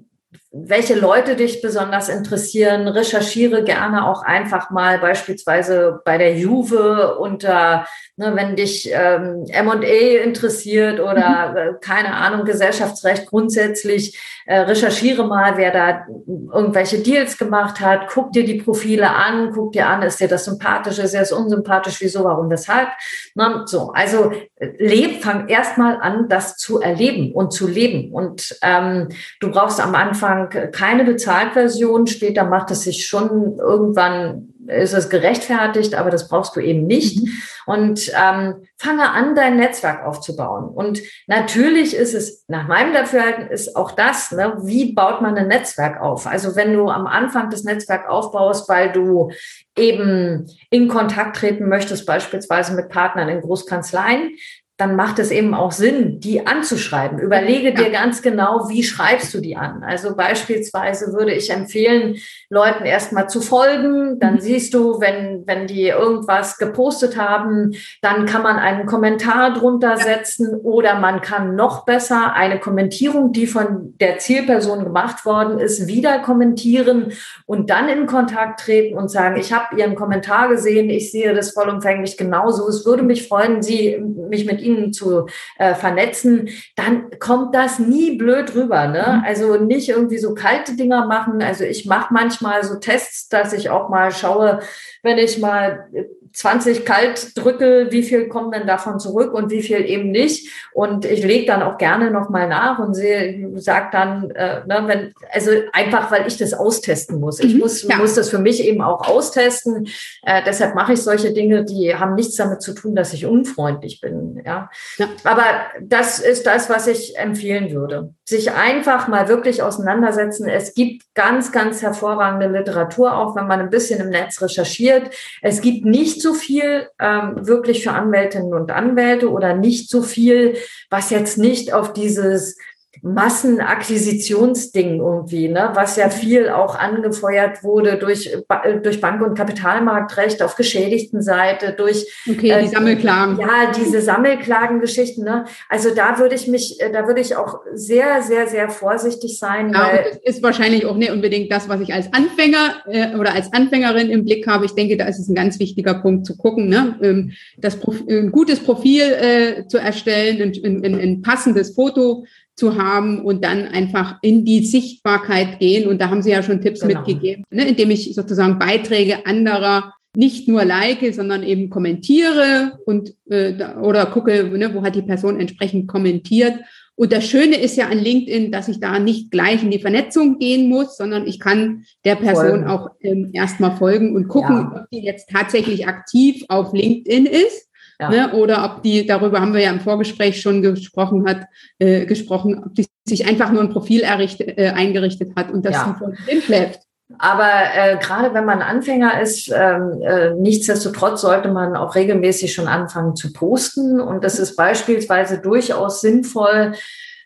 welche 0.53 0.97
Leute 0.97 1.37
dich 1.37 1.63
besonders 1.63 2.09
interessieren. 2.09 2.89
Recherchiere 2.89 3.63
gerne 3.63 4.09
auch 4.09 4.23
einfach 4.23 4.71
mal 4.71 4.99
beispielsweise 4.99 6.01
bei 6.05 6.19
der 6.19 6.37
Juve 6.37 7.19
unter, 7.19 7.87
ne, 8.17 8.33
wenn 8.35 8.57
dich 8.57 8.91
ähm, 8.93 9.45
M&A 9.49 10.23
interessiert 10.25 10.99
oder 10.99 11.51
mhm. 11.51 11.57
äh, 11.57 11.73
keine 11.81 12.15
Ahnung, 12.15 12.45
Gesellschaftsrecht 12.45 13.27
grundsätzlich. 13.27 14.19
Äh, 14.45 14.61
recherchiere 14.63 15.25
mal, 15.25 15.57
wer 15.57 15.71
da 15.71 16.07
irgendwelche 16.53 16.99
Deals 16.99 17.39
gemacht 17.39 17.79
hat. 17.79 18.09
Guck 18.09 18.33
dir 18.33 18.45
die 18.45 18.61
Profile 18.61 19.11
an, 19.11 19.53
guck 19.53 19.71
dir 19.73 19.87
an, 19.87 20.03
ist 20.03 20.19
dir 20.19 20.27
das 20.27 20.47
sympathisch, 20.47 20.99
ist 20.99 21.15
dir 21.15 21.21
das 21.21 21.31
unsympathisch, 21.31 22.01
wieso, 22.01 22.25
warum, 22.25 22.51
weshalb. 22.51 22.89
Ne, 23.37 23.63
so, 23.67 23.93
also 23.93 24.33
leb, 24.61 25.23
fang 25.23 25.49
erstmal 25.49 26.01
an, 26.01 26.29
das 26.29 26.57
zu 26.57 26.81
erleben 26.81 27.33
und 27.33 27.53
zu 27.53 27.67
leben. 27.67 28.13
Und 28.13 28.59
ähm, 28.63 29.09
du 29.41 29.51
brauchst 29.51 29.81
am 29.81 29.95
Anfang 29.95 30.51
keine 30.73 31.05
Bezahlversion. 31.05 32.07
Später 32.07 32.45
macht 32.45 32.71
es 32.71 32.83
sich 32.83 33.07
schon 33.07 33.59
irgendwann 33.59 34.50
ist 34.71 34.93
es 34.93 35.11
gerechtfertigt, 35.11 35.95
aber 35.95 36.11
das 36.11 36.29
brauchst 36.29 36.57
du 36.57 36.61
eben 36.61 36.87
nicht. 36.87 37.23
Mhm. 37.23 37.33
Und 37.67 38.13
ähm, 38.21 38.67
fange 38.79 39.11
an, 39.11 39.35
dein 39.35 39.57
Netzwerk 39.57 40.05
aufzubauen. 40.05 40.69
Und 40.69 41.01
natürlich 41.27 41.95
ist 41.95 42.15
es, 42.15 42.45
nach 42.49 42.67
meinem 42.67 42.93
Dafürhalten, 42.93 43.49
ist 43.49 43.77
auch 43.77 43.93
das, 43.93 44.33
ne, 44.33 44.55
wie 44.63 44.93
baut 44.93 45.21
man 45.21 45.37
ein 45.37 45.49
Netzwerk 45.49 46.01
auf? 46.01 46.27
Also 46.27 46.57
wenn 46.57 46.73
du 46.73 46.89
am 46.89 47.07
Anfang 47.07 47.51
das 47.51 47.65
Netzwerk 47.65 48.09
aufbaust, 48.09 48.69
weil 48.69 48.91
du 48.93 49.31
eben 49.77 50.47
in 50.71 50.89
Kontakt 50.89 51.37
treten 51.37 51.69
möchtest, 51.69 52.07
beispielsweise 52.07 52.75
mit 52.75 52.89
Partnern 52.89 53.29
in 53.29 53.41
Großkanzleien, 53.41 54.33
dann 54.81 54.97
macht 54.97 55.19
es 55.19 55.31
eben 55.31 55.53
auch 55.53 55.73
Sinn, 55.73 56.21
die 56.21 56.47
anzuschreiben. 56.47 57.19
Überlege 57.19 57.75
dir 57.75 57.91
ganz 57.91 58.23
genau, 58.23 58.71
wie 58.71 58.83
schreibst 58.83 59.35
du 59.35 59.41
die 59.41 59.55
an. 59.55 59.83
Also 59.85 60.17
beispielsweise 60.17 61.13
würde 61.13 61.35
ich 61.35 61.51
empfehlen, 61.51 62.17
Leuten 62.49 62.87
erstmal 62.87 63.29
zu 63.29 63.43
folgen. 63.43 64.19
Dann 64.19 64.37
mhm. 64.37 64.41
siehst 64.41 64.73
du, 64.73 64.99
wenn, 64.99 65.47
wenn 65.47 65.67
die 65.67 65.89
irgendwas 65.89 66.57
gepostet 66.57 67.19
haben, 67.19 67.73
dann 68.01 68.25
kann 68.25 68.43
man 68.43 68.57
einen 68.57 68.87
Kommentar 68.87 69.53
drunter 69.53 69.99
setzen 69.99 70.55
oder 70.63 70.99
man 70.99 71.21
kann 71.21 71.57
noch 71.57 71.85
besser 71.85 72.33
eine 72.33 72.59
Kommentierung, 72.59 73.33
die 73.33 73.47
von 73.47 73.95
der 74.01 74.17
Zielperson 74.19 74.85
gemacht 74.85 75.27
worden 75.27 75.59
ist, 75.59 75.89
wieder 75.89 76.21
kommentieren 76.21 77.13
und 77.45 77.69
dann 77.69 77.91
in 77.91 78.07
Kontakt 78.07 78.61
treten 78.61 78.97
und 78.97 79.11
sagen, 79.11 79.39
ich 79.39 79.53
habe 79.53 79.79
Ihren 79.79 79.95
Kommentar 79.95 80.49
gesehen, 80.49 80.89
ich 80.89 81.13
sehe 81.13 81.35
das 81.35 81.51
vollumfänglich 81.51 82.17
genauso. 82.17 82.67
Es 82.67 82.87
würde 82.87 83.03
mich 83.03 83.29
freuen, 83.29 83.63
Sie 83.63 83.99
mich 83.99 84.47
mit 84.47 84.63
Ihnen 84.63 84.70
Ihnen 84.77 84.93
zu 84.93 85.27
äh, 85.59 85.75
vernetzen, 85.75 86.49
dann 86.77 87.11
kommt 87.19 87.55
das 87.55 87.79
nie 87.79 88.17
blöd 88.17 88.55
rüber. 88.55 88.87
Ne? 88.87 89.19
Mhm. 89.19 89.25
Also 89.25 89.57
nicht 89.57 89.89
irgendwie 89.89 90.19
so 90.19 90.35
kalte 90.35 90.77
Dinger 90.77 91.07
machen. 91.07 91.43
Also 91.43 91.65
ich 91.65 91.87
mache 91.87 92.13
manchmal 92.13 92.65
so 92.65 92.77
Tests, 92.77 93.29
dass 93.29 93.53
ich 93.53 93.71
auch 93.71 93.89
mal 93.89 94.13
schaue, 94.13 94.61
wenn 95.03 95.19
ich 95.19 95.39
mal 95.39 95.89
20 96.33 96.85
kalt 96.85 97.37
drücke, 97.37 97.89
wie 97.91 98.03
viel 98.03 98.29
kommen 98.29 98.53
denn 98.53 98.67
davon 98.67 99.01
zurück 99.01 99.35
und 99.35 99.51
wie 99.51 99.63
viel 99.63 99.85
eben 99.85 100.11
nicht. 100.11 100.49
Und 100.73 101.05
ich 101.05 101.25
lege 101.25 101.47
dann 101.47 101.63
auch 101.63 101.79
gerne 101.79 102.11
nochmal 102.11 102.49
nach 102.49 102.79
und 102.79 102.95
sehe, 102.95 103.51
sag 103.57 103.91
dann, 103.91 104.31
äh, 104.31 104.61
ne, 104.67 104.83
wenn, 104.87 105.13
also 105.33 105.51
einfach, 105.73 106.11
weil 106.11 106.27
ich 106.27 106.37
das 106.37 106.55
austesten 106.55 107.19
muss. 107.19 107.41
Ich 107.41 107.55
mhm, 107.55 107.61
muss, 107.61 107.83
ja. 107.83 107.97
muss 107.97 108.15
das 108.15 108.31
für 108.31 108.39
mich 108.39 108.65
eben 108.65 108.81
auch 108.81 109.09
austesten. 109.09 109.89
Äh, 110.23 110.43
deshalb 110.47 110.75
mache 110.75 110.93
ich 110.93 111.03
solche 111.03 111.33
Dinge, 111.33 111.65
die 111.65 111.95
haben 111.95 112.15
nichts 112.15 112.37
damit 112.37 112.63
zu 112.63 112.75
tun, 112.75 112.95
dass 112.95 113.13
ich 113.13 113.27
unfreundlich 113.27 114.01
bin. 114.01 114.41
Ja? 114.45 114.71
ja. 114.99 115.09
Aber 115.25 115.45
das 115.83 116.21
ist 116.21 116.47
das, 116.47 116.71
was 116.71 116.87
ich 116.87 117.19
empfehlen 117.19 117.73
würde. 117.73 118.15
Sich 118.25 118.53
einfach 118.53 119.09
mal 119.09 119.29
wirklich 119.29 119.63
auseinandersetzen. 119.63 120.49
Es 120.49 120.75
gibt 120.75 121.03
ganz, 121.15 121.51
ganz 121.51 121.83
hervorragende 121.83 122.47
Literatur, 122.47 123.17
auch 123.17 123.35
wenn 123.35 123.49
man 123.49 123.61
ein 123.61 123.71
bisschen 123.71 124.01
im 124.01 124.11
Netz 124.11 124.41
recherchiert. 124.41 125.11
Es 125.43 125.61
gibt 125.61 125.85
nicht 125.85 126.20
so 126.21 126.35
viel 126.35 126.89
ähm, 126.99 127.47
wirklich 127.47 127.83
für 127.83 127.93
Anwältinnen 127.93 128.55
und 128.55 128.71
Anwälte 128.71 129.31
oder 129.31 129.55
nicht 129.55 129.91
so 129.91 130.03
viel, 130.03 130.57
was 130.89 131.11
jetzt 131.11 131.39
nicht 131.39 131.73
auf 131.73 131.93
dieses 131.93 132.57
Massenakquisitionsding 133.03 134.99
irgendwie, 134.99 135.49
ne, 135.49 135.71
was 135.75 135.97
ja 135.97 136.11
viel 136.11 136.49
auch 136.51 136.75
angefeuert 136.75 137.63
wurde 137.63 137.97
durch, 137.97 138.37
durch 138.83 139.01
Bank- 139.01 139.23
und 139.23 139.37
Kapitalmarktrecht 139.37 140.43
auf 140.43 140.57
geschädigten 140.57 141.23
Seite, 141.23 141.73
durch 141.73 142.07
okay, 142.29 142.41
die 142.41 142.51
äh, 142.51 142.67
Sammelklagen. 142.67 143.39
Ja, 143.39 143.73
diese 143.75 144.03
Sammelklagengeschichten. 144.03 145.25
Ne? 145.25 145.45
Also 145.69 145.95
da 145.95 146.19
würde 146.19 146.35
ich 146.35 146.49
mich, 146.49 146.81
äh, 146.81 146.93
da 146.93 147.07
würde 147.07 147.21
ich 147.21 147.37
auch 147.37 147.61
sehr, 147.73 148.23
sehr, 148.23 148.49
sehr 148.49 148.69
vorsichtig 148.69 149.39
sein. 149.39 149.73
Ja, 149.73 149.89
weil 149.93 150.05
das 150.23 150.35
ist 150.35 150.43
wahrscheinlich 150.43 150.85
auch 150.85 150.97
nicht 150.97 151.13
unbedingt 151.13 151.51
das, 151.51 151.69
was 151.69 151.81
ich 151.81 151.95
als 151.95 152.13
Anfänger 152.13 152.83
äh, 152.87 153.17
oder 153.17 153.35
als 153.35 153.53
Anfängerin 153.53 154.11
im 154.11 154.25
Blick 154.25 154.47
habe. 154.47 154.67
Ich 154.67 154.75
denke, 154.75 154.97
da 154.97 155.07
ist 155.07 155.21
es 155.21 155.29
ein 155.29 155.35
ganz 155.35 155.59
wichtiger 155.59 155.95
Punkt 155.95 156.27
zu 156.27 156.37
gucken, 156.37 156.69
ne? 156.69 156.99
Ähm, 157.03 157.33
das 157.57 157.79
ein 158.09 158.31
gutes 158.31 158.61
Profil 158.61 159.03
äh, 159.03 159.67
zu 159.69 159.79
erstellen, 159.79 160.43
ein, 160.43 160.85
ein, 160.85 161.01
ein 161.01 161.23
passendes 161.23 161.75
Foto 161.75 162.25
zu 162.61 162.77
haben 162.77 163.25
und 163.25 163.43
dann 163.43 163.67
einfach 163.67 164.19
in 164.21 164.45
die 164.45 164.65
Sichtbarkeit 164.65 165.59
gehen. 165.59 165.89
Und 165.89 166.01
da 166.01 166.11
haben 166.11 166.23
Sie 166.23 166.31
ja 166.31 166.43
schon 166.43 166.61
Tipps 166.61 166.81
genau. 166.81 167.01
mitgegeben, 167.01 167.45
ne, 167.51 167.67
indem 167.67 167.91
ich 167.91 168.15
sozusagen 168.15 168.59
Beiträge 168.59 169.27
anderer 169.27 169.95
nicht 170.15 170.47
nur 170.47 170.65
like, 170.65 171.15
sondern 171.15 171.43
eben 171.43 171.71
kommentiere 171.71 172.79
und 172.85 173.15
äh, 173.31 173.55
oder 173.81 174.07
gucke, 174.07 174.45
ne, 174.45 174.75
wo 174.75 174.83
hat 174.83 174.95
die 174.95 175.03
Person 175.03 175.41
entsprechend 175.41 175.89
kommentiert. 175.89 176.55
Und 176.97 177.13
das 177.13 177.25
Schöne 177.27 177.57
ist 177.57 177.77
ja 177.77 177.89
an 177.89 177.99
LinkedIn, 177.99 178.53
dass 178.53 178.69
ich 178.69 178.79
da 178.79 178.99
nicht 178.99 179.31
gleich 179.31 179.63
in 179.63 179.71
die 179.71 179.79
Vernetzung 179.79 180.39
gehen 180.39 180.69
muss, 180.69 180.99
sondern 180.99 181.27
ich 181.27 181.41
kann 181.41 181.85
der 182.05 182.17
Person 182.17 182.65
folgen. 182.65 182.67
auch 182.67 182.91
ähm, 183.01 183.31
erstmal 183.33 183.75
folgen 183.77 184.15
und 184.15 184.29
gucken, 184.29 184.57
ja. 184.57 184.81
ob 184.83 184.91
die 184.91 185.03
jetzt 185.03 185.31
tatsächlich 185.31 185.87
aktiv 185.87 186.45
auf 186.49 186.75
LinkedIn 186.75 187.25
ist 187.25 187.70
ja. 188.01 188.09
Ne? 188.09 188.33
Oder 188.33 188.65
ob 188.65 188.83
die, 188.83 189.07
darüber 189.07 189.41
haben 189.41 189.53
wir 189.53 189.61
ja 189.61 189.71
im 189.71 189.81
Vorgespräch 189.81 190.41
schon 190.41 190.63
gesprochen 190.63 191.29
hat, 191.29 191.45
äh, 191.79 192.07
gesprochen, 192.07 192.63
ob 192.65 192.75
die 192.75 192.87
sich 193.07 193.27
einfach 193.27 193.53
nur 193.53 193.63
ein 193.63 193.71
Profil 193.71 194.01
errichtet, 194.01 194.57
äh, 194.59 194.71
eingerichtet 194.71 195.33
hat 195.37 195.51
und 195.51 195.65
das 195.67 195.75
ja. 195.75 195.97
von 195.99 196.17
schläft. 196.43 196.81
Aber 197.19 197.51
äh, 197.75 197.99
gerade 197.99 198.33
wenn 198.35 198.45
man 198.45 198.63
Anfänger 198.63 199.21
ist, 199.21 199.53
ähm, 199.55 200.01
äh, 200.03 200.31
nichtsdestotrotz 200.35 201.21
sollte 201.21 201.51
man 201.51 201.77
auch 201.77 201.95
regelmäßig 201.95 202.55
schon 202.55 202.69
anfangen 202.69 203.17
zu 203.17 203.33
posten. 203.33 204.01
Und 204.01 204.25
das 204.25 204.39
ist 204.39 204.57
beispielsweise 204.57 205.39
durchaus 205.39 206.01
sinnvoll, 206.01 206.73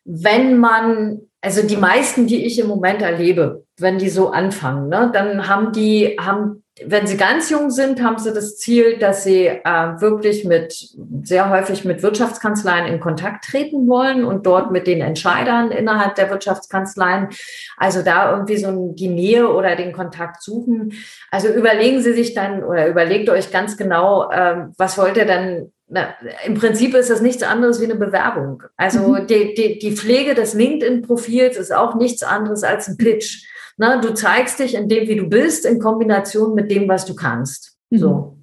wenn 0.04 0.58
man, 0.58 1.20
also 1.40 1.66
die 1.66 1.76
meisten, 1.76 2.26
die 2.26 2.44
ich 2.46 2.58
im 2.58 2.66
Moment 2.66 3.02
erlebe, 3.02 3.64
wenn 3.78 3.98
die 3.98 4.08
so 4.08 4.30
anfangen, 4.30 4.88
ne, 4.88 5.10
dann 5.12 5.48
haben 5.48 5.72
die, 5.72 6.16
haben 6.18 6.63
wenn 6.84 7.06
sie 7.06 7.16
ganz 7.16 7.50
jung 7.50 7.70
sind, 7.70 8.02
haben 8.02 8.18
sie 8.18 8.32
das 8.32 8.56
Ziel, 8.56 8.98
dass 8.98 9.22
sie 9.22 9.46
äh, 9.46 9.60
wirklich 10.00 10.44
mit, 10.44 10.74
sehr 11.22 11.48
häufig 11.48 11.84
mit 11.84 12.02
Wirtschaftskanzleien 12.02 12.92
in 12.92 12.98
Kontakt 12.98 13.44
treten 13.44 13.86
wollen 13.86 14.24
und 14.24 14.44
dort 14.44 14.72
mit 14.72 14.88
den 14.88 15.00
Entscheidern 15.00 15.70
innerhalb 15.70 16.16
der 16.16 16.30
Wirtschaftskanzleien, 16.30 17.28
also 17.76 18.02
da 18.02 18.32
irgendwie 18.32 18.56
so 18.56 18.92
die 18.92 19.08
Nähe 19.08 19.48
oder 19.48 19.76
den 19.76 19.92
Kontakt 19.92 20.42
suchen. 20.42 20.94
Also 21.30 21.48
überlegen 21.48 22.02
Sie 22.02 22.12
sich 22.12 22.34
dann 22.34 22.64
oder 22.64 22.88
überlegt 22.88 23.30
euch 23.30 23.52
ganz 23.52 23.76
genau, 23.76 24.30
äh, 24.32 24.66
was 24.76 24.98
wollt 24.98 25.16
ihr 25.16 25.26
dann 25.26 25.70
na, 25.86 26.14
Im 26.46 26.54
Prinzip 26.54 26.94
ist 26.94 27.10
das 27.10 27.20
nichts 27.20 27.42
anderes 27.42 27.78
wie 27.78 27.84
eine 27.84 27.94
Bewerbung. 27.94 28.62
Also 28.76 29.00
mhm. 29.00 29.26
die, 29.26 29.54
die, 29.54 29.78
die 29.78 29.94
Pflege 29.94 30.34
des 30.34 30.54
LinkedIn-Profils 30.54 31.58
ist 31.58 31.72
auch 31.72 31.94
nichts 31.94 32.22
anderes 32.22 32.64
als 32.64 32.88
ein 32.88 32.96
Pitch. 32.96 33.44
Na, 33.76 34.00
du 34.00 34.14
zeigst 34.14 34.58
dich 34.58 34.74
in 34.74 34.88
dem, 34.88 35.08
wie 35.08 35.16
du 35.16 35.28
bist, 35.28 35.66
in 35.66 35.78
Kombination 35.78 36.54
mit 36.54 36.70
dem, 36.70 36.88
was 36.88 37.04
du 37.06 37.14
kannst. 37.14 37.76
Mhm. 37.90 37.98
So. 37.98 38.38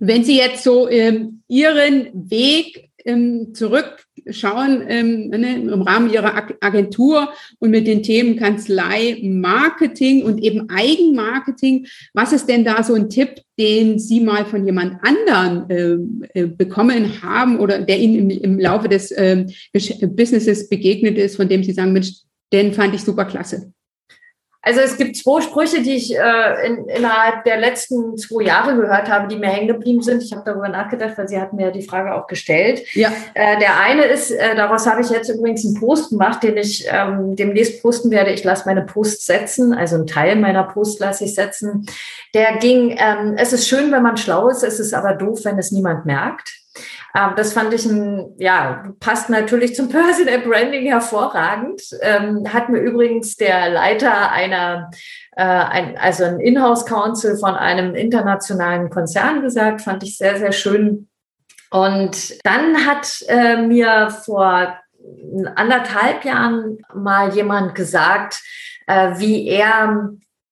Wenn 0.00 0.24
Sie 0.24 0.36
jetzt 0.36 0.62
so 0.62 0.88
ähm, 0.88 1.42
Ihren 1.48 2.30
Weg 2.30 2.88
ähm, 3.04 3.54
zurückschauen 3.54 4.84
ähm, 4.86 5.28
ne, 5.30 5.56
im 5.56 5.82
Rahmen 5.82 6.12
Ihrer 6.12 6.48
Agentur 6.60 7.32
und 7.58 7.70
mit 7.70 7.86
den 7.86 8.02
Themen 8.02 8.36
Kanzlei, 8.36 9.18
Marketing 9.22 10.22
und 10.22 10.42
eben 10.42 10.68
Eigenmarketing, 10.68 11.86
was 12.12 12.32
ist 12.32 12.48
denn 12.48 12.64
da 12.64 12.82
so 12.82 12.94
ein 12.94 13.08
Tipp, 13.08 13.40
den 13.58 13.98
Sie 13.98 14.20
mal 14.20 14.44
von 14.44 14.66
jemand 14.66 14.98
anderen 15.02 15.70
äh, 16.34 16.40
äh, 16.40 16.46
bekommen 16.46 17.22
haben 17.22 17.58
oder 17.58 17.80
der 17.80 17.98
Ihnen 17.98 18.30
im, 18.30 18.42
im 18.42 18.58
Laufe 18.60 18.88
des 18.88 19.10
äh, 19.12 19.46
Businesses 19.72 20.68
begegnet 20.68 21.18
ist, 21.18 21.36
von 21.36 21.48
dem 21.48 21.64
Sie 21.64 21.72
sagen, 21.72 21.92
Mensch, 21.92 22.12
den 22.52 22.72
fand 22.72 22.94
ich 22.94 23.02
super 23.02 23.24
klasse? 23.24 23.72
Also 24.60 24.80
es 24.80 24.96
gibt 24.96 25.16
zwei 25.16 25.40
Sprüche, 25.40 25.82
die 25.82 25.94
ich 25.94 26.16
äh, 26.16 26.66
in, 26.66 26.86
innerhalb 26.88 27.44
der 27.44 27.58
letzten 27.58 28.16
zwei 28.16 28.42
Jahre 28.42 28.74
gehört 28.74 29.08
habe, 29.08 29.28
die 29.28 29.36
mir 29.36 29.48
hängen 29.48 29.68
geblieben 29.68 30.02
sind. 30.02 30.22
Ich 30.22 30.32
habe 30.32 30.42
darüber 30.44 30.68
nachgedacht, 30.68 31.16
weil 31.16 31.28
Sie 31.28 31.40
hatten 31.40 31.56
mir 31.56 31.70
die 31.70 31.84
Frage 31.84 32.12
auch 32.14 32.26
gestellt. 32.26 32.82
Ja. 32.94 33.12
Äh, 33.34 33.58
der 33.60 33.80
eine 33.80 34.04
ist, 34.04 34.32
äh, 34.32 34.56
daraus 34.56 34.86
habe 34.86 35.00
ich 35.00 35.10
jetzt 35.10 35.28
übrigens 35.28 35.64
einen 35.64 35.78
Post 35.78 36.10
gemacht, 36.10 36.42
den 36.42 36.56
ich 36.56 36.86
ähm, 36.90 37.36
demnächst 37.36 37.82
posten 37.82 38.10
werde. 38.10 38.32
Ich 38.32 38.42
lasse 38.42 38.64
meine 38.66 38.82
Post 38.82 39.24
setzen, 39.24 39.72
also 39.72 39.94
einen 39.94 40.08
Teil 40.08 40.34
meiner 40.36 40.64
Post 40.64 40.98
lasse 40.98 41.24
ich 41.24 41.34
setzen. 41.34 41.86
Der 42.34 42.56
ging, 42.56 42.96
ähm, 42.98 43.36
es 43.38 43.52
ist 43.52 43.68
schön, 43.68 43.92
wenn 43.92 44.02
man 44.02 44.16
schlau 44.16 44.48
ist, 44.48 44.64
es 44.64 44.80
ist 44.80 44.92
aber 44.92 45.14
doof, 45.14 45.44
wenn 45.44 45.58
es 45.58 45.70
niemand 45.70 46.04
merkt. 46.04 46.50
Ähm, 47.14 47.30
das 47.36 47.52
fand 47.52 47.72
ich 47.72 47.86
ein, 47.86 48.34
ja, 48.38 48.84
passt 49.00 49.30
natürlich 49.30 49.74
zum 49.74 49.88
Personal 49.88 50.40
Branding 50.40 50.86
hervorragend. 50.86 51.82
Ähm, 52.00 52.44
hat 52.52 52.68
mir 52.68 52.80
übrigens 52.80 53.36
der 53.36 53.70
Leiter 53.70 54.30
einer, 54.30 54.90
äh, 55.36 55.42
ein, 55.42 55.96
also 55.98 56.24
ein 56.24 56.40
Inhouse 56.40 56.84
Council 56.84 57.36
von 57.36 57.54
einem 57.54 57.94
internationalen 57.94 58.90
Konzern 58.90 59.42
gesagt, 59.42 59.80
fand 59.80 60.02
ich 60.02 60.18
sehr, 60.18 60.36
sehr 60.38 60.52
schön. 60.52 61.08
Und 61.70 62.44
dann 62.44 62.86
hat 62.86 63.22
äh, 63.28 63.56
mir 63.56 64.10
vor 64.10 64.78
anderthalb 65.54 66.24
Jahren 66.24 66.78
mal 66.94 67.34
jemand 67.34 67.74
gesagt, 67.74 68.42
äh, 68.86 69.12
wie 69.18 69.46
er 69.46 70.10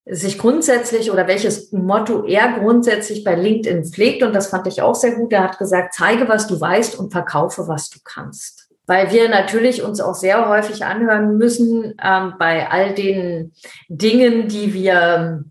sich 0.08 0.38
grundsätzlich 0.38 1.10
oder 1.10 1.26
welches 1.26 1.72
Motto 1.72 2.24
er 2.24 2.60
grundsätzlich 2.60 3.24
bei 3.24 3.34
LinkedIn 3.34 3.84
pflegt. 3.84 4.22
Und 4.22 4.34
das 4.34 4.48
fand 4.48 4.66
ich 4.68 4.80
auch 4.80 4.94
sehr 4.94 5.16
gut. 5.16 5.32
Er 5.32 5.42
hat 5.42 5.58
gesagt, 5.58 5.94
zeige, 5.94 6.28
was 6.28 6.46
du 6.46 6.60
weißt 6.60 6.98
und 6.98 7.10
verkaufe, 7.10 7.66
was 7.66 7.90
du 7.90 7.98
kannst. 8.04 8.68
Weil 8.86 9.10
wir 9.10 9.28
natürlich 9.28 9.82
uns 9.82 10.00
auch 10.00 10.14
sehr 10.14 10.48
häufig 10.48 10.84
anhören 10.84 11.36
müssen 11.36 11.94
ähm, 12.00 12.34
bei 12.38 12.70
all 12.70 12.94
den 12.94 13.52
Dingen, 13.88 14.46
die 14.46 14.72
wir 14.74 15.44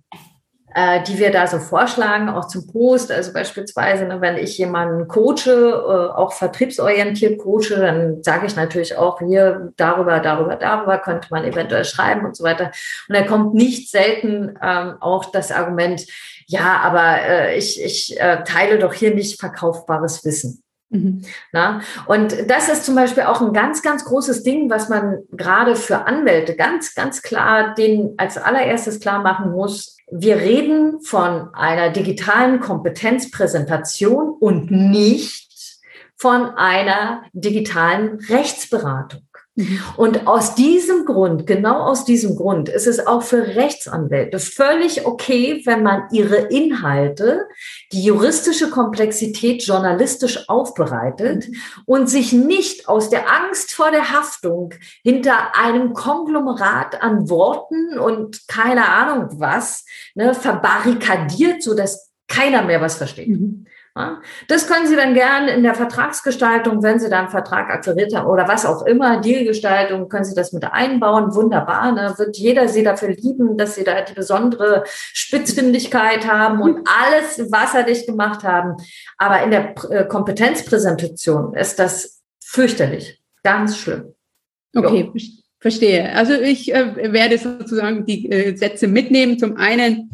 äh, 0.76 1.02
die 1.04 1.18
wir 1.18 1.32
da 1.32 1.48
so 1.48 1.58
vorschlagen, 1.58 2.28
auch 2.28 2.50
zum 2.50 2.68
Post. 2.68 3.10
Also 3.10 3.32
beispielsweise, 3.32 4.04
ne, 4.04 4.20
wenn 4.20 4.36
ich 4.36 4.58
jemanden 4.58 5.08
coache, 5.08 5.50
äh, 5.50 6.14
auch 6.14 6.34
vertriebsorientiert 6.34 7.40
coache, 7.40 7.78
dann 7.80 8.22
sage 8.22 8.46
ich 8.46 8.58
natürlich 8.58 8.98
auch 8.98 9.20
hier 9.20 9.72
darüber, 9.78 10.20
darüber, 10.20 10.58
darüber 10.58 10.98
könnte 10.98 11.30
man 11.32 11.46
eventuell 11.46 11.86
schreiben 11.86 12.26
und 12.26 12.36
so 12.36 12.44
weiter. 12.44 12.72
Und 13.08 13.16
da 13.16 13.24
kommt 13.24 13.54
nicht 13.54 13.90
selten 13.90 14.60
ähm, 14.62 14.96
auch 15.00 15.32
das 15.32 15.50
Argument, 15.50 16.06
ja, 16.46 16.82
aber 16.84 17.22
äh, 17.22 17.58
ich, 17.58 17.82
ich 17.82 18.20
äh, 18.20 18.44
teile 18.44 18.78
doch 18.78 18.94
hier 18.94 19.16
nicht 19.16 19.40
verkaufbares 19.40 20.26
Wissen. 20.26 20.62
Mhm. 20.90 21.22
Na? 21.54 21.80
Und 22.06 22.36
das 22.50 22.68
ist 22.68 22.84
zum 22.84 22.96
Beispiel 22.96 23.24
auch 23.24 23.40
ein 23.40 23.54
ganz, 23.54 23.82
ganz 23.82 24.04
großes 24.04 24.44
Ding, 24.44 24.70
was 24.70 24.90
man 24.90 25.20
gerade 25.32 25.78
für 25.78 26.06
Anwälte 26.06 26.58
ganz, 26.58 26.96
ganz 26.96 27.22
klar 27.22 27.74
den 27.76 28.16
als 28.18 28.38
allererstes 28.38 29.00
klar 29.00 29.22
machen 29.22 29.52
muss. 29.52 29.95
Wir 30.12 30.38
reden 30.38 31.02
von 31.02 31.54
einer 31.54 31.90
digitalen 31.90 32.60
Kompetenzpräsentation 32.60 34.36
und 34.40 34.70
nicht 34.70 35.82
von 36.16 36.46
einer 36.56 37.24
digitalen 37.34 38.20
Rechtsberatung. 38.30 39.25
Und 39.96 40.28
aus 40.28 40.56
diesem 40.56 41.06
Grund, 41.06 41.48
genau 41.48 41.80
aus 41.80 42.04
diesem 42.04 42.36
Grund, 42.36 42.68
ist 42.68 42.88
es 42.88 43.08
auch 43.08 43.24
für 43.24 43.56
Rechtsanwälte 43.56 44.40
völlig 44.40 45.06
okay, 45.06 45.62
wenn 45.66 45.82
man 45.82 46.04
ihre 46.12 46.36
Inhalte, 46.36 47.48
die 47.94 48.04
juristische 48.04 48.70
Komplexität 48.70 49.64
journalistisch 49.64 50.50
aufbereitet 50.50 51.48
mhm. 51.48 51.56
und 51.86 52.10
sich 52.10 52.34
nicht 52.34 52.90
aus 52.90 53.10
der 53.10 53.32
Angst 53.32 53.74
vor 53.74 53.92
der 53.92 54.12
Haftung 54.12 54.74
hinter 55.04 55.56
einem 55.56 55.94
Konglomerat 55.94 57.02
an 57.02 57.30
Worten 57.30 57.98
und 57.98 58.50
keine 58.50 58.90
Ahnung 58.90 59.40
was 59.40 59.86
ne, 60.16 60.34
verbarrikadiert, 60.34 61.64
so 61.64 61.74
dass 61.76 62.12
keiner 62.28 62.64
mehr 62.64 62.82
was 62.82 62.96
versteht. 62.96 63.30
Mhm. 63.30 63.68
Das 64.50 64.68
können 64.68 64.88
Sie 64.88 64.98
dann 64.98 65.14
gerne 65.14 65.54
in 65.54 65.64
der 65.64 65.74
Vertragsgestaltung, 65.74 66.84
wenn 66.84 67.00
Sie 67.00 67.10
dann 67.10 67.30
Vertrag 67.30 67.70
akquiriert 67.70 68.14
haben 68.14 68.28
oder 68.28 68.46
was 68.46 68.66
auch 68.66 68.86
immer, 68.86 69.22
Dealgestaltung, 69.22 70.10
können 70.10 70.26
Sie 70.26 70.36
das 70.36 70.52
mit 70.52 70.66
einbauen. 70.66 71.34
Wunderbar. 71.34 71.94
Ne? 71.94 72.14
Wird 72.18 72.36
jeder 72.36 72.68
Sie 72.68 72.84
dafür 72.84 73.10
lieben, 73.10 73.58
dass 73.58 73.76
Sie 73.76 73.86
da 73.86 74.02
die 74.02 74.14
besondere 74.14 74.84
Spitzfindigkeit 74.86 76.28
haben 76.28 76.62
und 76.62 76.86
alles 76.86 77.50
wasserdicht 77.54 78.06
gemacht 78.06 78.44
haben. 78.44 78.76
Aber 79.18 79.42
in 79.44 79.52
der 79.52 79.76
äh, 79.90 80.06
Kompetenzpräsentation 80.06 81.56
ist 81.56 81.80
das 81.80 82.22
fürchterlich. 82.44 83.22
Ganz 83.44 83.78
schlimm. 83.78 84.14
Okay, 84.76 85.10
jo. 85.14 85.22
verstehe. 85.60 86.14
Also 86.14 86.34
ich 86.34 86.74
äh, 86.76 87.14
werde 87.14 87.38
sozusagen 87.38 88.06
die 88.06 88.30
äh, 88.30 88.58
Sätze 88.58 88.90
mitnehmen. 88.90 89.40
Zum 89.40 89.56
einen, 89.56 90.10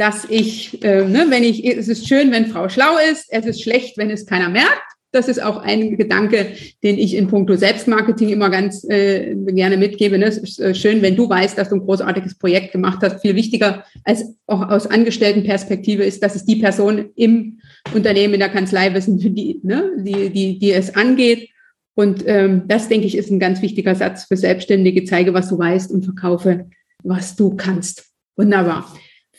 dass 0.00 0.24
ich, 0.24 0.82
äh, 0.82 1.04
ne, 1.04 1.26
wenn 1.28 1.44
ich, 1.44 1.62
es 1.62 1.86
ist 1.86 2.08
schön, 2.08 2.32
wenn 2.32 2.46
Frau 2.46 2.70
schlau 2.70 2.96
ist, 3.12 3.26
es 3.28 3.44
ist 3.44 3.62
schlecht, 3.62 3.98
wenn 3.98 4.08
es 4.08 4.24
keiner 4.24 4.48
merkt. 4.48 4.82
Das 5.12 5.28
ist 5.28 5.42
auch 5.42 5.58
ein 5.58 5.98
Gedanke, 5.98 6.54
den 6.82 6.96
ich 6.96 7.14
in 7.14 7.26
puncto 7.26 7.54
Selbstmarketing 7.54 8.30
immer 8.30 8.48
ganz 8.48 8.82
äh, 8.88 9.34
gerne 9.34 9.76
mitgebe. 9.76 10.16
Ne? 10.16 10.24
Es 10.24 10.38
ist 10.38 10.58
äh, 10.58 10.74
schön, 10.74 11.02
wenn 11.02 11.16
du 11.16 11.28
weißt, 11.28 11.58
dass 11.58 11.68
du 11.68 11.74
ein 11.74 11.84
großartiges 11.84 12.38
Projekt 12.38 12.72
gemacht 12.72 13.00
hast. 13.02 13.20
Viel 13.20 13.34
wichtiger 13.34 13.84
als 14.04 14.24
auch 14.46 14.70
aus 14.70 14.86
Angestelltenperspektive 14.86 16.02
ist, 16.02 16.22
dass 16.22 16.34
es 16.34 16.46
die 16.46 16.56
Person 16.56 17.10
im 17.14 17.58
Unternehmen, 17.92 18.32
in 18.32 18.40
der 18.40 18.48
Kanzlei 18.48 18.94
wissen, 18.94 19.18
die, 19.18 19.60
ne? 19.62 19.90
die, 19.98 20.30
die, 20.30 20.58
die 20.58 20.72
es 20.72 20.94
angeht. 20.94 21.50
Und 21.94 22.24
ähm, 22.26 22.62
das, 22.68 22.88
denke 22.88 23.06
ich, 23.06 23.18
ist 23.18 23.30
ein 23.30 23.38
ganz 23.38 23.60
wichtiger 23.60 23.94
Satz 23.94 24.24
für 24.24 24.38
Selbstständige. 24.38 25.04
Zeige, 25.04 25.34
was 25.34 25.50
du 25.50 25.58
weißt 25.58 25.90
und 25.90 26.06
verkaufe, 26.06 26.70
was 27.02 27.36
du 27.36 27.54
kannst. 27.54 28.06
Wunderbar. 28.38 28.90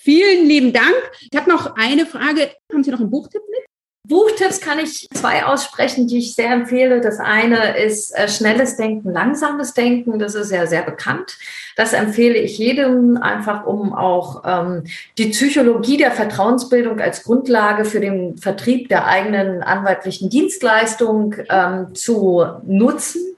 Vielen 0.04 0.48
lieben 0.48 0.74
Dank. 0.74 0.96
Ich 1.32 1.38
habe 1.38 1.48
noch 1.48 1.76
eine 1.76 2.08
Frage. 2.08 2.50
Haben 2.72 2.84
Sie 2.84 2.90
noch 2.90 3.00
einen 3.00 3.12
Buchtipp 3.12 3.44
mit? 3.52 3.60
Buchtipps 4.08 4.60
kann 4.60 4.80
ich 4.80 5.08
zwei 5.14 5.46
aussprechen, 5.46 6.08
die 6.08 6.18
ich 6.18 6.34
sehr 6.34 6.52
empfehle. 6.52 7.02
Das 7.02 7.20
eine 7.20 7.78
ist 7.78 8.18
äh, 8.18 8.28
schnelles 8.28 8.76
Denken, 8.76 9.12
langsames 9.12 9.76
Denken. 9.76 10.18
Das 10.18 10.34
ist 10.34 10.52
ja 10.52 10.66
sehr 10.66 10.82
bekannt. 10.82 11.38
Das 11.76 11.94
empfehle 11.94 12.36
ich 12.36 12.58
jedem 12.58 13.18
einfach, 13.18 13.68
um 13.68 13.94
auch 13.94 14.42
ähm, 14.44 14.86
die 15.20 15.30
Psychologie 15.30 15.98
der 15.98 16.12
Vertrauensbildung 16.12 17.00
als 17.00 17.24
Grundlage 17.24 17.86
für 17.86 18.00
den 18.00 18.38
Vertrieb 18.38 18.90
der 18.90 19.06
eigenen 19.06 19.62
anwaltlichen 19.62 20.32
Dienstleistung 20.32 21.36
ähm, 21.50 21.94
zu 21.94 22.44
nutzen. 22.66 23.31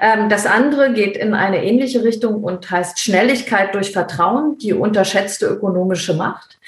Ähm, 0.00 0.28
das 0.28 0.46
andere 0.46 0.92
geht 0.92 1.16
in 1.16 1.34
eine 1.34 1.64
ähnliche 1.64 2.02
Richtung 2.04 2.42
und 2.42 2.70
heißt 2.70 3.00
Schnelligkeit 3.00 3.74
durch 3.74 3.92
Vertrauen, 3.92 4.58
die 4.58 4.72
unterschätzte 4.72 5.46
ökonomische 5.46 6.14
Macht. 6.14 6.58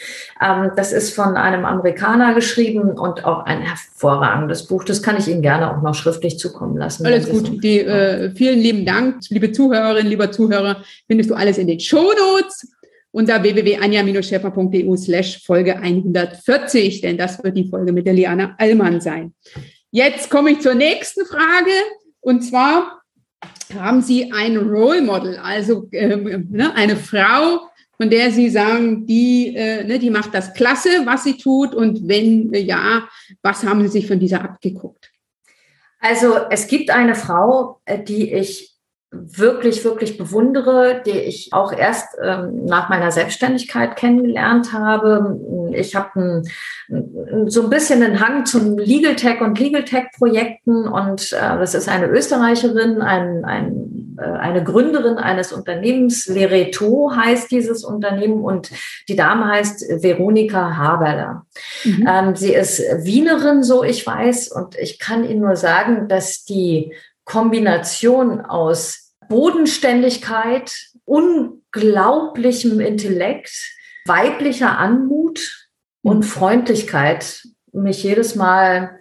Ähm, 0.42 0.72
das 0.76 0.92
ist 0.92 1.14
von 1.14 1.36
einem 1.36 1.64
Amerikaner 1.64 2.34
geschrieben 2.34 2.92
und 2.99 3.24
auch 3.24 3.44
ein 3.44 3.61
hervorragendes 3.61 4.66
Buch. 4.66 4.84
Das 4.84 5.03
kann 5.03 5.16
ich 5.16 5.28
Ihnen 5.28 5.42
gerne 5.42 5.76
auch 5.76 5.82
noch 5.82 5.94
schriftlich 5.94 6.38
zukommen 6.38 6.76
lassen. 6.76 7.07
Alles 7.07 7.28
gut. 7.28 7.62
Die, 7.62 7.80
äh, 7.80 8.30
vielen 8.34 8.61
lieben 8.61 8.84
Dank, 8.84 9.20
liebe 9.30 9.53
Zuhörerinnen, 9.53 10.09
lieber 10.09 10.30
Zuhörer. 10.30 10.82
Findest 11.07 11.30
du 11.30 11.34
alles 11.34 11.59
in 11.59 11.66
den 11.66 11.80
Show 11.80 12.12
Notes 12.12 12.68
unter 13.11 13.42
www.anja-schäfer.eu 13.42 14.96
slash 14.96 15.42
Folge 15.44 15.76
140, 15.76 17.01
denn 17.01 17.16
das 17.16 17.42
wird 17.42 17.57
die 17.57 17.68
Folge 17.68 17.92
mit 17.92 18.07
der 18.07 18.12
Liana 18.12 18.55
Allmann 18.59 19.01
sein. 19.01 19.32
Jetzt 19.90 20.30
komme 20.30 20.51
ich 20.51 20.61
zur 20.61 20.74
nächsten 20.74 21.24
Frage. 21.24 21.70
Und 22.20 22.42
zwar 22.42 23.02
haben 23.74 24.02
Sie 24.02 24.32
ein 24.32 24.56
Role 24.56 25.02
Model, 25.02 25.36
also 25.36 25.88
ähm, 25.92 26.48
ne, 26.50 26.74
eine 26.74 26.96
Frau, 26.96 27.68
von 27.96 28.10
der 28.10 28.30
Sie 28.30 28.48
sagen, 28.48 29.06
die, 29.06 29.54
äh, 29.56 29.84
ne, 29.84 29.98
die 29.98 30.10
macht 30.10 30.34
das 30.34 30.54
klasse, 30.54 30.88
was 31.04 31.24
sie 31.24 31.36
tut. 31.36 31.74
Und 31.74 32.08
wenn 32.08 32.52
äh, 32.52 32.60
ja, 32.60 33.08
was 33.42 33.64
haben 33.64 33.82
Sie 33.82 33.88
sich 33.88 34.06
von 34.06 34.20
dieser 34.20 34.42
abgeguckt? 34.42 35.10
Also 36.00 36.36
es 36.50 36.68
gibt 36.68 36.90
eine 36.90 37.14
Frau, 37.14 37.80
äh, 37.84 38.02
die 38.02 38.32
ich 38.32 38.78
wirklich, 39.11 39.84
wirklich 39.84 40.18
bewundere, 40.18 41.02
die 41.04 41.18
ich 41.18 41.52
auch 41.52 41.72
erst 41.72 42.18
ähm, 42.22 42.66
nach 42.66 42.90
meiner 42.90 43.11
Selbstständigkeit 43.11 43.96
kennengelernt 43.96 44.72
habe. 44.74 45.40
Ich 45.72 45.96
habe 45.96 46.42
so 47.46 47.62
ein 47.62 47.70
bisschen 47.70 48.02
einen 48.02 48.20
Hang 48.20 48.44
zum 48.44 48.76
Legal 48.76 49.16
Tech 49.16 49.40
und 49.40 49.59
Legal 49.59 49.84
Tech 49.84 50.06
Projekten 50.16 50.86
und 50.86 51.32
äh, 51.32 51.59
das 51.59 51.74
ist 51.74 51.88
eine 51.88 52.06
Österreicherin, 52.06 53.00
ein, 53.00 53.46
ein, 53.46 54.16
äh, 54.18 54.24
eine 54.24 54.62
Gründerin 54.62 55.16
eines 55.16 55.52
Unternehmens, 55.52 56.26
Lereto 56.26 57.11
heißt 57.14 57.50
dieses 57.50 57.84
Unternehmen 57.84 58.42
und 58.42 58.70
die 59.09 59.16
Dame 59.16 59.46
heißt 59.46 60.02
Veronika 60.02 60.76
Haberler. 60.76 61.46
Mhm. 61.84 62.06
Ähm, 62.06 62.36
sie 62.36 62.52
ist 62.52 62.80
Wienerin, 63.04 63.62
so 63.62 63.84
ich 63.84 64.06
weiß, 64.06 64.48
und 64.48 64.76
ich 64.76 64.98
kann 64.98 65.28
Ihnen 65.28 65.40
nur 65.40 65.56
sagen, 65.56 66.09
dass 66.09 66.44
die 66.44 66.92
Kombination 67.29 68.41
aus 68.41 69.14
Bodenständigkeit, 69.29 70.72
unglaublichem 71.05 72.81
Intellekt, 72.81 73.53
weiblicher 74.07 74.79
Anmut 74.79 75.68
und 76.03 76.22
Freundlichkeit 76.22 77.43
mich 77.72 78.03
jedes 78.03 78.35
Mal 78.35 79.01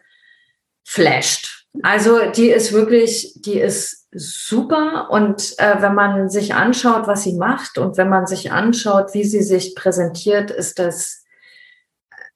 flasht. 0.86 1.66
Also 1.84 2.30
die 2.32 2.50
ist 2.50 2.74
wirklich, 2.74 3.34
die 3.38 3.60
ist 3.60 4.08
super 4.12 5.10
und 5.10 5.54
äh, 5.60 5.82
wenn 5.82 5.96
man 5.96 6.30
sich 6.30 6.54
anschaut, 6.54 7.08
was 7.08 7.24
sie 7.24 7.36
macht 7.36 7.78
und 7.78 7.98
wenn 7.98 8.10
man 8.10 8.26
sich 8.26 8.52
anschaut, 8.52 9.14
wie 9.14 9.24
sie 9.24 9.44
sich 9.44 9.76
präsentiert, 9.76 10.52
ist 10.52 10.80
das 10.80 11.24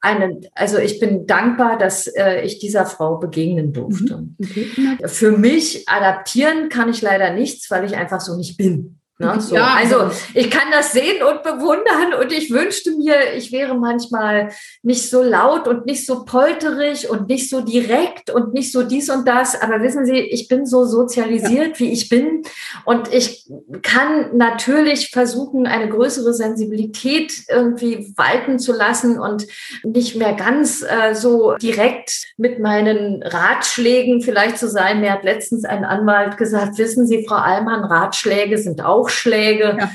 eine, 0.01 0.41
also 0.53 0.79
ich 0.79 0.99
bin 0.99 1.27
dankbar, 1.27 1.77
dass 1.77 2.07
äh, 2.07 2.41
ich 2.41 2.57
dieser 2.57 2.85
Frau 2.85 3.17
begegnen 3.17 3.71
durfte. 3.71 4.17
Mhm. 4.17 4.35
Okay. 4.39 4.97
Für 5.05 5.31
mich 5.31 5.87
adaptieren 5.87 6.69
kann 6.69 6.89
ich 6.89 7.01
leider 7.01 7.33
nichts, 7.33 7.69
weil 7.69 7.85
ich 7.85 7.95
einfach 7.95 8.19
so 8.19 8.35
nicht 8.35 8.57
bin. 8.57 9.00
Ne? 9.21 9.39
So. 9.39 9.55
Ja, 9.55 9.75
also, 9.77 9.99
also 9.99 10.17
ich 10.33 10.49
kann 10.49 10.71
das 10.71 10.91
sehen 10.91 11.21
und 11.23 11.43
bewundern 11.43 12.19
und 12.19 12.31
ich 12.31 12.51
wünschte 12.51 12.91
mir, 12.97 13.33
ich 13.35 13.51
wäre 13.51 13.75
manchmal 13.75 14.49
nicht 14.81 15.09
so 15.09 15.21
laut 15.21 15.67
und 15.67 15.85
nicht 15.85 16.05
so 16.05 16.25
polterig 16.25 17.09
und 17.09 17.27
nicht 17.29 17.49
so 17.49 17.61
direkt 17.61 18.31
und 18.31 18.53
nicht 18.53 18.71
so 18.71 18.81
dies 18.81 19.09
und 19.09 19.27
das. 19.27 19.59
Aber 19.61 19.81
wissen 19.81 20.05
Sie, 20.05 20.19
ich 20.19 20.47
bin 20.47 20.65
so 20.65 20.85
sozialisiert, 20.85 21.79
wie 21.79 21.91
ich 21.91 22.09
bin 22.09 22.41
und 22.85 23.13
ich 23.13 23.45
kann 23.83 24.35
natürlich 24.35 25.11
versuchen, 25.11 25.67
eine 25.67 25.87
größere 25.87 26.33
Sensibilität 26.33 27.31
irgendwie 27.47 28.13
walten 28.17 28.57
zu 28.57 28.73
lassen 28.73 29.19
und 29.19 29.45
nicht 29.83 30.15
mehr 30.15 30.33
ganz 30.33 30.81
äh, 30.81 31.13
so 31.13 31.55
direkt 31.57 32.23
mit 32.37 32.59
meinen 32.59 33.21
Ratschlägen 33.21 34.21
vielleicht 34.21 34.57
zu 34.57 34.67
sein. 34.67 35.01
Mir 35.01 35.11
hat 35.11 35.23
letztens 35.23 35.63
ein 35.63 35.85
Anwalt 35.85 36.37
gesagt, 36.37 36.79
wissen 36.79 37.05
Sie, 37.05 37.23
Frau 37.27 37.35
Allmann, 37.35 37.83
Ratschläge 37.83 38.57
sind 38.57 38.83
auch 38.83 39.10
Aufschläge. 39.11 39.77
Ja. 39.79 39.91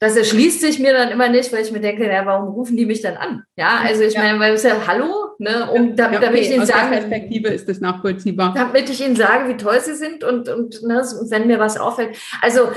Das 0.00 0.16
erschließt 0.16 0.60
sich 0.60 0.78
mir 0.78 0.92
dann 0.92 1.10
immer 1.10 1.28
nicht, 1.28 1.52
weil 1.52 1.64
ich 1.64 1.72
mir 1.72 1.80
denke, 1.80 2.06
ja, 2.06 2.24
warum 2.24 2.50
rufen 2.50 2.76
die 2.76 2.86
mich 2.86 3.02
dann 3.02 3.16
an? 3.16 3.42
Ja, 3.56 3.80
also 3.82 4.02
ich 4.02 4.14
ja. 4.14 4.22
meine, 4.22 4.38
weil 4.38 4.54
es 4.54 4.62
ja, 4.62 4.86
hallo, 4.86 5.27
ne, 5.38 5.70
um, 5.70 5.96
da, 5.96 6.04
ja, 6.04 6.10
okay. 6.10 6.18
damit 6.20 6.40
ich 6.40 6.50
Ihnen 6.50 6.62
Aus 6.62 6.68
der 6.68 6.74
Perspektive 6.74 7.48
ist 7.48 7.68
das 7.68 7.80
nachvollziehbar. 7.80 8.54
Damit 8.54 8.90
ich 8.90 9.04
Ihnen 9.04 9.16
sage, 9.16 9.48
wie 9.48 9.56
toll 9.56 9.80
Sie 9.80 9.94
sind 9.94 10.24
und, 10.24 10.48
und 10.48 10.82
ne, 10.82 11.02
wenn 11.30 11.46
mir 11.46 11.58
was 11.58 11.78
auffällt. 11.78 12.16
Also 12.42 12.70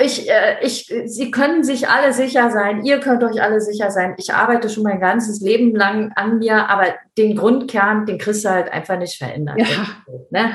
ich, 0.00 0.28
äh, 0.28 0.56
ich, 0.62 0.92
Sie 1.06 1.30
können 1.30 1.64
sich 1.64 1.88
alle 1.88 2.12
sicher 2.12 2.50
sein, 2.50 2.84
ihr 2.84 3.00
könnt 3.00 3.22
euch 3.22 3.40
alle 3.42 3.60
sicher 3.60 3.90
sein. 3.90 4.14
Ich 4.18 4.32
arbeite 4.32 4.68
schon 4.68 4.82
mein 4.82 5.00
ganzes 5.00 5.40
Leben 5.40 5.74
lang 5.74 6.12
an 6.16 6.38
mir, 6.38 6.68
aber 6.68 6.94
den 7.16 7.36
Grundkern, 7.36 8.06
den 8.06 8.18
kriegst 8.18 8.44
du 8.44 8.50
halt 8.50 8.72
einfach 8.72 8.98
nicht 8.98 9.16
verändern. 9.16 9.56
Ja, 9.58 9.86
ne? 10.30 10.52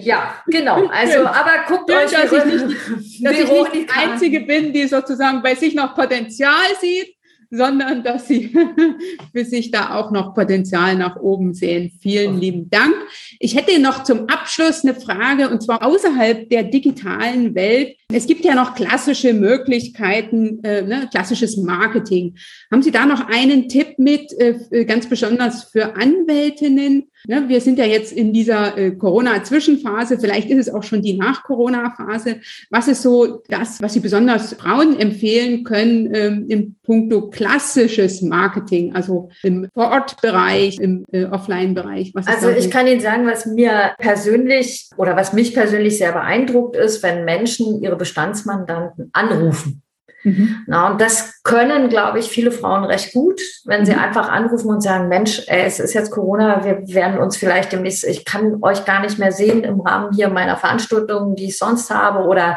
ja 0.00 0.34
genau. 0.46 0.86
Also, 0.88 1.20
aber 1.20 1.66
guckt 1.66 1.90
Schön, 1.90 1.98
euch, 1.98 2.10
dass, 2.10 2.32
ich 2.32 2.44
nicht, 2.44 3.22
dass 3.24 3.32
ich 3.32 3.50
nicht 3.50 3.74
die 3.74 3.86
Einzige 3.94 4.40
bin, 4.40 4.72
die 4.72 4.86
sozusagen 4.86 5.42
bei 5.42 5.54
sich 5.54 5.74
noch 5.74 5.94
Potenzial 5.94 6.66
sieht 6.80 7.17
sondern 7.50 8.02
dass 8.02 8.28
Sie 8.28 8.54
für 9.32 9.44
sich 9.44 9.70
da 9.70 9.94
auch 9.94 10.10
noch 10.10 10.34
Potenzial 10.34 10.96
nach 10.96 11.16
oben 11.16 11.54
sehen. 11.54 11.92
Vielen 12.00 12.38
lieben 12.38 12.70
Dank. 12.70 12.94
Ich 13.38 13.56
hätte 13.56 13.80
noch 13.80 14.04
zum 14.04 14.28
Abschluss 14.28 14.84
eine 14.84 14.94
Frage, 14.94 15.48
und 15.48 15.62
zwar 15.62 15.82
außerhalb 15.84 16.48
der 16.50 16.64
digitalen 16.64 17.54
Welt. 17.54 17.96
Es 18.12 18.26
gibt 18.26 18.44
ja 18.44 18.54
noch 18.54 18.74
klassische 18.74 19.34
Möglichkeiten, 19.34 20.62
äh, 20.64 20.82
ne, 20.82 21.08
klassisches 21.10 21.56
Marketing. 21.56 22.36
Haben 22.70 22.82
Sie 22.82 22.90
da 22.90 23.06
noch 23.06 23.28
einen 23.28 23.68
Tipp 23.68 23.98
mit, 23.98 24.32
äh, 24.38 24.84
ganz 24.84 25.08
besonders 25.08 25.64
für 25.64 25.96
Anwältinnen? 25.96 27.10
Ne, 27.26 27.48
wir 27.48 27.60
sind 27.60 27.78
ja 27.78 27.84
jetzt 27.84 28.12
in 28.12 28.32
dieser 28.32 28.78
äh, 28.78 28.90
Corona-Zwischenphase, 28.92 30.18
vielleicht 30.18 30.50
ist 30.50 30.68
es 30.68 30.74
auch 30.74 30.82
schon 30.82 31.02
die 31.02 31.14
Nach-Corona-Phase. 31.14 32.36
Was 32.70 32.88
ist 32.88 33.02
so 33.02 33.42
das, 33.48 33.82
was 33.82 33.92
Sie 33.92 34.00
besonders 34.00 34.54
Frauen 34.54 34.98
empfehlen 34.98 35.64
können 35.64 36.14
ähm, 36.14 36.46
im 36.48 36.76
puncto 36.82 37.28
klassisches 37.28 38.22
Marketing, 38.22 38.94
also 38.94 39.30
im 39.42 39.68
Vorortbereich, 39.74 40.78
im 40.78 41.04
äh, 41.12 41.24
Offline-Bereich? 41.24 42.12
Also 42.26 42.50
ich 42.50 42.70
kann 42.70 42.86
Ihnen 42.86 43.00
sagen, 43.00 43.26
was 43.26 43.46
mir 43.46 43.92
persönlich 43.98 44.88
oder 44.96 45.16
was 45.16 45.32
mich 45.32 45.54
persönlich 45.54 45.98
sehr 45.98 46.12
beeindruckt 46.12 46.76
ist, 46.76 47.02
wenn 47.02 47.24
Menschen 47.24 47.82
ihre 47.82 47.96
Bestandsmandanten 47.96 49.10
anrufen. 49.12 49.82
Mhm. 50.24 50.64
Na, 50.66 50.90
und 50.90 51.00
das 51.00 51.42
können, 51.42 51.88
glaube 51.88 52.18
ich, 52.18 52.28
viele 52.28 52.50
Frauen 52.50 52.84
recht 52.84 53.12
gut, 53.12 53.40
wenn 53.64 53.86
sie 53.86 53.92
mhm. 53.92 54.00
einfach 54.00 54.28
anrufen 54.28 54.68
und 54.68 54.82
sagen, 54.82 55.08
Mensch, 55.08 55.42
ey, 55.46 55.64
es 55.64 55.78
ist 55.78 55.94
jetzt 55.94 56.10
Corona, 56.10 56.64
wir 56.64 56.82
werden 56.94 57.18
uns 57.18 57.36
vielleicht 57.36 57.72
demnächst, 57.72 58.04
ich 58.04 58.24
kann 58.24 58.58
euch 58.62 58.84
gar 58.84 59.00
nicht 59.00 59.18
mehr 59.18 59.32
sehen 59.32 59.64
im 59.64 59.80
Rahmen 59.80 60.12
hier 60.12 60.28
meiner 60.28 60.56
Veranstaltungen, 60.56 61.36
die 61.36 61.46
ich 61.46 61.58
sonst 61.58 61.90
habe 61.90 62.26
oder 62.26 62.56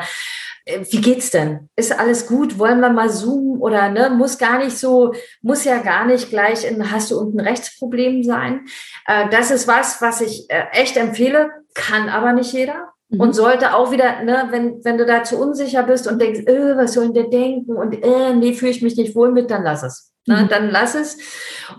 äh, 0.65 0.79
wie 0.89 1.01
geht's 1.01 1.31
denn? 1.31 1.69
Ist 1.75 1.97
alles 1.97 2.27
gut? 2.27 2.59
Wollen 2.59 2.79
wir 2.79 2.89
mal 2.89 3.09
zoomen 3.09 3.59
oder 3.59 3.89
ne? 3.89 4.09
Muss 4.09 4.37
gar 4.37 4.57
nicht 4.57 4.77
so, 4.77 5.13
muss 5.41 5.63
ja 5.63 5.79
gar 5.79 6.05
nicht 6.05 6.29
gleich 6.29 6.69
in 6.69 6.91
hast 6.91 7.11
du 7.11 7.19
unten 7.19 7.39
Rechtsproblem 7.39 8.23
sein. 8.23 8.65
Äh, 9.07 9.29
das 9.29 9.51
ist 9.51 9.67
was, 9.67 10.01
was 10.01 10.21
ich 10.21 10.49
äh, 10.49 10.65
echt 10.71 10.97
empfehle, 10.97 11.51
kann 11.73 12.09
aber 12.09 12.33
nicht 12.33 12.53
jeder. 12.53 12.90
Und 13.11 13.27
mhm. 13.27 13.33
sollte 13.33 13.75
auch 13.75 13.91
wieder, 13.91 14.23
ne, 14.23 14.47
wenn, 14.51 14.83
wenn 14.85 14.97
du 14.97 15.05
da 15.05 15.23
zu 15.23 15.37
unsicher 15.37 15.83
bist 15.83 16.07
und 16.07 16.21
denkst, 16.21 16.41
äh, 16.45 16.77
was 16.77 16.93
sollen 16.93 17.13
der 17.13 17.27
denken 17.29 17.75
und 17.75 17.93
äh, 17.93 18.33
nee, 18.33 18.53
fühle 18.53 18.71
ich 18.71 18.81
mich 18.81 18.95
nicht 18.95 19.15
wohl 19.15 19.31
mit, 19.31 19.51
dann 19.51 19.63
lass 19.63 19.83
es. 19.83 20.10
Na, 20.27 20.43
mhm. 20.43 20.49
dann 20.49 20.69
lass 20.69 20.93
es. 20.93 21.17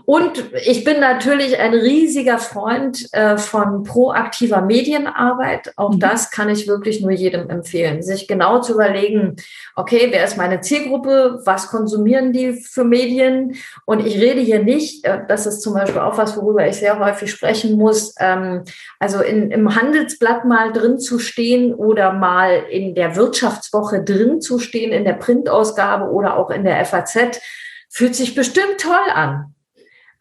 Und 0.03 0.43
ich 0.65 0.83
bin 0.83 0.99
natürlich 0.99 1.59
ein 1.59 1.73
riesiger 1.73 2.39
Freund 2.39 3.07
äh, 3.13 3.37
von 3.37 3.83
proaktiver 3.83 4.61
Medienarbeit. 4.61 5.71
Auch 5.77 5.93
mhm. 5.93 5.99
das 5.99 6.29
kann 6.29 6.49
ich 6.49 6.67
wirklich 6.67 6.99
nur 6.99 7.11
jedem 7.11 7.49
empfehlen, 7.49 8.01
sich 8.03 8.27
genau 8.27 8.59
zu 8.59 8.73
überlegen, 8.73 9.37
okay, 9.77 10.09
wer 10.11 10.25
ist 10.25 10.35
meine 10.35 10.59
Zielgruppe? 10.59 11.39
Was 11.45 11.67
konsumieren 11.67 12.33
die 12.33 12.51
für 12.51 12.83
Medien? 12.83 13.55
Und 13.85 14.05
ich 14.05 14.19
rede 14.19 14.41
hier 14.41 14.61
nicht, 14.61 15.05
äh, 15.05 15.21
das 15.25 15.45
ist 15.45 15.61
zum 15.61 15.75
Beispiel 15.75 16.01
auch 16.01 16.17
was, 16.17 16.35
worüber 16.35 16.67
ich 16.67 16.75
sehr 16.75 16.99
häufig 16.99 17.31
sprechen 17.31 17.77
muss, 17.77 18.13
ähm, 18.19 18.65
also 18.99 19.21
in, 19.21 19.51
im 19.51 19.73
Handelsblatt 19.73 20.43
mal 20.43 20.73
drin 20.73 20.99
zu 20.99 21.17
stehen 21.17 21.73
oder 21.73 22.11
mal 22.11 22.65
in 22.69 22.93
der 22.93 23.15
Wirtschaftswoche 23.15 24.03
drin 24.03 24.41
zu 24.41 24.59
stehen, 24.59 24.91
in 24.91 25.05
der 25.05 25.13
Printausgabe 25.13 26.11
oder 26.11 26.35
auch 26.35 26.49
in 26.49 26.65
der 26.65 26.83
FAZ 26.83 27.39
Fühlt 27.93 28.15
sich 28.15 28.33
bestimmt 28.33 28.79
toll 28.79 29.09
an. 29.13 29.53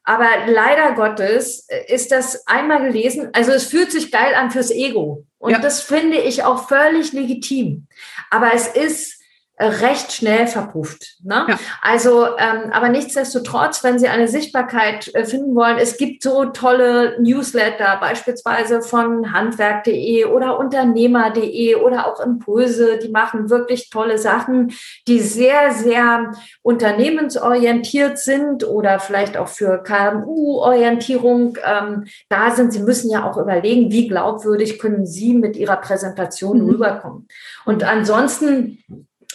Aber 0.05 0.29
leider 0.47 0.93
Gottes 0.93 1.67
ist 1.87 2.13
das 2.13 2.47
einmal 2.47 2.83
gelesen. 2.83 3.31
Also 3.33 3.53
es 3.53 3.65
fühlt 3.65 3.91
sich 3.91 4.13
geil 4.13 4.35
an 4.35 4.51
fürs 4.51 4.71
Ego. 4.71 5.25
Und 5.39 5.53
ja. 5.53 5.59
das 5.59 5.81
finde 5.81 6.19
ich 6.19 6.45
auch 6.45 6.69
völlig 6.69 7.15
legitim. 7.15 7.87
Aber 8.31 8.53
es 8.53 8.67
ist 8.67 9.22
recht 9.63 10.13
schnell 10.13 10.47
verpufft. 10.47 11.17
Ne? 11.23 11.47
Ja. 11.49 11.59
Also, 11.81 12.27
ähm, 12.39 12.71
aber 12.73 12.89
nichtsdestotrotz, 12.89 13.85
wenn 13.85 13.99
Sie 13.99 14.09
eine 14.09 14.29
Sichtbarkeit 14.29 15.15
äh, 15.15 15.25
finden 15.25 15.55
wollen, 15.55 15.79
es 15.79 15.97
gibt 15.97 16.23
so 16.23 16.47
tolle 16.47 17.21
Newsletter, 17.21 17.99
beispielsweise 18.01 18.83
von 18.83 19.33
handwerk.de 19.33 20.25
oder 20.27 20.59
unternehmer.de 20.59 21.77
oder 21.77 22.07
auch 22.07 22.21
Impulse, 22.21 22.99
die 22.99 23.09
machen 23.09 23.51
wirklich 23.51 23.91
tolle 23.91 24.19
Sachen, 24.19 24.73
die 25.09 25.21
sehr, 25.21 25.73
sehr 25.73 26.33
unternehmensorientiert 26.63 28.19
sind 28.19 28.67
oder 28.67 28.99
vielleicht 28.99 29.37
auch 29.37 29.49
für 29.49 29.83
KMU-Orientierung 29.83 31.59
ähm, 31.65 32.05
da 32.29 32.51
sind. 32.51 32.73
Sie 32.73 32.81
müssen 32.81 33.11
ja 33.11 33.29
auch 33.29 33.37
überlegen, 33.37 33.91
wie 33.91 34.09
glaubwürdig 34.09 34.79
können 34.79 35.07
Sie 35.07 35.35
mit 35.35 35.57
Ihrer 35.57 35.77
Präsentation 35.77 36.63
mhm. 36.63 36.71
rüberkommen. 36.71 37.29
Und 37.65 37.85
ansonsten 37.85 38.79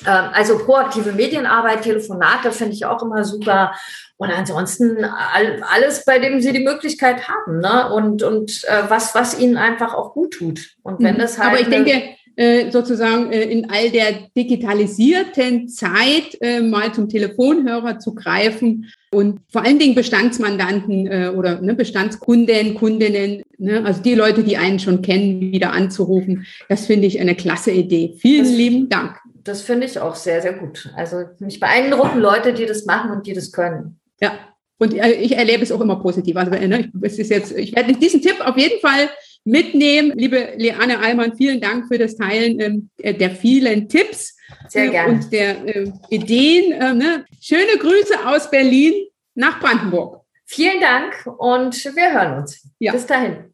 also 0.05 0.57
proaktive 0.59 1.11
Medienarbeit, 1.13 1.81
Telefonate 1.81 2.51
finde 2.51 2.73
ich 2.73 2.85
auch 2.85 3.01
immer 3.01 3.23
super. 3.23 3.73
Und 4.17 4.31
ansonsten 4.31 5.05
alles, 5.05 6.03
bei 6.03 6.17
dem 6.17 6.41
Sie 6.41 6.51
die 6.51 6.63
Möglichkeit 6.63 7.27
haben, 7.27 7.59
ne? 7.59 7.91
Und, 7.93 8.23
und 8.23 8.63
äh, 8.63 8.89
was, 8.89 9.13
was 9.13 9.39
Ihnen 9.39 9.57
einfach 9.57 9.93
auch 9.93 10.13
gut 10.13 10.33
tut. 10.33 10.71
Und 10.81 11.01
wenn 11.03 11.15
mhm. 11.15 11.19
das 11.19 11.37
halt. 11.37 11.49
Aber 11.49 11.59
ich 11.59 11.69
denke, 11.69 12.01
äh, 12.35 12.71
sozusagen 12.71 13.31
äh, 13.31 13.43
in 13.43 13.69
all 13.69 13.91
der 13.91 14.29
digitalisierten 14.35 15.69
Zeit 15.69 16.39
mal 16.63 16.93
zum 16.93 17.09
Telefonhörer 17.09 17.99
zu 17.99 18.15
greifen 18.15 18.91
und 19.11 19.39
vor 19.49 19.63
allen 19.63 19.79
Dingen 19.79 19.95
Bestandsmandanten 19.95 21.31
oder 21.35 21.61
ne, 21.61 21.73
Bestandskunden, 21.73 22.75
Kundinnen, 22.75 23.43
ne, 23.57 23.83
also 23.85 24.01
die 24.01 24.15
Leute, 24.15 24.43
die 24.43 24.57
einen 24.57 24.79
schon 24.79 25.01
kennen, 25.01 25.39
wieder 25.39 25.71
anzurufen. 25.71 26.45
Das 26.69 26.85
finde 26.87 27.07
ich 27.07 27.19
eine 27.19 27.35
klasse 27.35 27.71
Idee. 27.71 28.15
Vielen 28.19 28.45
das 28.45 28.53
lieben 28.53 28.89
Dank. 28.89 29.17
Das 29.47 29.61
finde 29.61 29.85
ich 29.87 29.99
auch 29.99 30.15
sehr, 30.15 30.41
sehr 30.41 30.53
gut. 30.53 30.91
Also 30.95 31.23
mich 31.39 31.59
beeindrucken 31.59 32.19
Leute, 32.19 32.53
die 32.53 32.65
das 32.65 32.85
machen 32.85 33.11
und 33.11 33.25
die 33.25 33.33
das 33.33 33.51
können. 33.51 33.99
Ja, 34.19 34.37
und 34.77 34.93
äh, 34.93 35.13
ich 35.13 35.37
erlebe 35.37 35.63
es 35.63 35.71
auch 35.71 35.81
immer 35.81 36.01
positiv. 36.01 36.35
Also 36.35 36.51
ne, 36.51 36.91
es 37.01 37.17
ist 37.17 37.29
jetzt, 37.29 37.51
ich 37.51 37.75
werde 37.75 37.93
diesen 37.93 38.21
Tipp 38.21 38.39
auf 38.41 38.57
jeden 38.57 38.79
Fall 38.79 39.09
mitnehmen. 39.43 40.11
Liebe 40.15 40.53
Leanne 40.57 40.99
Allmann, 40.99 41.35
vielen 41.35 41.61
Dank 41.61 41.87
für 41.87 41.97
das 41.97 42.15
Teilen 42.15 42.59
ähm, 42.59 42.89
äh, 42.97 43.13
der 43.13 43.31
vielen 43.31 43.87
Tipps 43.87 44.37
Sehr 44.67 44.89
gerne. 44.89 45.13
und 45.13 45.31
der 45.31 45.65
äh, 45.65 45.91
Ideen. 46.09 46.73
Äh, 46.73 46.93
ne? 46.93 47.25
Schöne 47.41 47.77
Grüße 47.79 48.25
aus 48.25 48.51
Berlin 48.51 48.93
nach 49.35 49.59
Brandenburg. 49.59 50.21
Vielen 50.45 50.79
Dank 50.79 51.25
und 51.37 51.75
wir 51.95 52.13
hören 52.13 52.41
uns. 52.41 52.67
Ja. 52.79 52.91
Bis 52.91 53.05
dahin. 53.05 53.53